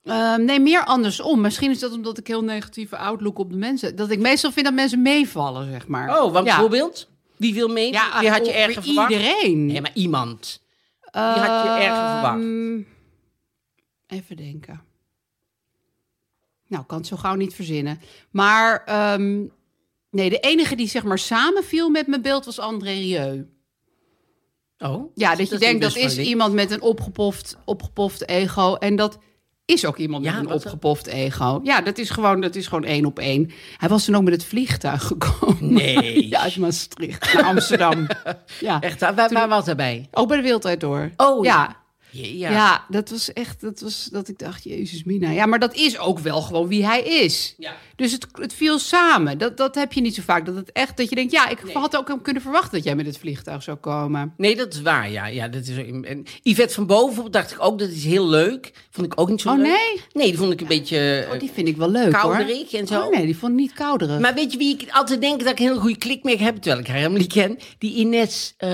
Ehm, 0.05 0.45
nee, 0.45 0.61
meer 0.61 0.85
andersom. 0.85 1.40
Misschien 1.40 1.71
is 1.71 1.79
dat 1.79 1.92
omdat 1.92 2.18
ik 2.18 2.27
heel 2.27 2.45
negatieve 2.45 2.97
outlook 2.97 3.38
op 3.38 3.51
de 3.51 3.57
mensen... 3.57 3.97
dat 3.97 4.11
ik 4.11 4.18
meestal 4.18 4.53
vind 4.53 4.66
dat 4.66 4.75
mensen 4.75 5.03
meevallen, 5.03 5.71
zeg 5.71 5.87
maar. 5.87 6.23
oh, 6.23 6.33
want 6.33 6.47
ja. 6.47 6.53
bijvoorbeeld, 6.53 7.09
wie 7.37 7.53
viel 7.53 7.68
mee? 7.68 7.92
Ja, 7.92 8.21
wie 8.21 8.31
had 8.31 8.47
je 8.47 8.53
erger 8.53 8.83
verwacht? 8.83 9.11
iedereen. 9.11 9.66
Nee, 9.66 9.81
maar 9.81 9.90
iemand. 9.95 10.62
Wie 11.12 11.20
had 11.22 11.64
je 11.64 11.70
erger 11.70 12.11
verwacht? 12.11 12.38
Ehm, 12.40 12.81
Even 14.07 14.37
denken. 14.37 14.81
Nou, 16.66 16.83
ik 16.83 16.88
kan 16.88 16.98
het 16.98 17.07
zo 17.07 17.16
gauw 17.16 17.35
niet 17.35 17.55
verzinnen. 17.55 18.01
Maar 18.31 18.85
ehm, 18.85 19.44
nee, 20.11 20.31
de 20.31 20.38
enige 20.38 20.75
die 20.77 20.88
zeg 20.88 21.05
maar 21.05 21.18
samenviel 21.18 21.90
met 21.90 22.07
mijn 22.07 22.22
beeld 22.22 22.44
was 22.44 22.59
André 22.59 22.90
Rieu. 22.90 23.46
Oh, 24.79 25.12
Ja, 25.14 25.35
dat 25.35 25.48
je 25.48 25.55
is 25.55 25.61
denkt 25.61 25.83
een 25.85 25.88
dat 25.88 25.96
is 25.96 26.18
iemand 26.18 26.55
met 26.55 26.70
een 26.70 26.81
opgepoft, 26.83 27.57
opgepoft 27.64 28.29
ego. 28.29 28.75
En 28.75 28.96
dat 28.96 29.18
is 29.73 29.85
ook 29.85 29.97
iemand 29.97 30.25
Ja, 30.25 30.33
met 30.33 30.45
een 30.45 30.53
opgepoft 30.53 31.07
ego. 31.07 31.61
Ja, 31.63 31.81
dat 31.81 31.99
is 31.99 32.11
gewoon, 32.11 32.41
dat 32.41 32.55
is 32.55 32.67
gewoon 32.67 32.85
één 32.85 33.05
op 33.05 33.19
één. 33.19 33.51
Hij 33.77 33.89
was 33.89 34.05
toen 34.05 34.15
ook 34.15 34.23
met 34.23 34.33
het 34.33 34.45
vliegtuig 34.45 35.03
gekomen. 35.03 35.73
Nee. 35.73 36.29
ja, 36.31 36.41
uit 36.41 36.57
Maastricht 36.57 37.35
naar 37.35 37.43
Amsterdam. 37.45 38.07
ja. 38.61 38.81
Echt, 38.81 39.01
waar, 39.01 39.15
waar, 39.15 39.33
waar 39.33 39.49
was 39.49 39.67
hij 39.67 39.75
bij? 39.75 40.09
Ook 40.11 40.29
bij 40.29 40.37
de 40.37 40.43
Wereldtijd 40.43 40.81
door. 40.81 41.11
Oh, 41.17 41.45
ja. 41.45 41.53
ja. 41.53 41.82
Ja. 42.12 42.51
Ja. 42.51 42.85
dat 42.88 43.11
was 43.11 43.33
echt, 43.33 43.61
dat 43.61 43.81
was 43.81 44.09
dat 44.12 44.29
ik 44.29 44.38
dacht, 44.38 44.64
Jezus 44.64 45.05
Mina. 45.05 45.31
Ja, 45.31 45.46
maar 45.46 45.59
dat 45.59 45.75
is 45.75 45.98
ook 45.98 46.18
wel 46.18 46.40
gewoon 46.42 46.68
wie 46.68 46.87
hij 46.87 47.03
is. 47.03 47.55
Ja. 47.59 47.75
Dus 47.96 48.12
het, 48.12 48.27
het 48.33 48.53
viel 48.53 48.79
samen. 48.79 49.38
Dat, 49.38 49.57
dat 49.57 49.75
heb 49.75 49.92
je 49.92 50.01
niet 50.01 50.14
zo 50.14 50.22
vaak. 50.22 50.46
Dat 50.46 50.55
het 50.55 50.72
echt, 50.72 50.96
dat 50.96 51.09
je 51.09 51.14
denkt, 51.14 51.33
ja, 51.33 51.48
ik 51.48 51.59
had 51.72 51.96
ook 51.96 52.18
kunnen 52.22 52.42
verwachten 52.42 52.72
dat 52.72 52.85
jij 52.85 52.94
met 52.94 53.07
het 53.07 53.18
vliegtuig 53.18 53.62
zou 53.62 53.77
komen. 53.77 54.35
Nee, 54.37 54.57
dat 54.57 54.75
is 54.75 54.83
waar, 54.83 55.11
ja. 55.11 55.27
ja 55.27 55.48
dat 55.48 55.66
is, 55.66 55.77
en 55.77 56.25
Yvette 56.42 56.75
van 56.75 56.87
Boven 56.87 57.31
dacht 57.31 57.51
ik 57.53 57.62
ook, 57.64 57.79
dat 57.79 57.88
is 57.88 58.05
heel 58.05 58.29
leuk. 58.29 58.72
Vond 58.90 59.07
ik 59.07 59.20
ook 59.20 59.29
niet 59.29 59.40
zo 59.40 59.48
Oh, 59.51 59.57
leuk. 59.57 59.66
nee? 59.66 60.01
Nee, 60.12 60.27
die 60.29 60.38
vond 60.38 60.53
ik 60.53 60.61
een 60.61 60.66
beetje 60.66 61.27
Oh, 61.33 61.38
die 61.38 61.51
vind 61.55 61.68
ik 61.68 61.77
wel 61.77 61.90
leuk 61.90 62.12
kouderig 62.12 62.70
hoor. 62.70 62.81
en 62.81 62.87
zo. 62.87 63.01
Oh, 63.03 63.11
nee, 63.11 63.25
die 63.25 63.37
vond 63.37 63.53
ik 63.53 63.59
niet 63.59 63.72
kouderig. 63.72 64.20
Maar 64.20 64.35
weet 64.35 64.53
je 64.53 64.59
wie 64.59 64.75
ik 64.81 64.90
altijd 64.90 65.20
denk 65.20 65.40
dat 65.40 65.53
ik 65.53 65.59
een 65.59 65.66
hele 65.66 65.81
goede 65.81 65.96
klik 65.98 66.22
mee 66.22 66.38
heb, 66.38 66.57
terwijl 66.57 66.81
ik 66.83 66.87
haar 66.87 66.96
helemaal 66.96 67.18
niet 67.18 67.33
ken? 67.33 67.59
Die 67.79 67.94
Ines 67.94 68.55
eh 68.57 68.70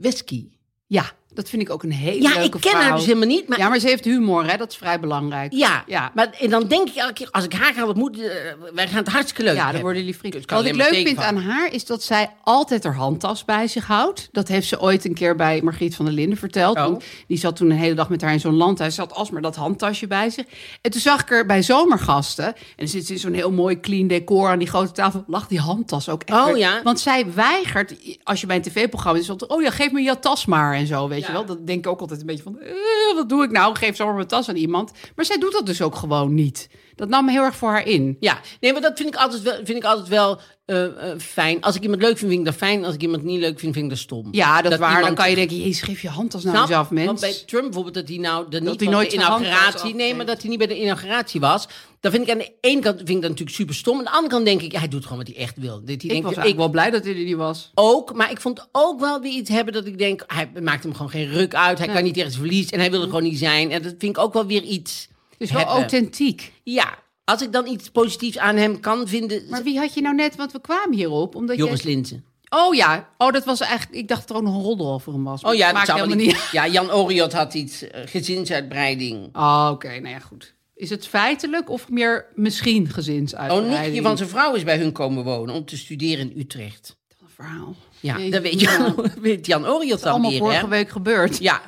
Wesky. 0.00 0.46
Ja, 0.86 1.12
dat 1.34 1.48
vind 1.48 1.62
ik 1.62 1.70
ook 1.70 1.82
een 1.82 1.92
hele 1.92 2.22
Ja, 2.22 2.28
leuke 2.28 2.44
ik 2.44 2.50
ken 2.50 2.60
vrouw. 2.70 2.82
haar 2.82 2.96
dus 2.96 3.04
helemaal 3.04 3.26
niet, 3.26 3.48
maar 3.48 3.58
Ja, 3.58 3.68
maar 3.68 3.78
ze 3.78 3.86
heeft 3.88 4.04
humor, 4.04 4.50
hè? 4.50 4.56
Dat 4.56 4.70
is 4.70 4.76
vrij 4.76 5.00
belangrijk. 5.00 5.52
Ja, 5.52 5.84
ja. 5.86 6.10
maar 6.14 6.30
en 6.40 6.50
dan 6.50 6.66
denk 6.66 6.88
ik 6.88 6.94
elke 6.94 7.12
keer, 7.12 7.28
als 7.30 7.44
ik 7.44 7.52
haar 7.52 7.74
ga 7.74 7.86
ontmoeten, 7.86 8.46
eh, 8.46 8.52
wij 8.74 8.88
gaan 8.88 8.96
het 8.96 9.08
hartstikke 9.08 9.42
leuk 9.42 9.54
Ja, 9.56 9.72
dan 9.72 9.80
worden 9.80 10.00
jullie 10.00 10.16
vrienden. 10.16 10.40
Dus 10.42 10.50
Wat 10.50 10.64
ik 10.64 10.74
leuk 10.74 10.94
vind 11.06 11.18
aan 11.18 11.36
haar 11.36 11.72
is 11.72 11.86
dat 11.86 12.02
zij 12.02 12.30
altijd 12.42 12.84
haar 12.84 12.94
handtas 12.94 13.44
bij 13.44 13.66
zich 13.68 13.86
houdt. 13.86 14.28
Dat 14.32 14.48
heeft 14.48 14.68
ze 14.68 14.80
ooit 14.80 15.04
een 15.04 15.14
keer 15.14 15.36
bij 15.36 15.60
Margriet 15.62 15.96
van 15.96 16.04
der 16.04 16.14
Linden 16.14 16.38
verteld. 16.38 16.76
Oh. 16.76 17.00
Die 17.26 17.38
zat 17.38 17.56
toen 17.56 17.70
een 17.70 17.78
hele 17.78 17.94
dag 17.94 18.08
met 18.08 18.22
haar 18.22 18.32
in 18.32 18.40
zo'n 18.40 18.54
landhuis. 18.56 18.94
Ze 18.94 19.00
had 19.00 19.12
alsmaar 19.14 19.42
dat 19.42 19.56
handtasje 19.56 20.06
bij 20.06 20.30
zich. 20.30 20.44
En 20.80 20.90
toen 20.90 21.00
zag 21.00 21.20
ik 21.20 21.30
er 21.30 21.46
bij 21.46 21.62
zomergasten. 21.62 22.46
En 22.46 22.54
dan 22.76 22.88
zit 22.88 23.06
ze 23.06 23.12
in 23.12 23.18
zo'n 23.18 23.32
heel 23.32 23.52
mooi 23.52 23.80
clean 23.80 24.06
decor 24.06 24.48
aan 24.48 24.58
die 24.58 24.68
grote 24.68 24.92
tafel. 24.92 25.24
Lag 25.26 25.46
die 25.46 25.60
handtas 25.60 26.08
ook 26.08 26.22
echt. 26.22 26.48
Oh, 26.48 26.56
ja. 26.56 26.80
Want 26.82 27.00
zij 27.00 27.26
weigert, 27.34 27.94
als 28.22 28.40
je 28.40 28.46
bij 28.46 28.56
een 28.56 28.62
tv-programma 28.62 29.18
is, 29.18 29.30
oh 29.30 29.62
ja, 29.62 29.70
geef 29.70 29.92
me 29.92 30.00
je 30.00 30.18
tas 30.18 30.46
maar 30.46 30.74
en 30.74 30.86
zo, 30.86 31.08
weet 31.08 31.23
Ja. 31.26 31.32
je 31.32 31.38
wel. 31.38 31.56
Dat 31.56 31.66
denk 31.66 31.84
ik 31.84 31.90
ook 31.90 32.00
altijd 32.00 32.20
een 32.20 32.26
beetje 32.26 32.42
van, 32.42 32.58
eh, 32.58 33.14
wat 33.14 33.28
doe 33.28 33.44
ik 33.44 33.50
nou? 33.50 33.76
Geef 33.76 33.96
zomaar 33.96 34.14
mijn 34.14 34.26
tas 34.26 34.48
aan 34.48 34.56
iemand. 34.56 34.92
Maar 35.16 35.24
zij 35.24 35.38
doet 35.38 35.52
dat 35.52 35.66
dus 35.66 35.82
ook 35.82 35.94
gewoon 35.94 36.34
niet. 36.34 36.68
Dat 36.96 37.08
nam 37.08 37.24
me 37.24 37.30
heel 37.30 37.42
erg 37.42 37.56
voor 37.56 37.70
haar 37.70 37.86
in. 37.86 38.16
Ja, 38.20 38.40
nee, 38.60 38.72
maar 38.72 38.80
dat 38.80 38.92
vind 38.96 39.08
ik 39.08 39.20
altijd 39.20 39.42
wel, 39.42 39.54
vind 39.54 39.78
ik 39.78 39.84
altijd 39.84 40.08
wel 40.08 40.40
eh, 40.64 40.84
eh, 40.84 41.18
fijn. 41.18 41.60
Als 41.60 41.76
ik 41.76 41.82
iemand 41.82 42.02
leuk 42.02 42.18
vind, 42.18 42.30
vind 42.30 42.40
ik 42.40 42.46
dat 42.46 42.54
fijn. 42.54 42.84
Als 42.84 42.94
ik 42.94 43.02
iemand 43.02 43.22
niet 43.22 43.40
leuk 43.40 43.58
vind, 43.58 43.72
vind 43.72 43.84
ik 43.84 43.90
dat 43.90 43.98
stom. 43.98 44.28
Ja, 44.30 44.62
dat, 44.62 44.78
waar. 44.78 45.00
Dan 45.00 45.14
kan 45.14 45.30
je 45.30 45.36
denken, 45.36 45.56
jezus, 45.56 45.82
geef 45.82 46.02
je 46.02 46.08
nou 46.08 46.28
Snap? 46.28 46.54
eens 46.54 46.70
af, 46.70 46.90
mens. 46.90 47.06
Want 47.06 47.20
bij 47.20 47.32
Trump 47.46 47.64
bijvoorbeeld, 47.64 47.94
dat 47.94 48.08
hij 48.08 48.16
nou 48.16 48.50
dat 48.50 48.62
niet 48.62 48.90
nooit 48.90 49.10
de 49.10 49.16
inauguratie, 49.16 49.94
nee, 49.94 50.14
maar 50.14 50.26
dat 50.26 50.40
hij 50.40 50.50
niet 50.50 50.58
bij 50.58 50.66
de 50.66 50.80
inauguratie 50.80 51.40
was. 51.40 51.68
Dan 52.00 52.12
vind 52.12 52.24
ik 52.24 52.32
aan 52.32 52.38
de 52.38 52.52
ene 52.60 52.80
kant 52.80 52.96
vind 52.96 53.08
ik 53.08 53.20
dat 53.20 53.30
natuurlijk 53.30 53.56
super 53.56 53.74
stom. 53.74 53.98
Aan 53.98 54.04
de 54.04 54.10
andere 54.10 54.28
kant 54.28 54.44
denk 54.44 54.62
ik, 54.62 54.72
ja, 54.72 54.78
hij 54.78 54.88
doet 54.88 55.02
gewoon 55.02 55.18
wat 55.18 55.26
hij 55.26 55.36
echt 55.36 55.56
wil. 55.56 55.80
Dat 55.80 55.88
ik 55.88 56.08
denkt, 56.08 56.34
was 56.34 56.44
ik 56.44 56.56
wel 56.56 56.68
blij 56.68 56.90
dat 56.90 57.04
hij 57.04 57.14
er 57.16 57.24
niet 57.24 57.36
was. 57.36 57.70
ook, 57.74 58.14
maar 58.14 58.30
ik 58.30 58.40
vond 58.40 58.68
ook 58.72 59.00
wel 59.00 59.20
weer 59.20 59.32
iets 59.32 59.50
hebben 59.50 59.72
dat 59.72 59.86
ik 59.86 59.98
denk, 59.98 60.24
hij 60.26 60.50
maakt 60.62 60.82
hem 60.82 60.94
gewoon 60.94 61.10
geen 61.10 61.30
ruk 61.30 61.54
uit. 61.54 61.78
Hij 61.78 61.88
kan 61.88 62.02
niet 62.02 62.16
zijn 62.16 62.32
verlies 62.32 62.70
en 62.70 62.78
hij 62.78 62.90
wil 62.90 63.00
er 63.00 63.06
gewoon 63.06 63.22
niet 63.22 63.38
zijn. 63.38 63.70
En 63.70 63.82
dat 63.82 63.94
vind 63.98 64.16
ik 64.16 64.18
ook 64.18 64.32
wel 64.32 64.46
weer 64.46 64.62
iets. 64.62 65.08
Is 65.44 65.50
wel 65.50 65.60
hebben. 65.60 65.80
authentiek. 65.80 66.52
Ja, 66.62 66.98
als 67.24 67.42
ik 67.42 67.52
dan 67.52 67.66
iets 67.66 67.90
positiefs 67.90 68.38
aan 68.38 68.56
hem 68.56 68.80
kan 68.80 69.08
vinden. 69.08 69.42
Maar 69.48 69.62
wie 69.62 69.78
had 69.78 69.94
je 69.94 70.00
nou 70.00 70.14
net, 70.14 70.36
want 70.36 70.52
we 70.52 70.60
kwamen 70.60 70.96
hierop. 70.96 71.34
Omdat 71.34 71.56
Joris 71.56 71.82
jij... 71.82 72.22
Oh 72.48 72.74
ja, 72.74 73.08
oh, 73.18 73.32
dat 73.32 73.44
was 73.44 73.60
eigenlijk, 73.60 73.98
ik 73.98 74.08
dacht 74.08 74.20
dat 74.20 74.30
er 74.30 74.36
ook 74.36 74.42
nog 74.42 74.54
een 74.54 74.62
roddel 74.62 74.92
over 74.92 75.12
hem 75.12 75.24
was. 75.24 75.42
Oh 75.42 75.54
ja, 75.54 75.72
dat 75.72 75.86
zou 75.86 76.00
helemaal 76.00 76.24
niet. 76.24 76.48
Ja, 76.52 76.68
Jan 76.68 76.92
Oriot 76.92 77.32
had 77.32 77.54
iets 77.54 77.88
eh, 77.88 78.00
gezinsuitbreiding. 78.06 79.36
Oh, 79.36 79.68
oké, 79.72 79.88
nou 79.88 80.08
ja, 80.08 80.18
goed. 80.18 80.54
Is 80.74 80.90
het 80.90 81.06
feitelijk 81.06 81.70
of 81.70 81.88
meer 81.88 82.26
misschien 82.34 82.84
Oh, 82.86 82.92
gezinsuitbreiding? 82.92 83.80
nichtje 83.80 84.02
van 84.02 84.16
zijn 84.16 84.28
vrouw 84.28 84.54
is 84.54 84.64
bij 84.64 84.78
hun 84.78 84.92
komen 84.92 85.24
wonen 85.24 85.54
om 85.54 85.64
te 85.64 85.76
studeren 85.76 86.30
in 86.30 86.40
Utrecht. 86.40 86.96
Een 87.20 87.28
verhaal. 87.34 87.74
Ja, 88.00 88.18
dat 88.30 88.42
weet, 88.42 88.60
ja. 88.60 88.94
je, 88.96 89.10
weet 89.20 89.46
Jan 89.46 89.66
Oriot 89.66 90.02
dan 90.02 90.12
Allemaal 90.12 90.30
weer, 90.30 90.38
vorige 90.38 90.60
hè? 90.60 90.68
week 90.68 90.90
gebeurd. 90.90 91.38
Ja. 91.38 91.60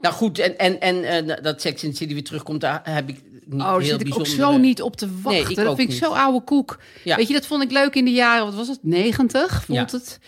Nou 0.00 0.14
goed, 0.14 0.38
en, 0.38 0.58
en, 0.58 0.80
en 0.80 1.28
eh, 1.30 1.42
dat 1.42 1.60
Sex 1.60 1.84
in 1.84 1.90
the 1.90 1.96
City 1.96 2.12
weer 2.12 2.24
terugkomt, 2.24 2.60
daar 2.60 2.80
heb 2.84 3.08
ik 3.08 3.16
niet 3.46 3.60
Oh, 3.62 3.68
daar 3.68 3.80
heel 3.80 3.98
zit 3.98 4.06
ik 4.06 4.18
ook 4.18 4.26
zo 4.26 4.56
niet 4.56 4.82
op 4.82 4.96
te 4.96 5.06
wachten. 5.22 5.42
Nee, 5.42 5.50
ik 5.50 5.56
dat 5.56 5.66
ook 5.66 5.76
vind 5.76 5.88
ik 5.92 5.94
niet. 5.94 6.04
zo 6.04 6.12
oude 6.12 6.40
koek. 6.44 6.78
Ja. 7.04 7.16
Weet 7.16 7.28
je, 7.28 7.34
dat 7.34 7.46
vond 7.46 7.62
ik 7.62 7.70
leuk 7.70 7.94
in 7.94 8.04
de 8.04 8.10
jaren, 8.10 8.44
wat 8.44 8.54
was 8.54 8.68
het, 8.68 8.78
90 8.82 9.64
voelt 9.64 9.90
Ja. 9.90 9.98
het. 9.98 10.18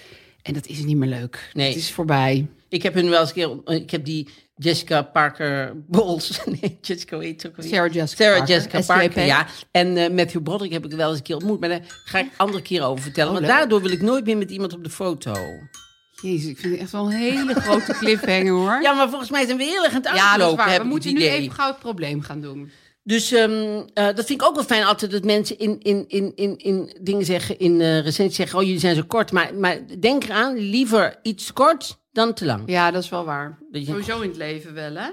En 0.42 0.54
dat 0.54 0.66
is 0.66 0.78
niet 0.84 0.96
meer 0.96 1.08
leuk. 1.08 1.50
Nee. 1.52 1.68
Het 1.68 1.76
is 1.76 1.92
voorbij. 1.92 2.46
Ik 2.68 2.82
heb 2.82 2.94
hun 2.94 3.08
wel 3.08 3.20
eens 3.20 3.28
een 3.28 3.62
keer... 3.64 3.76
Ik 3.76 3.90
heb 3.90 4.04
die 4.04 4.28
Jessica 4.56 5.02
Parker 5.02 5.72
Bowles... 5.86 6.40
Nee, 6.60 6.78
Jessica, 6.80 7.18
heet 7.18 7.46
ook? 7.46 7.54
Sarah 7.58 7.92
Jessica 7.92 8.06
Sarah 8.16 8.36
Parker, 8.38 8.54
Jessica 8.54 8.80
SJP. 8.82 8.86
Parker, 8.86 9.24
ja. 9.24 9.46
En 9.70 9.96
eh, 9.96 10.10
Matthew 10.10 10.42
Broderick 10.42 10.72
heb 10.72 10.84
ik 10.84 10.92
wel 10.92 11.08
eens 11.08 11.18
een 11.18 11.24
keer 11.24 11.36
ontmoet. 11.36 11.60
Maar 11.60 11.68
daar 11.68 11.80
ga 12.04 12.18
ik 12.18 12.26
andere 12.36 12.62
keer 12.62 12.82
over 12.82 13.02
vertellen. 13.02 13.28
Oh, 13.32 13.34
want 13.36 13.46
leuk. 13.46 13.56
daardoor 13.56 13.82
wil 13.82 13.90
ik 13.90 14.02
nooit 14.02 14.24
meer 14.24 14.36
met 14.36 14.50
iemand 14.50 14.72
op 14.72 14.84
de 14.84 14.90
foto. 14.90 15.32
Jezus, 16.22 16.50
ik 16.50 16.58
vind 16.58 16.72
het 16.72 16.82
echt 16.82 16.92
wel 16.92 17.04
een 17.04 17.10
hele 17.16 17.54
grote 17.54 17.92
cliffhanger 17.92 18.52
hoor. 18.52 18.82
Ja, 18.82 18.92
maar 18.92 19.08
volgens 19.08 19.30
mij 19.30 19.44
zijn 19.46 19.56
we 19.56 19.64
heel 19.64 19.84
erg 19.84 19.94
aan 19.94 20.02
het 20.02 20.14
Ja, 20.16 20.36
dat 20.36 20.50
is 20.50 20.56
waar. 20.56 20.78
We 20.78 20.84
moeten 20.84 21.10
het 21.10 21.18
nu 21.18 21.24
idee. 21.24 21.38
even 21.38 21.54
gauw 21.54 21.68
het 21.68 21.78
probleem 21.78 22.20
gaan 22.22 22.40
doen. 22.40 22.70
Dus 23.02 23.32
ehm, 23.32 23.82
eh, 23.94 24.04
dat 24.04 24.26
vind 24.26 24.40
ik 24.40 24.42
ook 24.42 24.54
wel 24.54 24.64
fijn 24.64 24.84
altijd 24.84 25.10
dat 25.10 25.24
mensen 25.24 25.58
in, 25.58 25.80
in, 25.82 26.04
in, 26.08 26.32
in, 26.34 26.56
in 26.58 26.96
dingen 27.00 27.24
zeggen, 27.24 27.58
in 27.58 27.80
uh, 27.80 28.00
recensies 28.00 28.36
zeggen, 28.36 28.58
oh 28.58 28.64
jullie 28.64 28.80
zijn 28.80 28.94
zo 28.94 29.02
kort. 29.06 29.32
Maar, 29.32 29.54
maar 29.54 29.78
denk 30.00 30.24
eraan, 30.24 30.58
liever 30.58 31.18
iets 31.22 31.52
kort 31.52 31.98
dan 32.12 32.34
te 32.34 32.44
lang. 32.44 32.62
Ja, 32.66 32.90
dat 32.90 33.02
is 33.02 33.08
wel 33.08 33.24
waar. 33.24 33.58
Sowieso 33.72 34.20
in 34.20 34.28
het 34.28 34.38
leven 34.38 34.74
wel, 34.74 34.94
hè? 34.94 35.08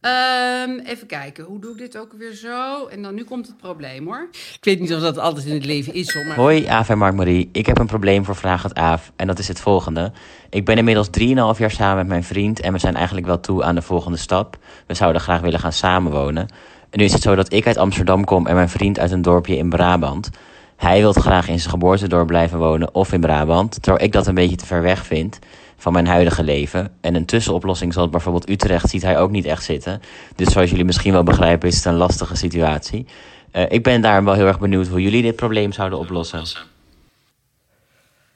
Ehm, 0.00 0.78
even 0.84 1.06
kijken, 1.06 1.44
hoe 1.44 1.60
doe 1.60 1.72
ik 1.72 1.78
dit 1.78 1.98
ook 1.98 2.12
weer 2.18 2.32
zo? 2.32 2.86
En 2.86 3.02
dan 3.02 3.14
nu 3.14 3.24
komt 3.24 3.46
het 3.46 3.56
probleem, 3.56 4.06
hoor. 4.06 4.28
Ik 4.32 4.64
weet 4.64 4.80
niet 4.80 4.94
of 4.94 5.00
dat 5.00 5.18
altijd 5.18 5.46
in 5.46 5.54
het 5.54 5.64
leven 5.64 5.94
is, 5.94 6.14
hoor. 6.14 6.24
Maar... 6.24 6.36
Hoi, 6.36 6.66
Aaf 6.66 6.88
en 6.88 6.98
Mark-Marie. 6.98 7.48
Ik 7.52 7.66
heb 7.66 7.78
een 7.78 7.86
probleem 7.86 8.24
voor 8.24 8.36
Vraag 8.36 8.62
het 8.62 8.74
Aaf 8.74 9.12
en 9.16 9.26
dat 9.26 9.38
is 9.38 9.48
het 9.48 9.60
volgende. 9.60 10.12
Ik 10.50 10.64
ben 10.64 10.78
inmiddels 10.78 11.08
3,5 11.20 11.58
jaar 11.58 11.70
samen 11.70 11.96
met 11.96 12.06
mijn 12.06 12.24
vriend 12.24 12.60
en 12.60 12.72
we 12.72 12.78
zijn 12.78 12.94
eigenlijk 12.96 13.26
wel 13.26 13.40
toe 13.40 13.64
aan 13.64 13.74
de 13.74 13.82
volgende 13.82 14.18
stap. 14.18 14.58
We 14.86 14.94
zouden 14.94 15.20
graag 15.20 15.40
willen 15.40 15.60
gaan 15.60 15.72
samenwonen. 15.72 16.48
En 16.90 16.98
nu 16.98 17.04
is 17.04 17.12
het 17.12 17.22
zo 17.22 17.34
dat 17.34 17.52
ik 17.52 17.66
uit 17.66 17.76
Amsterdam 17.76 18.24
kom 18.24 18.46
en 18.46 18.54
mijn 18.54 18.68
vriend 18.68 18.98
uit 18.98 19.10
een 19.10 19.22
dorpje 19.22 19.56
in 19.56 19.68
Brabant. 19.68 20.30
Hij 20.76 21.00
wil 21.00 21.12
graag 21.12 21.48
in 21.48 21.58
zijn 21.58 21.70
geboortedorp 21.70 22.26
blijven 22.26 22.58
wonen 22.58 22.94
of 22.94 23.12
in 23.12 23.20
Brabant, 23.20 23.82
terwijl 23.82 24.04
ik 24.04 24.12
dat 24.12 24.26
een 24.26 24.34
beetje 24.34 24.56
te 24.56 24.66
ver 24.66 24.82
weg 24.82 25.06
vind 25.06 25.38
van 25.76 25.92
mijn 25.92 26.06
huidige 26.06 26.42
leven. 26.42 26.96
En 27.00 27.14
een 27.14 27.24
tussenoplossing 27.24 27.92
zoals 27.92 28.10
bijvoorbeeld 28.10 28.48
Utrecht 28.48 28.90
ziet 28.90 29.02
hij 29.02 29.18
ook 29.18 29.30
niet 29.30 29.44
echt 29.44 29.64
zitten. 29.64 30.00
Dus 30.36 30.52
zoals 30.52 30.70
jullie 30.70 30.84
misschien 30.84 31.12
wel 31.12 31.22
begrijpen 31.22 31.68
is 31.68 31.76
het 31.76 31.84
een 31.84 31.94
lastige 31.94 32.36
situatie. 32.36 33.06
Eh, 33.50 33.64
ik 33.68 33.82
ben 33.82 34.00
daar 34.00 34.24
wel 34.24 34.34
heel 34.34 34.46
erg 34.46 34.58
benieuwd 34.58 34.86
hoe 34.86 35.02
jullie 35.02 35.22
dit 35.22 35.36
probleem 35.36 35.72
zouden 35.72 35.98
oplossen. 35.98 36.44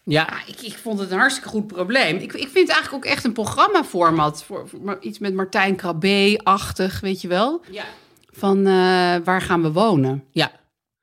Ja, 0.03 0.29
ik, 0.47 0.61
ik 0.61 0.79
vond 0.79 0.99
het 0.99 1.11
een 1.11 1.19
hartstikke 1.19 1.49
goed 1.49 1.67
probleem. 1.67 2.17
Ik, 2.17 2.33
ik 2.33 2.49
vind 2.49 2.69
het 2.69 2.77
eigenlijk 2.77 2.95
ook 2.95 3.13
echt 3.13 3.25
een 3.25 3.33
programmaformat. 3.33 4.45
Voor, 4.45 4.69
iets 5.01 5.19
met 5.19 5.35
Martijn 5.35 5.77
Krabbe-achtig, 5.77 7.01
weet 7.01 7.21
je 7.21 7.29
wel? 7.29 7.61
ja. 7.71 7.85
Van 8.33 8.59
eh, 8.59 9.17
waar 9.25 9.41
gaan 9.41 9.63
we 9.63 9.73
wonen? 9.73 10.25
Ja, 10.33 10.51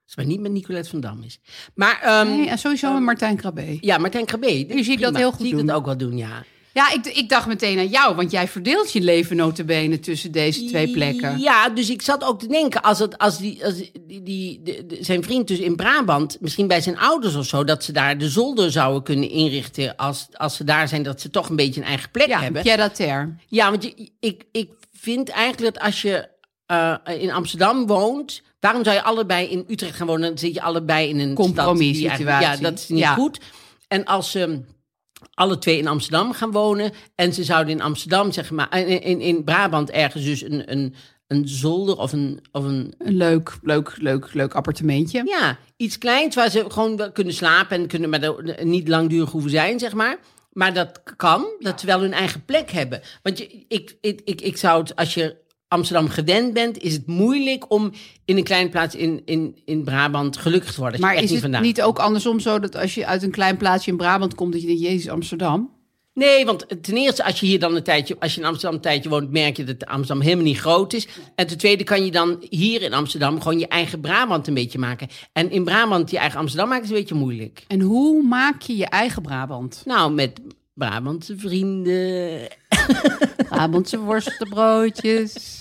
als 0.07 0.15
maar 0.15 0.25
niet 0.25 0.39
met 0.39 0.51
Nicolette 0.51 0.89
van 0.89 0.99
Dam 0.99 1.23
is. 1.23 1.39
Maar 1.75 1.99
ehm, 2.01 2.27
Nee, 2.27 2.47
en 2.49 2.57
sowieso 2.57 2.93
met 2.93 3.03
Martijn 3.03 3.35
Krabbe. 3.35 3.77
ja, 3.81 3.97
Martijn 3.97 4.25
Krabbe. 4.25 4.67
Je 4.75 4.83
ziet 4.83 4.99
dat 5.01 5.15
heel 5.15 5.31
goed 5.31 5.45
ik 5.45 5.51
doen. 5.51 5.65
dat 5.65 5.75
ook 5.75 5.85
wel 5.85 5.97
doen, 5.97 6.17
ja. 6.17 6.43
Ja, 6.73 6.91
ik, 6.93 7.05
ik 7.05 7.29
dacht 7.29 7.47
meteen 7.47 7.77
aan 7.79 7.87
jou, 7.87 8.15
want 8.15 8.31
jij 8.31 8.47
verdeelt 8.47 8.91
je 8.91 9.01
leven 9.01 9.35
notabene 9.35 9.99
tussen 9.99 10.31
deze 10.31 10.65
twee 10.65 10.91
plekken. 10.91 11.39
Ja, 11.39 11.69
dus 11.69 11.89
ik 11.89 12.01
zat 12.01 12.23
ook 12.23 12.39
te 12.39 12.47
denken, 12.47 12.81
als, 12.81 12.99
het, 12.99 13.17
als, 13.17 13.37
die, 13.37 13.65
als 13.65 13.75
die, 14.07 14.23
die, 14.23 14.61
zijn 14.99 15.23
vriend 15.23 15.47
dus 15.47 15.59
in 15.59 15.75
Brabant, 15.75 16.37
misschien 16.41 16.67
bij 16.67 16.81
zijn 16.81 16.97
ouders 16.97 17.35
of 17.35 17.45
zo, 17.45 17.63
dat 17.63 17.83
ze 17.83 17.91
daar 17.91 18.17
de 18.17 18.29
zolder 18.29 18.71
zouden 18.71 19.03
kunnen 19.03 19.29
inrichten 19.29 19.95
als, 19.95 20.27
als 20.33 20.55
ze 20.55 20.63
daar 20.63 20.87
zijn, 20.87 21.03
dat 21.03 21.21
ze 21.21 21.29
toch 21.29 21.49
een 21.49 21.55
beetje 21.55 21.81
een 21.81 21.87
eigen 21.87 22.11
plek 22.11 22.27
Ja, 22.27 22.39
hebben. 22.41 22.61
pied 22.61 22.79
à 22.79 22.89
terre. 22.89 23.35
Ja, 23.47 23.69
want 23.69 23.83
je, 23.83 24.09
ik, 24.19 24.43
ik 24.51 24.69
vind 24.93 25.29
eigenlijk 25.29 25.73
dat 25.73 25.83
als 25.83 26.01
je 26.01 26.27
eh, 26.67 26.95
in 27.19 27.31
Amsterdam 27.31 27.87
woont, 27.87 28.41
waarom 28.59 28.83
zou 28.83 28.95
je 28.95 29.03
allebei 29.03 29.47
in 29.47 29.65
Utrecht 29.67 29.95
gaan 29.95 30.07
wonen? 30.07 30.27
Dan 30.29 30.37
zit 30.37 30.53
je 30.53 30.61
allebei 30.61 31.09
in 31.09 31.19
een 31.19 31.33
Compromis 31.33 31.97
situatie. 31.97 32.25
Ja, 32.25 32.55
dat 32.55 32.73
is 32.79 32.87
niet 32.89 32.99
Ja. 32.99 33.13
goed. 33.13 33.39
En 33.87 34.05
als 34.05 34.31
ze 34.31 34.61
alle 35.33 35.57
twee 35.57 35.77
in 35.77 35.87
Amsterdam 35.87 36.31
gaan 36.33 36.51
wonen 36.51 36.91
en 37.15 37.33
ze 37.33 37.43
zouden 37.43 37.73
in 37.73 37.81
Amsterdam, 37.81 38.31
zeg 38.31 38.51
maar, 38.51 38.79
in, 38.79 39.01
in, 39.01 39.21
in 39.21 39.43
Brabant 39.43 39.89
ergens 39.91 40.23
dus 40.23 40.41
een, 40.41 40.71
een, 40.71 40.95
een 41.27 41.47
zolder 41.47 41.97
of 41.97 42.11
een, 42.13 42.39
of 42.51 42.63
een 42.63 42.93
Een 42.97 43.15
leuk, 43.17 43.57
leuk, 43.61 43.93
leuk, 43.97 44.33
leuk 44.33 44.53
appartementje. 44.55 45.21
ja, 45.25 45.57
iets 45.77 45.97
kleins 45.97 46.35
waar 46.35 46.49
ze 46.49 46.65
gewoon 46.67 47.11
kunnen 47.13 47.33
slapen 47.33 47.77
en 47.77 47.87
kunnen 47.87 48.09
maar 48.09 48.33
niet 48.63 48.87
langdurig 48.87 49.31
hoeven 49.31 49.51
zijn, 49.51 49.79
zeg 49.79 49.93
maar. 49.93 50.17
Maar 50.51 50.73
dat 50.73 51.01
kan, 51.15 51.45
dat 51.59 51.79
ze 51.79 51.85
wel 51.85 51.99
hun 52.01 52.13
eigen 52.13 52.45
plek 52.45 52.71
hebben. 52.71 53.01
Want 53.23 53.37
je, 53.37 53.65
ik, 53.67 53.97
ik, 54.01 54.21
ik, 54.23 54.41
ik 54.41 54.57
zou 54.57 54.79
het, 54.81 54.95
als 54.95 55.13
je 55.13 55.35
Amsterdam 55.67 56.09
gewend 56.09 56.53
bent, 56.53 56.77
is 56.77 56.93
het 56.93 57.07
moeilijk 57.07 57.71
om 57.71 57.91
in 58.25 58.37
een 58.37 58.43
kleine 58.43 58.69
plaats 58.69 58.95
in, 58.95 59.21
in, 59.25 59.57
in 59.65 59.83
Brabant 59.83 60.37
gelukkig 60.37 60.73
te 60.73 60.79
worden. 60.79 60.99
Maar 60.99 61.13
is 61.15 61.21
niet 61.21 61.29
het 61.29 61.39
vandaan 61.39 61.61
niet 61.61 61.81
ook 61.81 61.99
andersom 61.99 62.39
zo 62.39 62.59
dat 62.59 62.75
als 62.75 62.95
je 62.95 63.05
uit 63.05 63.23
een 63.23 63.31
klein 63.31 63.57
plaatsje 63.57 63.91
in 63.91 63.97
Brabant 63.97 64.35
komt, 64.35 64.51
dat 64.51 64.61
je 64.61 64.67
denkt, 64.67 64.81
Jezus, 64.81 65.09
Amsterdam? 65.09 65.75
Nee, 66.13 66.45
want 66.45 66.65
ten 66.81 66.95
eerste, 66.95 67.23
als 67.23 67.39
je 67.39 67.45
hier 67.45 67.59
dan 67.59 67.75
een 67.75 67.83
tijdje, 67.83 68.15
als 68.19 68.33
je 68.33 68.41
in 68.41 68.47
Amsterdam 68.47 68.75
een 68.75 68.81
tijdje 68.81 69.09
woont, 69.09 69.31
merk 69.31 69.57
je 69.57 69.63
dat 69.63 69.85
Amsterdam 69.85 70.23
helemaal 70.23 70.45
niet 70.45 70.59
groot 70.59 70.93
is. 70.93 71.07
En 71.35 71.47
ten 71.47 71.57
tweede 71.57 71.83
kan 71.83 72.05
je 72.05 72.11
dan 72.11 72.45
hier 72.49 72.81
in 72.81 72.93
Amsterdam 72.93 73.41
gewoon 73.41 73.59
je 73.59 73.67
eigen 73.67 74.01
Brabant 74.01 74.47
een 74.47 74.53
beetje 74.53 74.79
maken. 74.79 75.07
En 75.33 75.51
in 75.51 75.63
Brabant 75.63 76.11
je 76.11 76.17
eigen 76.17 76.39
Amsterdam 76.39 76.69
maken 76.69 76.83
is 76.83 76.89
een 76.89 76.95
beetje 76.95 77.15
moeilijk. 77.15 77.63
En 77.67 77.81
hoe 77.81 78.23
maak 78.23 78.61
je 78.61 78.77
je 78.77 78.85
eigen 78.85 79.21
Brabant? 79.21 79.81
Nou, 79.85 80.13
met 80.13 80.39
Brabantse 80.73 81.37
vrienden 81.37 82.47
Brabantse 83.49 83.99
worstenbroodjes, 83.99 85.33
en 85.35 85.56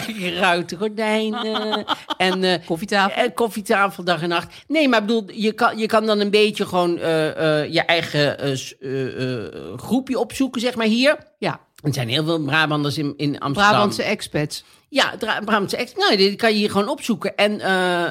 geruite 0.06 0.76
gordijnen 0.76 1.84
en 2.16 2.44
eh, 2.44 2.66
koffietafel. 2.66 3.22
en 3.22 3.34
koffietafel 3.34 4.04
dag 4.04 4.22
en 4.22 4.28
nacht. 4.28 4.54
Nee, 4.68 4.88
maar 4.88 5.00
bedoel, 5.00 5.24
je 5.32 5.52
kan, 5.52 5.78
je 5.78 5.86
kan 5.86 6.06
dan 6.06 6.20
een 6.20 6.30
beetje 6.30 6.66
gewoon 6.66 6.98
eh, 6.98 7.60
eh, 7.62 7.72
je 7.72 7.80
eigen 7.80 8.38
eh, 8.38 8.52
eh, 8.80 9.44
eh, 9.44 9.52
groepje 9.76 10.18
opzoeken, 10.18 10.60
zeg 10.60 10.74
maar 10.74 10.86
hier. 10.86 11.16
Ja, 11.38 11.60
Er 11.82 11.94
zijn 11.94 12.08
heel 12.08 12.24
veel 12.24 12.38
Brabanders 12.44 12.98
in, 12.98 13.14
in 13.16 13.38
Amsterdam. 13.38 13.70
Brabantse 13.72 14.02
expats. 14.02 14.64
Ja, 14.88 15.14
Brabantse 15.18 15.76
ex. 15.76 15.94
Nou, 15.94 16.16
die 16.16 16.36
kan 16.36 16.50
je 16.52 16.56
hier 16.56 16.70
gewoon 16.70 16.88
opzoeken. 16.88 17.36
En, 17.36 17.60
eh, 17.60 18.04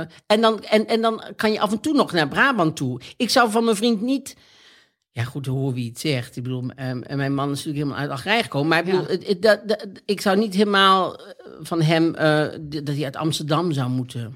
eh, 0.00 0.06
en, 0.26 0.40
dan, 0.40 0.64
en, 0.64 0.86
en 0.86 1.00
dan 1.00 1.22
kan 1.36 1.52
je 1.52 1.60
af 1.60 1.72
en 1.72 1.80
toe 1.80 1.94
nog 1.94 2.12
naar 2.12 2.28
Brabant 2.28 2.76
toe. 2.76 3.00
Ik 3.16 3.30
zou 3.30 3.50
van 3.50 3.64
mijn 3.64 3.76
vriend 3.76 4.00
niet. 4.00 4.36
Ja, 5.18 5.24
goed, 5.24 5.46
hoor 5.46 5.72
wie 5.72 5.88
het 5.88 5.98
zegt. 6.00 6.36
Ik 6.36 6.42
bedoel, 6.42 6.70
ehm, 6.74 7.02
en 7.02 7.16
mijn 7.16 7.34
man 7.34 7.44
is 7.50 7.56
natuurlijk 7.56 7.76
helemaal 7.76 7.98
uit 8.02 8.10
Algerije 8.10 8.42
gekomen. 8.42 8.68
Maar 8.68 8.78
ik, 8.78 8.84
bedoel, 8.84 9.00
Ja. 9.00 9.06
het- 9.08 9.26
het- 9.26 9.42
dat, 9.42 9.68
dat- 9.68 9.86
ik 10.04 10.20
zou 10.20 10.38
niet 10.38 10.54
helemaal 10.54 11.16
eh, 11.18 11.24
van 11.60 11.82
hem. 11.82 12.14
eh, 12.14 12.46
dat 12.84 12.94
hij 12.94 13.04
uit 13.04 13.16
Amsterdam 13.16 13.72
zou 13.72 13.90
moeten. 13.90 14.20
Daar 14.20 14.30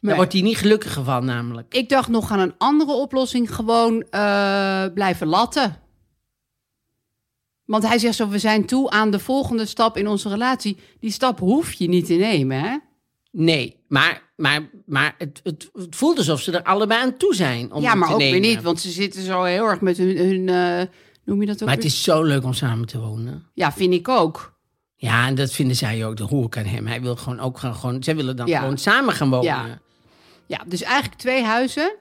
Nee. 0.00 0.14
wordt 0.14 0.32
hij 0.32 0.42
niet 0.42 0.56
gelukkiger 0.56 1.04
van, 1.04 1.24
namelijk. 1.24 1.74
Ik 1.74 1.88
dacht 1.88 2.08
nog 2.08 2.30
aan 2.30 2.38
een 2.38 2.54
andere 2.58 2.92
oplossing, 2.92 3.54
gewoon 3.54 4.02
eh, 4.10 4.84
blijven 4.94 5.26
latten. 5.26 5.76
Want 7.64 7.86
hij 7.88 7.98
zegt 7.98 8.14
zo, 8.16 8.28
we 8.28 8.38
zijn 8.38 8.66
toe 8.66 8.90
aan 8.90 9.10
de 9.10 9.18
volgende 9.18 9.66
stap 9.66 9.96
in 9.96 10.08
onze 10.08 10.28
relatie. 10.28 10.76
Die 11.00 11.10
stap 11.10 11.38
hoef 11.38 11.72
je 11.72 11.88
niet 11.88 12.06
te 12.06 12.14
nemen, 12.14 12.60
hè? 12.60 12.76
Nee, 13.30 13.76
maar, 13.88 14.31
maar, 14.42 14.68
maar 14.86 15.14
het, 15.18 15.40
het, 15.42 15.70
het 15.72 15.96
voelt 15.96 16.18
alsof 16.18 16.40
ze 16.40 16.52
er 16.52 16.62
allebei 16.62 17.00
aan 17.00 17.16
toe 17.16 17.34
zijn. 17.34 17.72
Om 17.72 17.82
ja, 17.82 17.94
maar 17.94 18.08
te 18.08 18.14
ook 18.14 18.20
weer 18.20 18.40
niet, 18.40 18.62
want 18.62 18.80
ze 18.80 18.90
zitten 18.90 19.22
zo 19.22 19.42
heel 19.42 19.64
erg 19.64 19.80
met 19.80 19.96
hun, 19.96 20.16
hun 20.16 20.48
eh, 20.48 20.86
noem 21.24 21.40
je 21.40 21.46
dat 21.46 21.60
ook 21.60 21.68
Maar 21.68 21.76
het 21.76 21.84
is 21.84 22.02
zo 22.02 22.22
leuk 22.22 22.44
om 22.44 22.52
samen 22.52 22.86
te 22.86 22.98
wonen. 22.98 23.46
Ja, 23.54 23.72
vind 23.72 23.94
ik 23.94 24.08
ook. 24.08 24.52
Ja, 24.96 25.26
en 25.26 25.34
dat 25.34 25.52
vinden 25.52 25.76
zij 25.76 26.06
ook. 26.06 26.16
Dat 26.16 26.30
hoor 26.30 26.44
ik 26.44 26.56
aan 26.56 26.64
hem. 26.64 26.86
Hij 26.86 27.00
wil 27.00 27.16
gewoon 27.16 27.40
ook 27.40 27.58
gaan 27.58 27.74
gewoon. 27.74 28.02
Zij 28.02 28.16
willen 28.16 28.36
dan 28.36 28.46
Ja. 28.46 28.58
gewoon 28.60 28.78
samen 28.78 29.14
gaan 29.14 29.30
wonen. 29.30 29.44
Ja. 29.44 29.80
Ja, 30.46 30.60
dus 30.66 30.82
eigenlijk 30.82 31.20
twee 31.20 31.42
huizen, 31.42 31.94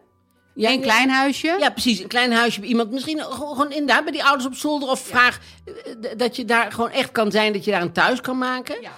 Ja, 0.56 0.70
ja. 0.70 0.80
klein 0.80 1.10
huisje. 1.10 1.58
Ja, 1.60 1.70
precies. 1.70 2.02
Een 2.02 2.08
klein 2.08 2.32
huisje 2.32 2.60
bij 2.60 2.70
iemand. 2.70 2.92
Misschien 2.92 3.20
gewoon 3.20 3.72
inderdaad 3.72 4.04
bij 4.04 4.12
die 4.14 4.24
ouders 4.24 4.46
op 4.46 4.56
zolder. 4.56 4.90
Of 4.90 5.00
vraag 5.08 5.40
eh, 5.66 5.74
dat 6.18 6.36
je 6.36 6.46
daar 6.46 6.72
gewoon 6.72 6.92
echt 6.92 7.12
kan 7.12 7.32
zijn. 7.32 7.54
Dat 7.54 7.66
je 7.66 7.72
daar 7.72 7.82
een 7.82 7.92
thuis 7.94 8.22
kan 8.22 8.38
maken. 8.38 8.82
Ja. 8.82 8.92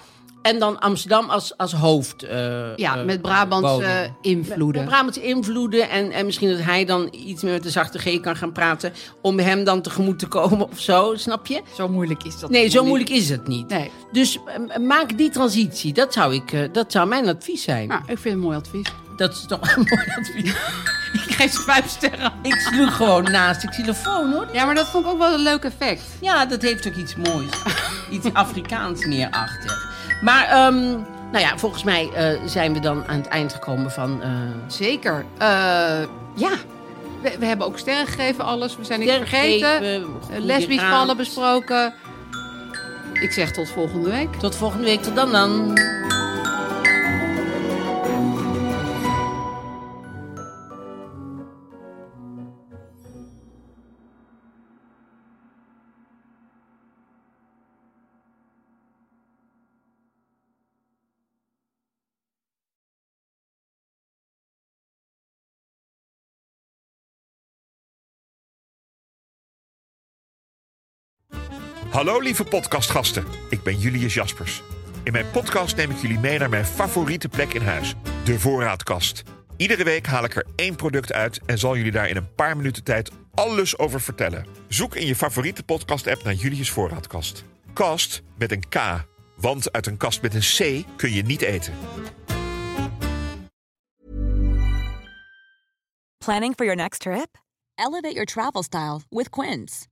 En 0.44 0.60
dan 0.60 0.80
Amsterdam 0.80 1.30
als, 1.30 1.58
als 1.58 1.74
hoofd. 1.74 2.24
eh, 2.24 2.76
Ja, 2.76 2.98
eh, 2.98 3.04
met 3.06 3.22
Brabantse 3.22 4.10
invloeden. 4.22 4.82
Met 4.82 4.90
Brabantse 4.92 5.22
invloeden. 5.22 5.90
En, 5.90 6.12
en 6.12 6.26
misschien 6.26 6.50
dat 6.50 6.62
hij 6.62 6.86
dan 6.86 7.08
iets 7.12 7.44
meer 7.44 7.54
met 7.54 7.64
de 7.64 7.70
zachte 7.70 8.00
G 8.00 8.20
kan 8.20 8.36
gaan 8.36 8.52
praten. 8.52 8.94
Om 9.22 9.40
hem 9.40 9.64
dan 9.64 9.82
tegemoet 9.82 10.20
te 10.20 10.28
komen 10.28 10.70
of 10.72 10.80
zo. 10.80 11.16
Snap 11.16 11.48
je? 11.48 11.62
Zo 11.76 11.88
moeilijk 11.90 12.24
is 12.24 12.40
dat. 12.40 12.50
Nee, 12.50 12.70
zo 12.70 12.80
niet. 12.80 12.88
moeilijk 12.88 13.10
is 13.12 13.30
het 13.30 13.48
niet. 13.48 13.68
Nee. 13.70 13.92
Dus 14.12 14.40
eh, 14.46 14.78
maak 14.78 15.18
die 15.18 15.30
transitie. 15.30 15.94
Dat 15.94 16.14
zou, 16.14 16.34
ik, 16.34 16.52
eh, 16.52 16.62
dat 16.72 16.92
zou 16.92 17.08
mijn 17.08 17.28
advies 17.28 17.64
zijn. 17.64 17.88
Nou, 17.88 18.00
ik 18.02 18.06
vind 18.08 18.24
het 18.24 18.34
een 18.34 18.40
mooi 18.40 18.58
advies. 18.58 18.88
Dat 19.18 19.32
is 19.32 19.46
toch 19.48 19.76
een 19.76 19.88
mooi 19.96 20.08
advies. 20.20 20.54
Ik 21.14 21.36
geef 21.36 21.52
ze 21.54 21.62
vijf 21.62 21.88
sterren. 21.90 22.32
Ik 22.42 22.56
sloeg 22.56 22.96
gewoon 22.96 23.24
naast 23.24 23.62
de 23.62 23.68
xylofoon, 23.70 24.34
hoor. 24.34 24.48
Ja, 24.54 24.66
maar 24.66 24.76
dat 24.76 24.88
vond 24.88 25.06
ik 25.06 25.12
ook 25.12 25.18
wel 25.18 25.34
een 25.34 25.40
leuk 25.44 25.64
effect. 25.64 26.02
Ja, 26.22 26.46
dat 26.46 26.62
heeft 26.62 26.88
ook 26.88 26.96
iets 26.96 27.16
moois. 27.16 27.50
iets 28.12 28.34
Afrikaans 28.34 29.06
neerachtig. 29.06 29.92
Maar, 30.24 30.48
ehm, 30.48 30.92
nou 31.32 31.40
ja, 31.40 31.58
volgens 31.58 31.84
mij 31.84 32.10
eh, 32.14 32.40
zijn 32.46 32.74
we 32.74 32.80
dan 32.80 33.08
aan 33.08 33.18
het 33.18 33.28
eind 33.28 33.54
gekomen 33.54 33.92
van... 33.92 34.22
eh 34.22 34.30
Zeker. 34.68 35.26
Eh, 35.38 35.48
ja, 36.36 36.52
we, 37.22 37.36
we 37.40 37.46
hebben 37.46 37.68
ook 37.68 37.78
sterren 37.78 38.08
gegeven, 38.08 38.44
alles. 38.44 38.78
We 38.78 38.84
zijn 38.84 39.02
sterren 39.02 39.28
vergeten. 39.28 40.06
lesbisch 40.38 40.82
vallen 40.82 41.18
besproken. 41.18 41.94
Ik 43.14 43.32
zeg 43.32 43.52
tot 43.52 43.70
volgende 43.70 44.10
week. 44.10 44.36
Tot 44.36 44.56
volgende 44.56 44.86
week, 44.86 45.02
tot 45.02 45.16
dan 45.16 45.32
dan. 45.32 45.78
Hallo 71.94 72.20
lieve 72.20 72.44
podcastgasten, 72.44 73.26
ik 73.50 73.64
ben 73.64 73.80
Julius 73.80 74.14
Jaspers. 74.14 74.64
In 75.04 75.12
mijn 75.12 75.32
podcast 75.32 75.76
neem 75.76 75.92
ik 75.92 75.98
jullie 75.98 76.20
mee 76.20 76.38
naar 76.40 76.50
mijn 76.50 76.66
favoriete 76.66 77.30
plek 77.30 77.54
in 77.54 77.62
huis, 77.62 77.94
de 78.26 78.40
voorraadkast. 78.40 79.24
Iedere 79.58 79.84
week 79.84 80.06
haal 80.06 80.24
ik 80.24 80.36
er 80.36 80.46
één 80.56 80.76
product 80.76 81.14
uit 81.14 81.40
en 81.46 81.58
zal 81.58 81.78
jullie 81.78 81.92
daar 81.92 82.10
in 82.10 82.16
een 82.16 82.34
paar 82.36 82.58
minuten 82.58 82.84
tijd 82.84 83.12
alles 83.34 83.78
over 83.78 84.02
vertellen. 84.02 84.46
Zoek 84.68 84.96
in 84.96 85.06
je 85.06 85.16
favoriete 85.16 85.64
podcast-app 85.64 86.24
naar 86.24 86.34
Julius 86.34 86.70
Voorraadkast. 86.70 87.44
Kast 87.74 88.22
met 88.38 88.52
een 88.52 88.70
K, 88.70 89.06
want 89.36 89.72
uit 89.72 89.88
een 89.88 89.98
kast 89.98 90.22
met 90.22 90.34
een 90.34 90.84
C 90.84 90.86
kun 90.98 91.12
je 91.12 91.24
niet 91.24 91.42
eten. 91.42 91.74
Planning 96.18 96.54
for 96.56 96.66
your 96.66 96.82
next 96.82 97.00
trip? 97.00 97.42
Elevate 97.76 98.14
your 98.14 98.26
travel 98.26 98.64
style 98.64 99.00
with 99.10 99.30
Quince. 99.30 99.92